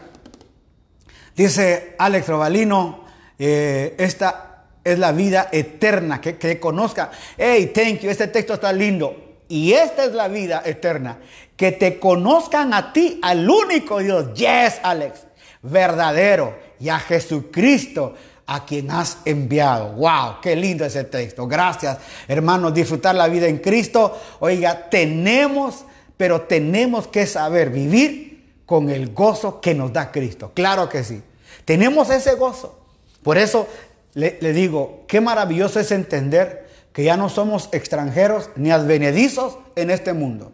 dice 1.37 1.95
Alex 1.99 2.29
Robalino, 2.29 3.05
eh, 3.39 3.95
esta 3.99 4.65
es 4.83 4.99
la 4.99 5.13
vida 5.13 5.49
eterna, 5.53 6.21
que, 6.21 6.39
que 6.39 6.59
conozca. 6.59 7.11
Hey, 7.37 7.73
thank 7.75 8.01
you, 8.01 8.11
este 8.11 8.29
texto 8.29 8.55
está 8.55 8.73
lindo. 8.73 9.25
Y 9.49 9.73
esta 9.73 10.05
es 10.05 10.13
la 10.13 10.29
vida 10.29 10.63
eterna. 10.65 11.19
Que 11.59 11.73
te 11.73 11.99
conozcan 11.99 12.73
a 12.73 12.95
ti, 12.95 13.19
al 13.21 13.51
único 13.51 13.99
Dios. 13.99 14.33
Yes, 14.33 14.81
Alex. 14.83 15.27
Verdadero. 15.61 16.57
Y 16.81 16.89
a 16.89 16.99
Jesucristo 16.99 18.15
a 18.47 18.65
quien 18.65 18.91
has 18.91 19.19
enviado. 19.27 19.93
Wow, 19.93 20.41
qué 20.41 20.57
lindo 20.57 20.85
ese 20.85 21.05
texto. 21.05 21.47
Gracias, 21.47 21.99
hermanos. 22.27 22.73
Disfrutar 22.73 23.15
la 23.15 23.29
vida 23.29 23.47
en 23.47 23.59
Cristo. 23.59 24.19
Oiga, 24.41 24.89
tenemos, 24.89 25.85
pero 26.17 26.43
tenemos 26.43 27.07
que 27.07 27.27
saber 27.27 27.69
vivir 27.69 28.63
con 28.65 28.89
el 28.89 29.13
gozo 29.13 29.61
que 29.61 29.75
nos 29.75 29.93
da 29.93 30.11
Cristo. 30.11 30.53
Claro 30.55 30.89
que 30.89 31.05
sí. 31.05 31.23
Tenemos 31.67 32.09
ese 32.09 32.37
gozo. 32.37 32.79
Por 33.23 33.37
eso 33.37 33.69
le, 34.15 34.39
le 34.41 34.55
digo, 34.55 35.05
qué 35.09 35.21
maravilloso 35.21 35.79
es 35.79 35.91
entender 35.91 36.69
que 36.95 37.05
ya 37.05 37.19
no 37.19 37.29
somos 37.29 37.69
extranjeros 37.73 38.49
ni 38.57 38.71
advenedizos 38.71 39.59
en 39.77 39.91
este 39.91 40.15
mundo. 40.15 40.53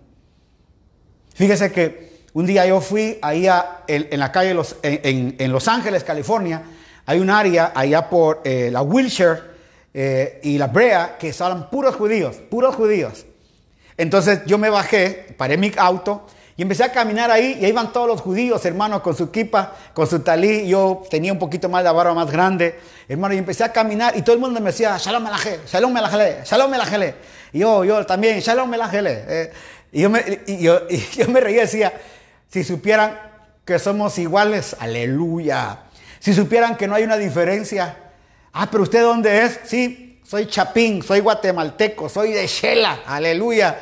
Fíjese 1.35 1.73
que 1.73 2.15
un 2.33 2.47
día 2.47 2.65
yo 2.65 2.81
fui 2.81 3.19
ahí 3.23 3.49
en, 3.89 4.19
la 4.19 4.33
calle 4.33 4.55
Los, 4.55 4.77
en, 4.83 5.53
Los 5.53 5.69
Ángeles, 5.69 6.05
California. 6.05 6.63
Hay 7.07 7.19
un 7.19 7.29
área 7.29 7.73
allá 7.75 8.09
por 8.09 8.41
eh, 8.45 8.71
la 8.73 8.83
Wilshire 8.83 9.41
eh, 9.93 10.41
y 10.43 10.59
la 10.59 10.69
Brea 10.69 11.17
que 11.19 11.33
son 11.33 11.69
puros 11.71 11.97
judíos, 11.97 12.37
puros 12.49 12.75
judíos. 12.77 13.27
Entonces 13.97 14.41
yo 14.47 14.59
me 14.59 14.71
bajé, 14.71 15.35
paré 15.37 15.57
mi 15.57 15.71
auto 15.77 16.27
y 16.57 16.63
empecé 16.63 16.85
a 16.85 16.93
caminar 16.93 17.33
ahí 17.33 17.59
y 17.61 17.65
ahí 17.65 17.71
iban 17.71 17.93
todos 17.93 18.07
los 18.07 18.21
judíos, 18.21 18.65
hermanos, 18.65 19.03
con 19.03 19.17
su 19.17 19.31
kipa, 19.31 19.73
con 19.93 20.07
su 20.07 20.21
talí. 20.21 20.69
Yo 20.69 21.03
tenía 21.11 21.33
un 21.33 21.39
poquito 21.39 21.69
más 21.69 21.83
de 21.83 21.91
barba 21.91 22.15
más 22.15 22.31
grande, 22.31 22.79
hermano, 23.09 23.35
y 23.35 23.39
empecé 23.39 23.65
a 23.65 23.73
caminar 23.73 24.17
y 24.17 24.23
todo 24.23 24.35
el 24.35 24.41
mundo 24.41 24.61
me 24.61 24.71
decía, 24.71 24.97
Shalom 24.99 25.23
Melajele, 25.23 25.61
Shalom 25.67 25.93
Melajele, 25.93 26.45
Shalom 26.45 26.71
Melajele. 26.71 27.15
Y 27.53 27.59
yo, 27.61 27.85
yo 27.85 28.07
también, 28.07 28.39
Shalom 28.41 28.69
Melajele. 28.69 29.25
Eh, 29.29 29.53
y, 29.95 30.03
yo 30.03 30.11
me, 30.11 30.23
y, 30.47 30.59
yo, 30.59 30.83
y 30.91 30.99
yo 31.17 31.29
me 31.29 31.41
reía 31.41 31.59
y 31.59 31.61
decía, 31.61 31.95
si 32.51 32.63
supieran 32.63 33.19
que 33.65 33.79
somos 33.79 34.19
iguales, 34.19 34.77
aleluya. 34.79 35.85
Si 36.19 36.35
supieran 36.35 36.77
que 36.77 36.87
no 36.87 36.95
hay 36.95 37.05
una 37.05 37.17
diferencia. 37.17 37.97
Ah, 38.53 38.69
pero 38.71 38.83
usted 38.83 39.01
dónde 39.01 39.45
es? 39.45 39.61
Sí, 39.65 40.21
soy 40.23 40.47
chapín, 40.47 41.03
soy 41.03 41.21
guatemalteco, 41.21 42.11
soy 42.11 42.33
de 42.33 42.47
Shela, 42.47 43.01
aleluya 43.07 43.79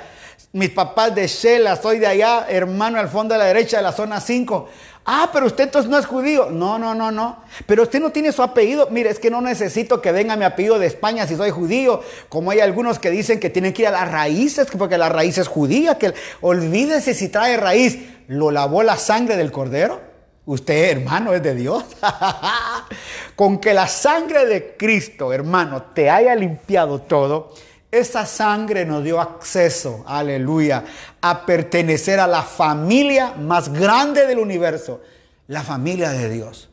mis 0.52 0.70
papás 0.70 1.14
de 1.14 1.26
Shela, 1.26 1.76
soy 1.76 1.98
de 1.98 2.06
allá, 2.06 2.46
hermano, 2.48 2.98
al 2.98 3.08
fondo 3.08 3.34
de 3.34 3.38
la 3.38 3.46
derecha 3.46 3.78
de 3.78 3.82
la 3.82 3.92
zona 3.92 4.20
5. 4.20 4.68
Ah, 5.04 5.30
pero 5.32 5.46
usted 5.46 5.64
entonces 5.64 5.90
no 5.90 5.98
es 5.98 6.06
judío. 6.06 6.48
No, 6.50 6.78
no, 6.78 6.94
no, 6.94 7.10
no. 7.10 7.42
Pero 7.66 7.82
usted 7.82 8.00
no 8.00 8.10
tiene 8.10 8.30
su 8.30 8.42
apellido. 8.42 8.88
Mire, 8.90 9.10
es 9.10 9.18
que 9.18 9.30
no 9.30 9.40
necesito 9.40 10.00
que 10.00 10.12
venga 10.12 10.36
mi 10.36 10.44
apellido 10.44 10.78
de 10.78 10.86
España 10.86 11.26
si 11.26 11.36
soy 11.36 11.50
judío. 11.50 12.02
Como 12.28 12.52
hay 12.52 12.60
algunos 12.60 12.98
que 12.98 13.10
dicen 13.10 13.40
que 13.40 13.50
tienen 13.50 13.72
que 13.72 13.82
ir 13.82 13.88
a 13.88 13.92
las 13.92 14.10
raíces, 14.10 14.68
porque 14.78 14.98
la 14.98 15.08
raíz 15.08 15.38
es 15.38 15.48
judía. 15.48 15.98
Que 15.98 16.14
olvídese 16.40 17.14
si 17.14 17.28
trae 17.28 17.56
raíz. 17.56 17.98
¿Lo 18.28 18.50
lavó 18.52 18.82
la 18.84 18.96
sangre 18.96 19.36
del 19.36 19.50
cordero? 19.50 20.00
Usted, 20.44 20.90
hermano, 20.90 21.32
es 21.32 21.42
de 21.42 21.54
Dios. 21.54 21.84
Con 23.36 23.58
que 23.58 23.74
la 23.74 23.88
sangre 23.88 24.46
de 24.46 24.76
Cristo, 24.76 25.32
hermano, 25.32 25.82
te 25.94 26.10
haya 26.10 26.34
limpiado 26.36 27.00
todo 27.00 27.52
esa 27.92 28.24
sangre 28.24 28.86
nos 28.86 29.04
dio 29.04 29.20
acceso, 29.20 30.02
aleluya, 30.06 30.82
a 31.20 31.44
pertenecer 31.44 32.18
a 32.18 32.26
la 32.26 32.42
familia 32.42 33.34
más 33.34 33.70
grande 33.70 34.26
del 34.26 34.38
universo, 34.38 35.02
la 35.46 35.62
familia 35.62 36.10
de 36.10 36.30
Dios. 36.30 36.70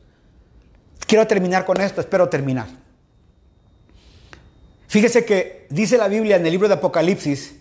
Quiero 1.05 1.27
terminar 1.27 1.65
con 1.65 1.81
esto, 1.81 1.99
espero 1.99 2.29
terminar. 2.29 2.67
Fíjese 4.87 5.25
que 5.25 5.67
dice 5.69 5.97
la 5.97 6.07
Biblia 6.07 6.37
en 6.37 6.45
el 6.45 6.51
libro 6.51 6.69
de 6.69 6.75
Apocalipsis 6.75 7.55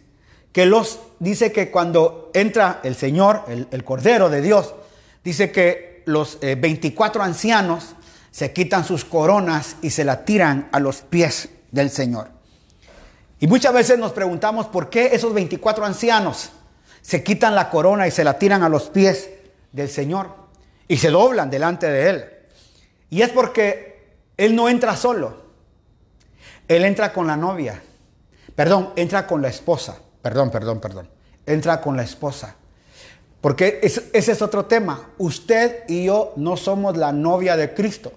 que 0.53 0.65
los 0.65 1.01
dice 1.19 1.51
que 1.51 1.71
cuando 1.71 2.31
entra 2.35 2.81
el 2.85 2.95
Señor, 2.95 3.45
el, 3.49 3.85
Cordero 3.85 4.31
de 4.31 4.41
Dios, 4.41 4.75
dice 5.25 5.51
que 5.51 6.05
los 6.07 6.39
24 6.41 7.21
eh, 7.21 7.25
ancianos 7.25 7.97
se 8.31 8.53
quitan 8.53 8.85
sus 8.85 9.05
coronas 9.05 9.77
y 9.83 9.91
se 9.91 10.05
la 10.05 10.25
tiran 10.25 10.69
a 10.71 10.79
los 10.79 11.03
pies 11.03 11.49
del 11.73 11.91
Señor. 11.91 12.38
Y 13.41 13.47
muchas 13.47 13.73
veces 13.73 13.99
nos 13.99 14.13
preguntamos 14.13 14.67
por 14.67 14.91
qué 14.91 15.11
esos 15.13 15.33
24 15.33 15.85
ancianos 15.85 16.51
se 17.03 17.23
quitan 17.23 17.55
la 17.55 17.71
corona 17.71 18.07
y 18.07 18.11
se 18.11 18.25
la 18.25 18.39
tiran 18.39 18.63
a 18.63 18.69
los 18.69 18.89
pies 18.89 19.31
del 19.73 19.89
Señor 19.89 20.29
y 20.89 20.97
se 20.97 21.11
doblan 21.11 21.51
delante 21.51 21.87
de 21.87 22.11
Él. 22.11 22.25
Y 23.11 23.23
es 23.23 23.31
porque 23.31 24.17
Él 24.37 24.57
no 24.57 24.69
entra 24.69 24.97
solo, 24.97 25.37
Él 26.67 26.85
entra 26.85 27.13
con 27.13 27.27
la 27.27 27.37
novia, 27.37 27.81
perdón, 28.55 28.93
entra 28.97 29.27
con 29.27 29.41
la 29.41 29.49
esposa, 29.49 29.99
perdón, 30.21 30.51
perdón, 30.51 30.81
perdón, 30.81 31.09
entra 31.47 31.81
con 31.81 31.97
la 31.97 32.03
esposa. 32.03 32.57
Porque 33.41 33.79
ese 33.83 34.33
es 34.33 34.43
otro 34.43 34.65
tema. 34.65 35.11
Usted 35.17 35.85
y 35.87 36.05
yo 36.05 36.33
no 36.35 36.57
somos 36.57 36.97
la 36.97 37.13
novia 37.13 37.57
de 37.57 37.73
Cristo. 37.73 38.13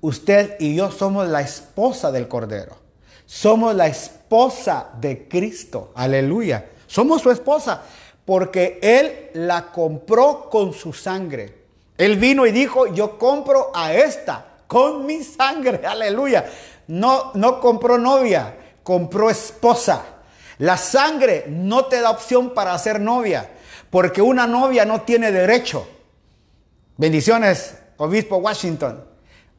Usted 0.00 0.56
y 0.58 0.74
yo 0.74 0.90
somos 0.90 1.28
la 1.28 1.40
esposa 1.40 2.10
del 2.10 2.26
Cordero. 2.26 2.85
Somos 3.26 3.74
la 3.74 3.88
esposa 3.88 4.88
de 4.98 5.28
Cristo. 5.28 5.92
Aleluya. 5.94 6.70
Somos 6.86 7.22
su 7.22 7.30
esposa 7.30 7.82
porque 8.24 8.78
Él 8.80 9.30
la 9.34 9.70
compró 9.70 10.48
con 10.48 10.72
su 10.72 10.92
sangre. 10.92 11.66
Él 11.98 12.16
vino 12.16 12.46
y 12.46 12.52
dijo, 12.52 12.86
yo 12.86 13.18
compro 13.18 13.72
a 13.74 13.92
esta 13.94 14.46
con 14.66 15.06
mi 15.06 15.22
sangre. 15.22 15.80
Aleluya. 15.86 16.50
No, 16.88 17.32
no 17.34 17.60
compró 17.60 17.98
novia, 17.98 18.56
compró 18.82 19.28
esposa. 19.28 20.02
La 20.58 20.76
sangre 20.76 21.44
no 21.48 21.86
te 21.86 22.00
da 22.00 22.10
opción 22.10 22.54
para 22.54 22.78
ser 22.78 23.00
novia, 23.00 23.50
porque 23.90 24.22
una 24.22 24.46
novia 24.46 24.84
no 24.84 25.02
tiene 25.02 25.30
derecho. 25.32 25.86
Bendiciones, 26.96 27.76
obispo 27.98 28.36
Washington. 28.36 29.04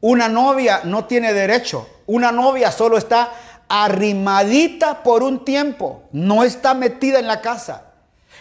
Una 0.00 0.28
novia 0.28 0.82
no 0.84 1.04
tiene 1.04 1.32
derecho. 1.32 1.86
Una 2.06 2.32
novia 2.32 2.72
solo 2.72 2.98
está 2.98 3.32
arrimadita 3.68 5.02
por 5.02 5.22
un 5.22 5.44
tiempo, 5.44 6.04
no 6.12 6.44
está 6.44 6.74
metida 6.74 7.18
en 7.18 7.26
la 7.26 7.40
casa. 7.40 7.84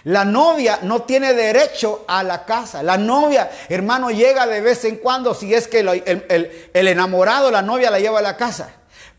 La 0.04 0.24
novia 0.24 0.80
no 0.84 1.02
tiene 1.02 1.34
derecho 1.34 2.06
a 2.08 2.24
la 2.24 2.46
casa. 2.46 2.82
La 2.82 2.98
novia, 2.98 3.50
hermano, 3.68 4.10
llega 4.10 4.48
de 4.48 4.62
vez 4.62 4.86
en 4.86 4.98
cuando 4.98 5.34
si 5.34 5.54
es 5.54 5.68
que 5.68 5.80
el, 5.80 6.88
enamorado, 6.88 7.52
la 7.52 7.62
novia 7.62 7.92
la 7.92 8.00
lleva 8.00 8.20
a 8.20 8.22
la 8.22 8.38
casa. 8.38 8.70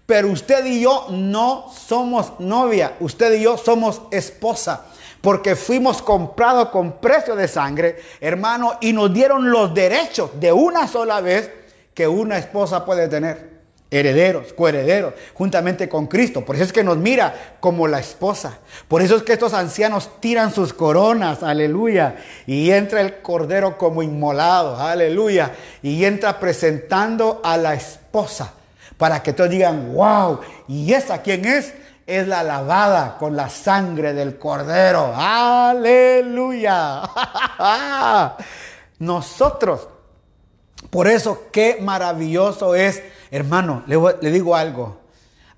Pero 0.06 0.30
usted 0.30 0.64
y 0.64 0.80
yo 0.80 1.08
no 1.10 1.70
somos 1.70 2.40
novia, 2.40 2.94
usted 3.00 3.34
y 3.34 3.42
yo 3.42 3.58
somos 3.58 4.00
esposa. 4.10 4.86
Porque 5.20 5.56
fuimos 5.56 6.00
comprados 6.00 6.70
con 6.70 7.00
precio 7.00 7.36
de 7.36 7.48
sangre, 7.48 8.00
hermano, 8.20 8.78
y 8.80 8.92
nos 8.92 9.12
dieron 9.12 9.50
los 9.50 9.74
derechos 9.74 10.30
de 10.40 10.52
una 10.52 10.88
sola 10.88 11.20
vez 11.20 11.50
que 11.92 12.08
una 12.08 12.38
esposa 12.38 12.86
puede 12.86 13.08
tener 13.08 13.57
herederos, 13.90 14.52
coherederos, 14.52 15.14
juntamente 15.34 15.88
con 15.88 16.06
Cristo. 16.06 16.44
Por 16.44 16.56
eso 16.56 16.64
es 16.64 16.72
que 16.72 16.84
nos 16.84 16.98
mira 16.98 17.56
como 17.60 17.88
la 17.88 17.98
esposa. 17.98 18.58
Por 18.86 19.00
eso 19.00 19.16
es 19.16 19.22
que 19.22 19.32
estos 19.32 19.54
ancianos 19.54 20.20
tiran 20.20 20.52
sus 20.52 20.74
coronas, 20.74 21.42
aleluya. 21.42 22.16
Y 22.46 22.70
entra 22.70 23.00
el 23.00 23.20
cordero 23.22 23.78
como 23.78 24.02
inmolado, 24.02 24.76
aleluya. 24.76 25.52
Y 25.82 26.04
entra 26.04 26.38
presentando 26.38 27.40
a 27.42 27.56
la 27.56 27.74
esposa. 27.74 28.52
Para 28.98 29.22
que 29.22 29.32
todos 29.32 29.50
digan, 29.50 29.94
wow, 29.94 30.40
¿y 30.66 30.92
esa 30.92 31.22
quién 31.22 31.44
es? 31.44 31.72
Es 32.06 32.26
la 32.26 32.42
lavada 32.42 33.16
con 33.18 33.36
la 33.36 33.48
sangre 33.48 34.12
del 34.12 34.38
cordero. 34.38 35.12
Aleluya. 35.14 37.02
Nosotros. 38.98 39.88
Por 40.90 41.08
eso, 41.08 41.48
qué 41.52 41.78
maravilloso 41.80 42.74
es 42.74 43.02
Hermano, 43.30 43.82
le, 43.86 44.30
digo 44.30 44.56
algo. 44.56 44.98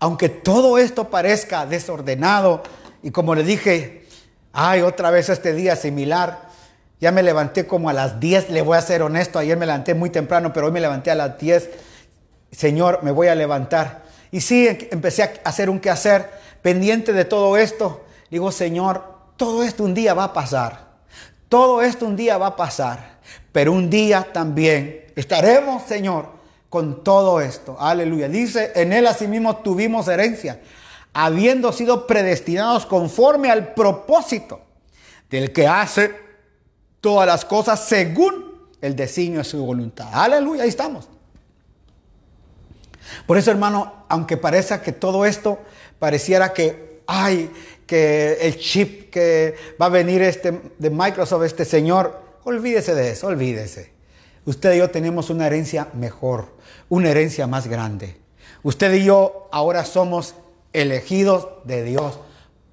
Aunque 0.01 0.29
todo 0.29 0.79
esto 0.79 1.09
parezca 1.09 1.67
desordenado, 1.67 2.63
y 3.03 3.11
como 3.11 3.35
le 3.35 3.45
dije, 3.45 4.07
ay, 4.53 4.81
otra 4.83 5.11
vez 5.11 5.29
este 5.29 5.53
día 5.53 5.77
similar, 5.77 6.49
ya 7.01 7.13
me 7.13 7.23
levanté 7.23 7.67
como 7.67 7.89
a 7.89 7.93
las 7.93 8.19
10, 8.19 8.51
le 8.51 8.63
voy 8.63 8.77
a 8.77 8.83
ser 8.83 9.03
honesto, 9.03 9.39
ayer 9.39 9.57
me 9.57 9.67
levanté 9.67 9.95
muy 9.95 10.11
temprano, 10.11 10.53
pero 10.53 10.67
hoy 10.67 10.73
me 10.73 10.81
levanté 10.81 11.11
a 11.11 11.15
las 11.15 11.39
10. 11.39 11.71
Señor, 12.51 13.01
me 13.03 13.11
voy 13.11 13.29
a 13.29 13.35
levantar. 13.35 14.03
Y 14.33 14.41
sí, 14.41 14.67
empecé 14.91 15.23
a 15.23 15.33
hacer 15.45 15.71
un 15.71 15.81
quehacer 15.81 16.31
pendiente 16.63 17.13
de 17.13 17.25
todo 17.25 17.57
esto. 17.57 18.05
Digo, 18.31 18.53
Señor, 18.53 19.05
todo 19.37 19.63
esto 19.63 19.85
un 19.85 19.95
día 19.95 20.13
va 20.13 20.25
a 20.25 20.33
pasar. 20.33 20.91
Todo 21.49 21.83
esto 21.83 22.05
un 22.07 22.17
día 22.17 22.37
va 22.37 22.49
a 22.49 22.57
pasar. 22.57 23.19
Pero 23.53 23.73
un 23.73 23.89
día 23.89 24.29
también 24.33 25.07
estaremos, 25.17 25.83
Señor, 25.85 26.27
con 26.69 27.03
todo 27.03 27.41
esto. 27.41 27.77
Aleluya. 27.79 28.29
Dice, 28.29 28.73
en 28.75 28.93
Él 28.93 29.07
asimismo 29.07 29.57
tuvimos 29.57 30.09
herencia, 30.09 30.61
habiendo 31.13 31.73
sido 31.73 32.07
predestinados 32.07 32.87
conforme 32.87 33.51
al 33.51 33.75
propósito 33.75 34.61
del 35.29 35.53
que 35.53 35.67
hace 35.67 36.15
todas 37.01 37.27
las 37.27 37.45
cosas 37.45 37.85
según 37.85 38.69
el 38.81 38.97
designio 38.97 39.39
de 39.39 39.45
su 39.45 39.65
voluntad. 39.65 40.09
Aleluya, 40.13 40.63
ahí 40.63 40.69
estamos. 40.69 41.09
Por 43.27 43.37
eso, 43.39 43.51
hermano, 43.51 44.05
aunque 44.09 44.37
parezca 44.37 44.83
que 44.83 44.93
todo 44.93 45.25
esto 45.25 45.59
pareciera 45.99 46.53
que, 46.53 47.03
ay, 47.07 47.51
que 47.87 48.39
el 48.43 48.57
chip 48.59 49.11
que 49.11 49.57
va 49.81 49.87
a 49.87 49.89
venir 49.91 50.23
este, 50.23 50.61
de 50.79 50.91
Microsoft, 50.91 51.43
este 51.45 51.65
señor, 51.65 52.21
olvídese 52.45 52.95
de 52.95 53.11
eso, 53.11 53.27
olvídese. 53.27 53.93
Usted 54.45 54.75
y 54.75 54.79
yo 54.79 54.91
tenemos 54.91 55.31
una 55.31 55.47
herencia 55.47 55.89
mejor, 55.95 56.57
una 56.89 57.11
herencia 57.11 57.47
más 57.47 57.67
grande. 57.67 58.17
Usted 58.63 58.93
y 58.95 59.05
yo 59.05 59.49
ahora 59.53 59.85
somos 59.85 60.35
elegidos 60.73 61.49
de 61.65 61.85
Dios, 61.85 62.19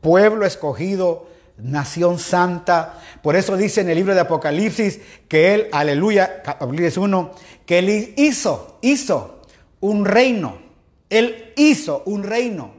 pueblo 0.02 0.46
escogido, 0.46 1.28
nación 1.58 2.20
santa. 2.20 3.02
Por 3.22 3.36
eso 3.36 3.58
dice 3.58 3.82
en 3.82 3.90
el 3.90 3.96
libro 3.96 4.14
de 4.14 4.22
Apocalipsis 4.22 5.00
que 5.28 5.54
Él, 5.54 5.68
aleluya, 5.72 6.44
Apocalipsis 6.46 6.98
1, 6.98 7.32
que 7.66 7.80
Él 7.80 8.14
hizo, 8.18 8.78
hizo 8.82 9.42
un 9.80 10.06
reino. 10.06 10.60
Él 11.10 11.54
hizo 11.56 12.04
un 12.06 12.24
reino 12.24 12.72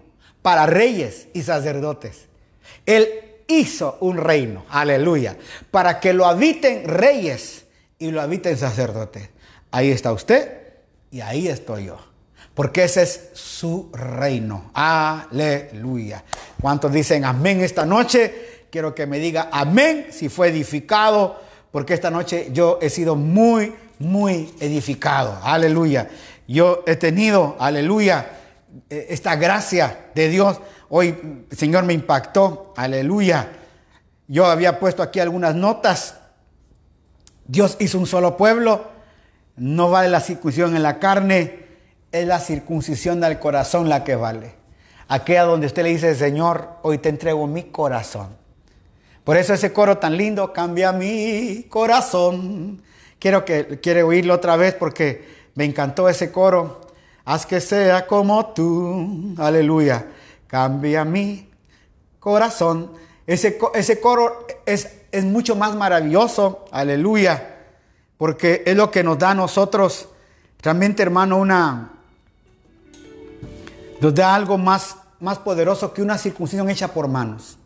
para 0.43 0.66
reyes 0.66 1.28
y 1.32 1.43
sacerdotes. 1.43 2.27
Él 2.86 3.09
hizo 3.47 3.97
un 4.01 4.19
reino, 4.19 4.65
aleluya, 4.69 5.36
para 5.70 6.01
que 6.01 6.12
lo 6.12 6.27
habiten 6.27 6.86
reyes 6.86 7.65
y 7.99 8.11
lo 8.11 8.20
habiten 8.20 8.57
sacerdotes. 8.57 9.29
Ahí 9.70 9.91
está 9.91 10.12
usted 10.12 10.59
y 11.11 11.20
ahí 11.20 11.49
estoy 11.49 11.87
yo. 11.87 11.99
Porque 12.55 12.85
ese 12.85 13.03
es 13.03 13.31
su 13.35 13.91
reino. 13.93 14.70
Aleluya. 14.75 16.25
¿Cuántos 16.61 16.93
dicen 16.93 17.25
amén 17.25 17.61
esta 17.61 17.87
noche? 17.87 18.66
Quiero 18.70 18.95
que 18.95 19.07
me 19.07 19.19
diga 19.19 19.49
amén 19.53 20.09
si 20.11 20.29
fue 20.29 20.49
edificado, 20.49 21.41
porque 21.70 21.95
esta 21.95 22.11
noche 22.11 22.49
yo 22.53 22.79
he 22.83 22.91
sido 22.91 23.15
muy, 23.15 23.75
muy 23.99 24.55
edificado. 24.61 25.39
Aleluya. 25.43 26.09
Yo 26.47 26.83
he 26.87 26.97
tenido, 26.97 27.57
aleluya, 27.61 28.31
eh, 28.91 29.07
esta 29.11 29.37
gracia 29.37 30.07
de 30.15 30.29
Dios 30.29 30.61
Hoy 30.91 31.45
el 31.51 31.57
Señor 31.57 31.85
me 31.85 31.93
impactó, 31.93 32.73
aleluya. 32.77 33.53
Yo 34.27 34.47
había 34.47 34.79
puesto 34.79 35.03
aquí 35.03 35.20
algunas 35.20 35.55
notas. 35.55 36.16
Dios 37.49 37.77
hizo 37.81 37.99
un 37.99 38.07
solo 38.07 38.37
pueblo. 38.37 38.85
No 39.57 39.91
vale 39.91 40.09
la 40.09 40.20
circuncisión 40.20 40.77
en 40.77 40.85
la 40.85 41.01
carne, 41.01 41.66
es 42.12 42.27
la 42.27 42.39
circuncisión 42.39 43.20
del 43.20 43.41
corazón 43.41 43.89
la 43.89 44.05
que 44.05 44.15
vale. 44.15 44.55
Aquella 45.09 45.43
donde 45.43 45.66
usted 45.66 45.83
le 45.83 45.89
dice, 45.89 46.15
Señor, 46.15 46.69
hoy 46.83 46.99
te 46.99 47.09
entrego 47.09 47.49
mi 47.49 47.65
corazón. 47.65 48.37
Por 49.25 49.37
eso 49.37 49.53
ese 49.53 49.73
coro 49.73 49.99
tan 49.99 50.16
lindo, 50.16 50.53
cambia 50.53 50.93
mi 50.93 51.66
corazón. 51.69 52.83
Quiero 53.19 53.45
que 53.45 53.81
quiere 53.81 54.05
oírlo 54.05 54.35
otra 54.35 54.57
vez 54.57 54.75
porque 54.75 55.27
me 55.57 55.65
encantó 55.65 56.09
ese 56.09 56.31
coro. 56.31 56.83
Haz 57.25 57.45
que 57.45 57.61
sea 57.61 58.07
como 58.07 58.47
tú. 58.53 59.35
Aleluya 59.39 60.07
cambia 60.49 61.05
mi 61.05 61.49
corazón. 62.19 62.93
Ese, 63.27 63.59
ese 63.75 64.01
coro 64.01 64.47
es, 64.66 64.98
es 65.11 65.25
mucho 65.25 65.57
más 65.57 65.75
maravilloso, 65.75 66.67
aleluya, 66.71 67.57
porque 68.17 68.63
es 68.67 68.77
lo 68.77 68.91
que 68.91 69.03
nos 69.03 69.19
da 69.19 69.31
a 69.31 69.35
nosotros, 69.35 70.09
realmente 70.61 71.03
hermano, 71.03 71.39
una, 71.39 71.93
nos 74.01 74.15
da 74.15 74.35
algo 74.35 74.59
más, 74.59 74.97
más 75.21 75.39
poderoso 75.39 75.93
que 75.93 76.03
una 76.03 76.19
circuncisión 76.19 76.69
hecha 76.69 76.89
por 76.89 77.09
manos. 77.09 77.57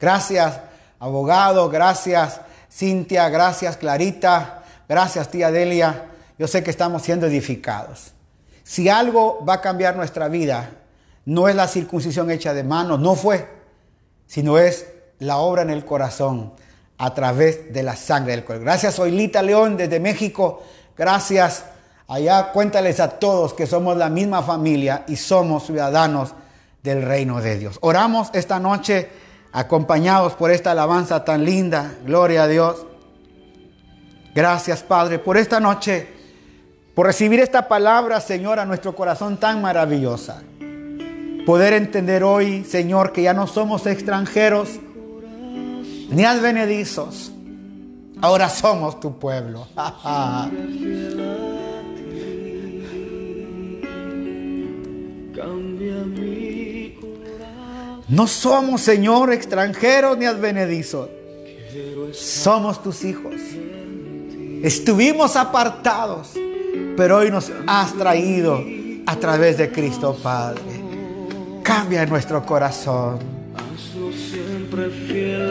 Gracias, 0.00 0.60
abogado, 0.98 1.68
gracias, 1.68 2.40
Cintia, 2.70 3.28
gracias, 3.28 3.76
Clarita, 3.76 4.64
gracias, 4.88 5.30
tía 5.30 5.50
Delia. 5.50 6.06
Yo 6.38 6.46
sé 6.46 6.62
que 6.62 6.70
estamos 6.70 7.02
siendo 7.02 7.26
edificados. 7.26 8.12
Si 8.62 8.88
algo 8.88 9.44
va 9.48 9.54
a 9.54 9.60
cambiar 9.60 9.96
nuestra 9.96 10.28
vida, 10.28 10.70
no 11.24 11.48
es 11.48 11.54
la 11.54 11.68
circuncisión 11.68 12.30
hecha 12.30 12.52
de 12.52 12.64
manos, 12.64 13.00
no 13.00 13.14
fue, 13.14 13.48
sino 14.26 14.58
es 14.58 14.86
la 15.18 15.38
obra 15.38 15.62
en 15.62 15.70
el 15.70 15.84
corazón 15.84 16.52
a 16.98 17.14
través 17.14 17.72
de 17.72 17.82
la 17.82 17.96
sangre 17.96 18.32
del 18.32 18.44
corazón. 18.44 18.64
Gracias, 18.64 18.98
Oilita 18.98 19.42
León 19.42 19.76
desde 19.76 20.00
México. 20.00 20.62
Gracias. 20.96 21.64
Allá 22.08 22.52
cuéntales 22.52 23.00
a 23.00 23.10
todos 23.18 23.52
que 23.52 23.66
somos 23.66 23.96
la 23.96 24.08
misma 24.08 24.42
familia 24.42 25.04
y 25.08 25.16
somos 25.16 25.66
ciudadanos 25.66 26.34
del 26.82 27.02
reino 27.02 27.40
de 27.40 27.58
Dios. 27.58 27.78
Oramos 27.80 28.30
esta 28.32 28.60
noche 28.60 29.08
acompañados 29.52 30.34
por 30.34 30.50
esta 30.50 30.70
alabanza 30.70 31.24
tan 31.24 31.44
linda. 31.44 31.94
Gloria 32.04 32.44
a 32.44 32.48
Dios. 32.48 32.86
Gracias, 34.34 34.82
Padre, 34.82 35.18
por 35.18 35.36
esta 35.36 35.58
noche, 35.58 36.06
por 36.94 37.06
recibir 37.06 37.40
esta 37.40 37.66
palabra, 37.66 38.20
Señor, 38.20 38.60
a 38.60 38.66
nuestro 38.66 38.94
corazón 38.94 39.38
tan 39.38 39.60
maravillosa. 39.60 40.42
Poder 41.44 41.72
entender 41.72 42.22
hoy, 42.22 42.64
Señor, 42.64 43.12
que 43.12 43.22
ya 43.22 43.32
no 43.32 43.46
somos 43.46 43.86
extranjeros 43.86 44.78
ni 46.10 46.24
advenedizos. 46.24 47.32
Ahora 48.20 48.48
somos 48.48 48.98
tu 49.00 49.18
pueblo. 49.18 49.66
No 58.08 58.28
somos, 58.28 58.82
Señor, 58.82 59.32
extranjeros 59.32 60.16
ni 60.16 60.26
advenedizos. 60.26 61.08
Somos 62.12 62.80
tus 62.82 63.04
hijos. 63.04 63.34
Estuvimos 64.62 65.34
apartados, 65.34 66.30
pero 66.96 67.16
hoy 67.18 67.30
nos 67.30 67.50
has 67.66 67.92
traído 67.94 68.62
a 69.06 69.16
través 69.16 69.58
de 69.58 69.72
Cristo 69.72 70.16
Padre. 70.22 70.62
Cambia 71.62 72.06
nuestro 72.06 72.46
corazón. 72.46 73.18
Siempre 74.76 74.90
fiel 75.08 75.48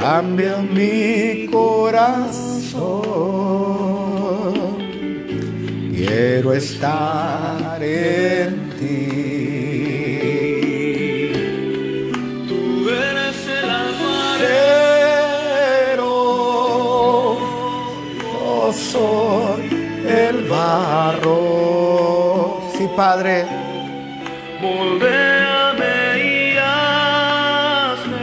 Cambia 0.00 0.56
mi 0.58 1.46
corazón. 1.46 2.72
Quiero 5.94 6.52
estar 6.54 7.80
en 7.82 8.70
ti. 8.78 9.08
Tú 12.48 12.88
eres 12.88 13.46
el 13.46 13.70
alfarero. 13.70 14.50
Yo 18.18 18.72
soy 18.72 19.62
el 20.08 20.36
barro. 20.48 21.42
Padre. 22.96 23.61
Y 24.62 26.56
hazme. 26.56 28.16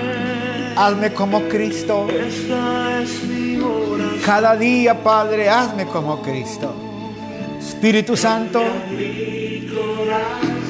Hazme 0.78 1.14
como 1.14 1.42
Cristo. 1.50 2.08
Cada 4.26 4.56
día, 4.56 5.04
Padre, 5.04 5.50
hazme 5.50 5.86
como 5.86 6.22
Cristo. 6.22 6.74
Espíritu 7.60 8.16
Santo, 8.16 8.62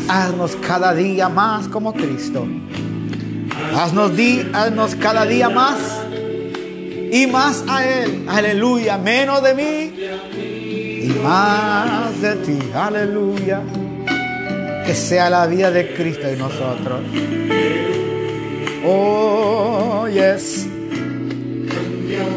haznos 0.07 0.55
cada 0.55 0.93
día 0.95 1.29
más 1.29 1.67
como 1.67 1.93
Cristo. 1.93 2.47
Haznos, 3.75 4.17
di, 4.17 4.49
haznos 4.53 4.95
cada 4.95 5.25
día 5.25 5.49
más 5.49 5.77
y 7.11 7.27
más 7.27 7.63
a 7.67 7.85
Él. 7.85 8.25
Aleluya. 8.27 8.97
Menos 8.97 9.43
de 9.43 9.53
mí 9.53 9.93
y 11.03 11.13
más 11.23 12.19
de 12.21 12.35
ti. 12.37 12.59
Aleluya 12.73 13.61
que 14.89 14.95
sea 14.95 15.29
la 15.29 15.45
vida 15.45 15.69
de 15.69 15.93
Cristo 15.93 16.27
en 16.27 16.39
nosotros. 16.39 17.01
Oh, 18.83 20.07
yes. 20.07 20.67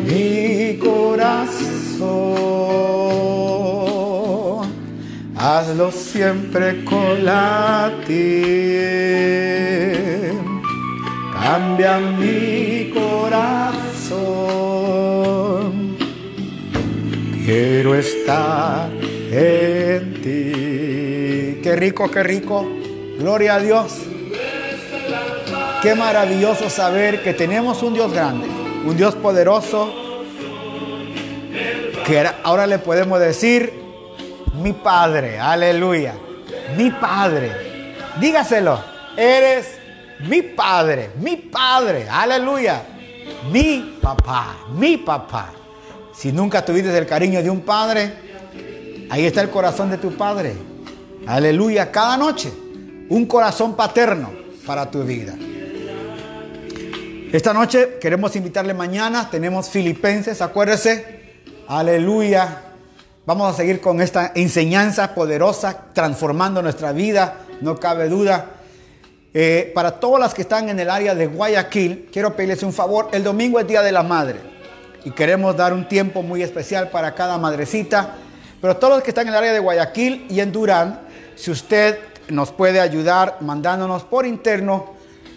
Mi 0.04 0.76
corazón, 0.76 2.10
hazlo 5.34 5.90
siempre 5.90 6.84
con 6.84 7.24
latir. 7.24 8.12
Cambia 11.32 12.00
mi 12.00 12.90
corazón 12.92 13.62
quiero 17.46 17.94
estar 17.94 18.90
en 19.30 20.20
ti. 20.22 20.71
Qué 21.62 21.76
rico, 21.76 22.10
qué 22.10 22.22
rico. 22.24 22.66
Gloria 23.18 23.54
a 23.54 23.60
Dios. 23.60 23.92
Qué 25.80 25.94
maravilloso 25.94 26.68
saber 26.68 27.22
que 27.22 27.34
tenemos 27.34 27.82
un 27.82 27.94
Dios 27.94 28.12
grande, 28.12 28.46
un 28.84 28.96
Dios 28.96 29.14
poderoso, 29.14 29.92
que 32.04 32.24
ahora 32.42 32.66
le 32.66 32.78
podemos 32.78 33.20
decir, 33.20 33.72
mi 34.54 34.72
Padre, 34.72 35.38
aleluya, 35.38 36.14
mi 36.76 36.90
Padre. 36.90 37.94
Dígaselo, 38.20 38.78
eres 39.16 39.78
mi 40.28 40.42
Padre, 40.42 41.10
mi 41.20 41.36
Padre, 41.36 42.08
aleluya, 42.08 42.82
mi 43.52 43.98
papá, 44.00 44.56
mi 44.74 44.96
papá. 44.96 45.52
Si 46.12 46.32
nunca 46.32 46.64
tuviste 46.64 46.96
el 46.96 47.06
cariño 47.06 47.42
de 47.42 47.50
un 47.50 47.60
padre, 47.60 48.12
ahí 49.10 49.26
está 49.26 49.40
el 49.40 49.50
corazón 49.50 49.90
de 49.90 49.98
tu 49.98 50.12
padre. 50.12 50.71
Aleluya, 51.26 51.92
cada 51.92 52.16
noche 52.16 52.52
un 53.08 53.26
corazón 53.26 53.76
paterno 53.76 54.30
para 54.66 54.90
tu 54.90 55.04
vida. 55.04 55.34
Esta 57.32 57.52
noche 57.54 57.98
queremos 58.00 58.34
invitarle 58.34 58.74
mañana, 58.74 59.28
tenemos 59.30 59.68
Filipenses, 59.70 60.42
acuérdese, 60.42 61.44
aleluya. 61.68 62.62
Vamos 63.24 63.54
a 63.54 63.56
seguir 63.56 63.80
con 63.80 64.00
esta 64.00 64.32
enseñanza 64.34 65.14
poderosa, 65.14 65.86
transformando 65.92 66.60
nuestra 66.60 66.92
vida, 66.92 67.36
no 67.60 67.76
cabe 67.76 68.08
duda. 68.08 68.46
Eh, 69.32 69.70
para 69.74 69.92
todas 69.92 70.20
las 70.20 70.34
que 70.34 70.42
están 70.42 70.68
en 70.68 70.80
el 70.80 70.90
área 70.90 71.14
de 71.14 71.26
Guayaquil, 71.28 72.08
quiero 72.12 72.34
pedirles 72.34 72.64
un 72.64 72.72
favor. 72.72 73.08
El 73.12 73.22
domingo 73.22 73.60
es 73.60 73.66
Día 73.66 73.82
de 73.82 73.92
la 73.92 74.02
Madre 74.02 74.40
y 75.04 75.12
queremos 75.12 75.56
dar 75.56 75.72
un 75.72 75.86
tiempo 75.86 76.22
muy 76.22 76.42
especial 76.42 76.90
para 76.90 77.14
cada 77.14 77.38
madrecita. 77.38 78.16
Pero 78.60 78.76
todos 78.76 78.94
los 78.94 79.02
que 79.02 79.10
están 79.10 79.26
en 79.28 79.34
el 79.34 79.38
área 79.38 79.52
de 79.52 79.58
Guayaquil 79.58 80.26
y 80.28 80.40
en 80.40 80.52
Durán, 80.52 81.11
si 81.42 81.50
usted 81.50 81.98
nos 82.28 82.52
puede 82.52 82.78
ayudar 82.78 83.38
mandándonos 83.40 84.04
por 84.04 84.26
interno 84.26 84.94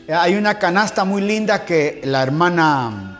hay 0.08 0.36
una 0.36 0.60
canasta 0.60 1.04
muy 1.04 1.24
linda 1.24 1.66
que 1.66 2.02
la 2.04 2.22
hermana, 2.22 3.20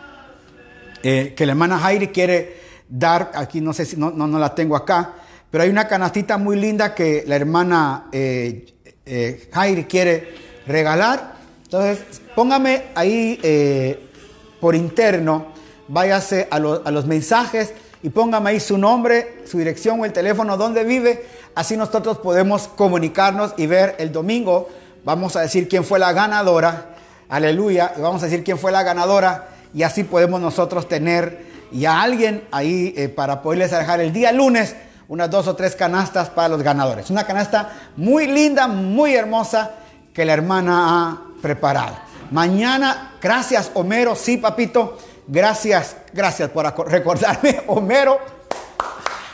eh, 1.02 1.34
que 1.36 1.44
la 1.44 1.52
hermana 1.52 1.78
Jairi 1.80 2.08
quiere 2.08 2.60
dar. 2.88 3.32
Aquí 3.34 3.60
no 3.60 3.72
sé 3.72 3.84
si 3.84 3.96
no, 3.96 4.12
no, 4.12 4.38
la 4.38 4.54
tengo 4.54 4.76
acá, 4.76 5.14
pero 5.50 5.64
hay 5.64 5.70
una 5.70 5.88
canastita 5.88 6.38
muy 6.38 6.56
linda 6.56 6.94
que 6.94 7.24
la 7.26 7.34
hermana 7.34 8.06
eh, 8.12 8.72
eh, 9.04 9.50
Jairi 9.52 9.84
quiere 9.86 10.32
regalar. 10.68 11.34
Entonces, 11.64 12.20
póngame 12.36 12.84
ahí 12.94 13.98
por 14.60 14.76
interno, 14.76 15.48
váyase 15.88 16.46
a, 16.52 16.56
a 16.56 16.90
los 16.92 17.04
mensajes 17.04 17.74
y 18.04 18.10
póngame 18.10 18.50
ahí 18.50 18.60
su 18.60 18.78
nombre, 18.78 19.42
su 19.44 19.58
dirección 19.58 19.98
o 19.98 20.04
el 20.04 20.12
teléfono 20.12 20.56
donde 20.56 20.84
vive. 20.84 21.26
Así 21.56 21.76
nosotros 21.76 22.18
podemos 22.18 22.68
comunicarnos 22.68 23.54
y 23.56 23.66
ver 23.66 23.96
el 23.98 24.12
domingo 24.12 24.68
vamos 25.06 25.36
a 25.36 25.40
decir 25.40 25.68
quién 25.68 25.84
fue 25.84 26.00
la 26.00 26.12
ganadora, 26.12 26.96
aleluya, 27.28 27.92
y 27.96 28.00
vamos 28.00 28.20
a 28.22 28.26
decir 28.26 28.42
quién 28.42 28.58
fue 28.58 28.72
la 28.72 28.82
ganadora, 28.82 29.48
y 29.72 29.84
así 29.84 30.02
podemos 30.02 30.40
nosotros 30.40 30.88
tener 30.88 31.46
ya 31.70 32.02
alguien 32.02 32.42
ahí 32.50 32.92
eh, 32.96 33.08
para 33.08 33.40
poderles 33.40 33.70
dejar 33.70 34.00
el 34.00 34.12
día 34.12 34.32
lunes 34.32 34.74
unas 35.08 35.30
dos 35.30 35.46
o 35.46 35.54
tres 35.54 35.76
canastas 35.76 36.28
para 36.28 36.48
los 36.48 36.62
ganadores. 36.62 37.08
Una 37.10 37.24
canasta 37.24 37.72
muy 37.96 38.26
linda, 38.26 38.66
muy 38.66 39.14
hermosa 39.14 39.70
que 40.12 40.24
la 40.24 40.32
hermana 40.32 40.74
ha 40.88 41.18
preparado. 41.40 41.96
Mañana, 42.32 43.12
gracias 43.22 43.70
Homero, 43.74 44.16
sí 44.16 44.38
papito, 44.38 44.98
gracias, 45.28 45.96
gracias 46.12 46.50
por 46.50 46.66
recordarme 46.88 47.62
Homero. 47.68 48.35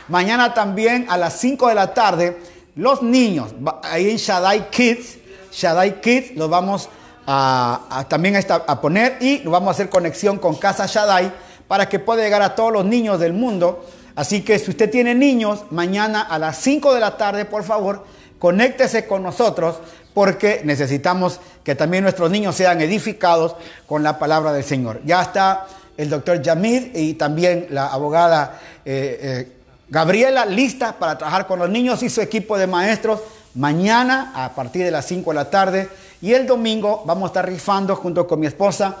Mañana 0.07 0.53
también 0.53 1.05
a 1.09 1.17
las 1.17 1.39
5 1.39 1.69
de 1.69 1.75
la 1.75 1.93
tarde, 1.93 2.37
los 2.75 3.01
niños, 3.01 3.53
ahí 3.83 4.09
en 4.09 4.17
Shaddai 4.17 4.69
Kids, 4.69 5.17
Shaddai 5.51 6.01
Kids, 6.01 6.35
los 6.35 6.49
vamos 6.49 6.89
a, 7.25 8.05
también 8.09 8.35
a, 8.35 8.81
poner 8.81 9.17
y 9.21 9.39
vamos 9.45 9.69
a 9.69 9.71
hacer 9.71 9.89
conexión 9.89 10.39
con 10.39 10.55
Casa 10.55 10.85
Shaddai 10.87 11.31
para 11.67 11.87
que 11.87 11.99
pueda 11.99 12.21
llegar 12.21 12.41
a 12.41 12.55
todos 12.55 12.73
los 12.73 12.85
niños 12.85 13.19
del 13.19 13.33
mundo. 13.33 13.85
Así 14.15 14.41
que 14.41 14.59
si 14.59 14.71
usted 14.71 14.89
tiene 14.91 15.15
niños, 15.15 15.63
mañana 15.71 16.21
a 16.21 16.37
las 16.37 16.57
5 16.57 16.93
de 16.93 16.99
la 16.99 17.17
tarde, 17.17 17.45
por 17.45 17.63
favor, 17.63 18.05
conéctese 18.39 19.07
con 19.07 19.23
nosotros 19.23 19.77
porque 20.13 20.61
necesitamos 20.63 21.39
que 21.63 21.75
también 21.75 22.03
nuestros 22.03 22.29
niños 22.29 22.55
sean 22.55 22.81
edificados 22.81 23.55
con 23.87 24.03
la 24.03 24.19
palabra 24.19 24.53
del 24.53 24.63
Señor. 24.63 25.01
Ya 25.05 25.21
está 25.21 25.65
el 25.97 26.09
doctor 26.09 26.41
Yamid 26.41 26.95
y 26.95 27.13
también 27.13 27.67
la 27.69 27.87
abogada 27.87 28.59
eh, 28.85 29.19
eh, 29.21 29.62
Gabriela 29.93 30.43
lista 30.47 30.93
para 30.97 31.19
trabajar 31.19 31.45
con 31.45 31.59
los 31.59 31.69
niños 31.69 32.01
y 32.01 32.09
su 32.09 32.19
equipo 32.19 32.57
de 32.57 32.65
maestros 32.65 33.19
mañana 33.53 34.31
a 34.33 34.49
partir 34.55 34.83
de 34.83 34.89
las 34.89 35.05
5 35.05 35.29
de 35.29 35.35
la 35.35 35.51
tarde 35.51 35.87
y 36.19 36.33
el 36.33 36.47
domingo 36.47 37.03
vamos 37.05 37.25
a 37.25 37.27
estar 37.27 37.47
rifando 37.47 37.95
junto 37.95 38.25
con 38.25 38.39
mi 38.39 38.47
esposa 38.47 38.97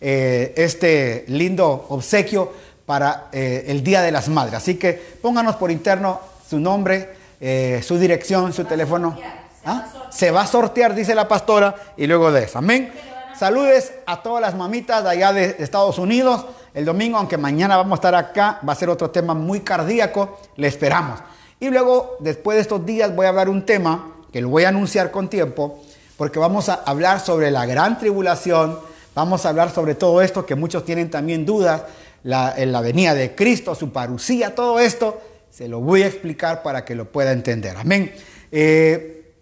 eh, 0.00 0.54
este 0.56 1.24
lindo 1.26 1.86
obsequio 1.88 2.52
para 2.86 3.26
eh, 3.32 3.64
el 3.66 3.82
Día 3.82 4.00
de 4.00 4.12
las 4.12 4.28
Madres. 4.28 4.54
Así 4.54 4.76
que 4.76 4.92
pónganos 5.20 5.56
por 5.56 5.72
interno 5.72 6.20
su 6.48 6.60
nombre, 6.60 7.16
eh, 7.40 7.82
su 7.84 7.98
dirección, 7.98 8.52
su 8.52 8.64
teléfono. 8.64 9.18
¿Ah? 9.64 9.86
Se 10.10 10.30
va 10.30 10.42
a 10.42 10.46
sortear, 10.46 10.94
dice 10.94 11.16
la 11.16 11.26
pastora, 11.26 11.74
y 11.96 12.06
luego 12.06 12.30
de 12.30 12.44
eso. 12.44 12.58
Amén. 12.58 12.92
Saludes 13.38 13.92
a 14.04 14.20
todas 14.20 14.42
las 14.42 14.56
mamitas 14.56 15.04
de 15.04 15.10
allá 15.10 15.32
de 15.32 15.54
Estados 15.60 15.96
Unidos. 15.98 16.44
El 16.74 16.84
domingo, 16.84 17.18
aunque 17.18 17.38
mañana 17.38 17.76
vamos 17.76 17.92
a 17.92 17.94
estar 18.00 18.14
acá, 18.16 18.58
va 18.68 18.72
a 18.72 18.76
ser 18.76 18.90
otro 18.90 19.10
tema 19.10 19.32
muy 19.32 19.60
cardíaco. 19.60 20.40
Le 20.56 20.66
esperamos. 20.66 21.20
Y 21.60 21.70
luego, 21.70 22.16
después 22.18 22.56
de 22.56 22.62
estos 22.62 22.84
días, 22.84 23.14
voy 23.14 23.26
a 23.26 23.28
hablar 23.28 23.48
un 23.48 23.64
tema 23.64 24.16
que 24.32 24.40
lo 24.40 24.48
voy 24.48 24.64
a 24.64 24.70
anunciar 24.70 25.12
con 25.12 25.28
tiempo, 25.28 25.80
porque 26.16 26.40
vamos 26.40 26.68
a 26.68 26.74
hablar 26.84 27.20
sobre 27.20 27.52
la 27.52 27.64
gran 27.64 27.96
tribulación, 27.96 28.80
vamos 29.14 29.46
a 29.46 29.50
hablar 29.50 29.70
sobre 29.70 29.94
todo 29.94 30.20
esto 30.20 30.44
que 30.44 30.56
muchos 30.56 30.84
tienen 30.84 31.08
también 31.08 31.46
dudas, 31.46 31.82
la, 32.24 32.54
en 32.56 32.72
la 32.72 32.80
venida 32.80 33.14
de 33.14 33.36
Cristo, 33.36 33.76
su 33.76 33.92
parucía, 33.92 34.56
todo 34.56 34.80
esto, 34.80 35.20
se 35.48 35.68
lo 35.68 35.78
voy 35.78 36.02
a 36.02 36.08
explicar 36.08 36.64
para 36.64 36.84
que 36.84 36.96
lo 36.96 37.04
pueda 37.04 37.30
entender. 37.30 37.76
Amén. 37.76 38.12
Eh, 38.50 39.32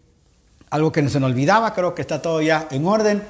algo 0.69 0.93
que 0.93 1.01
no 1.01 1.09
se 1.09 1.19
nos 1.19 1.31
olvidaba, 1.31 1.73
creo 1.73 1.95
que 1.95 2.03
está 2.03 2.21
todo 2.21 2.43
ya 2.43 2.69
en 2.71 2.87
orden. 2.87 3.23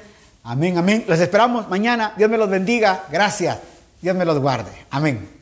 Amén, 0.49 0.77
amén. 0.77 1.03
Los 1.09 1.19
esperamos 1.19 1.67
mañana. 1.67 2.13
Dios 2.15 2.29
me 2.29 2.37
los 2.37 2.49
bendiga. 2.49 3.03
Gracias. 3.11 3.57
Dios 4.01 4.15
me 4.15 4.23
los 4.23 4.39
guarde. 4.39 4.71
Amén. 4.89 5.36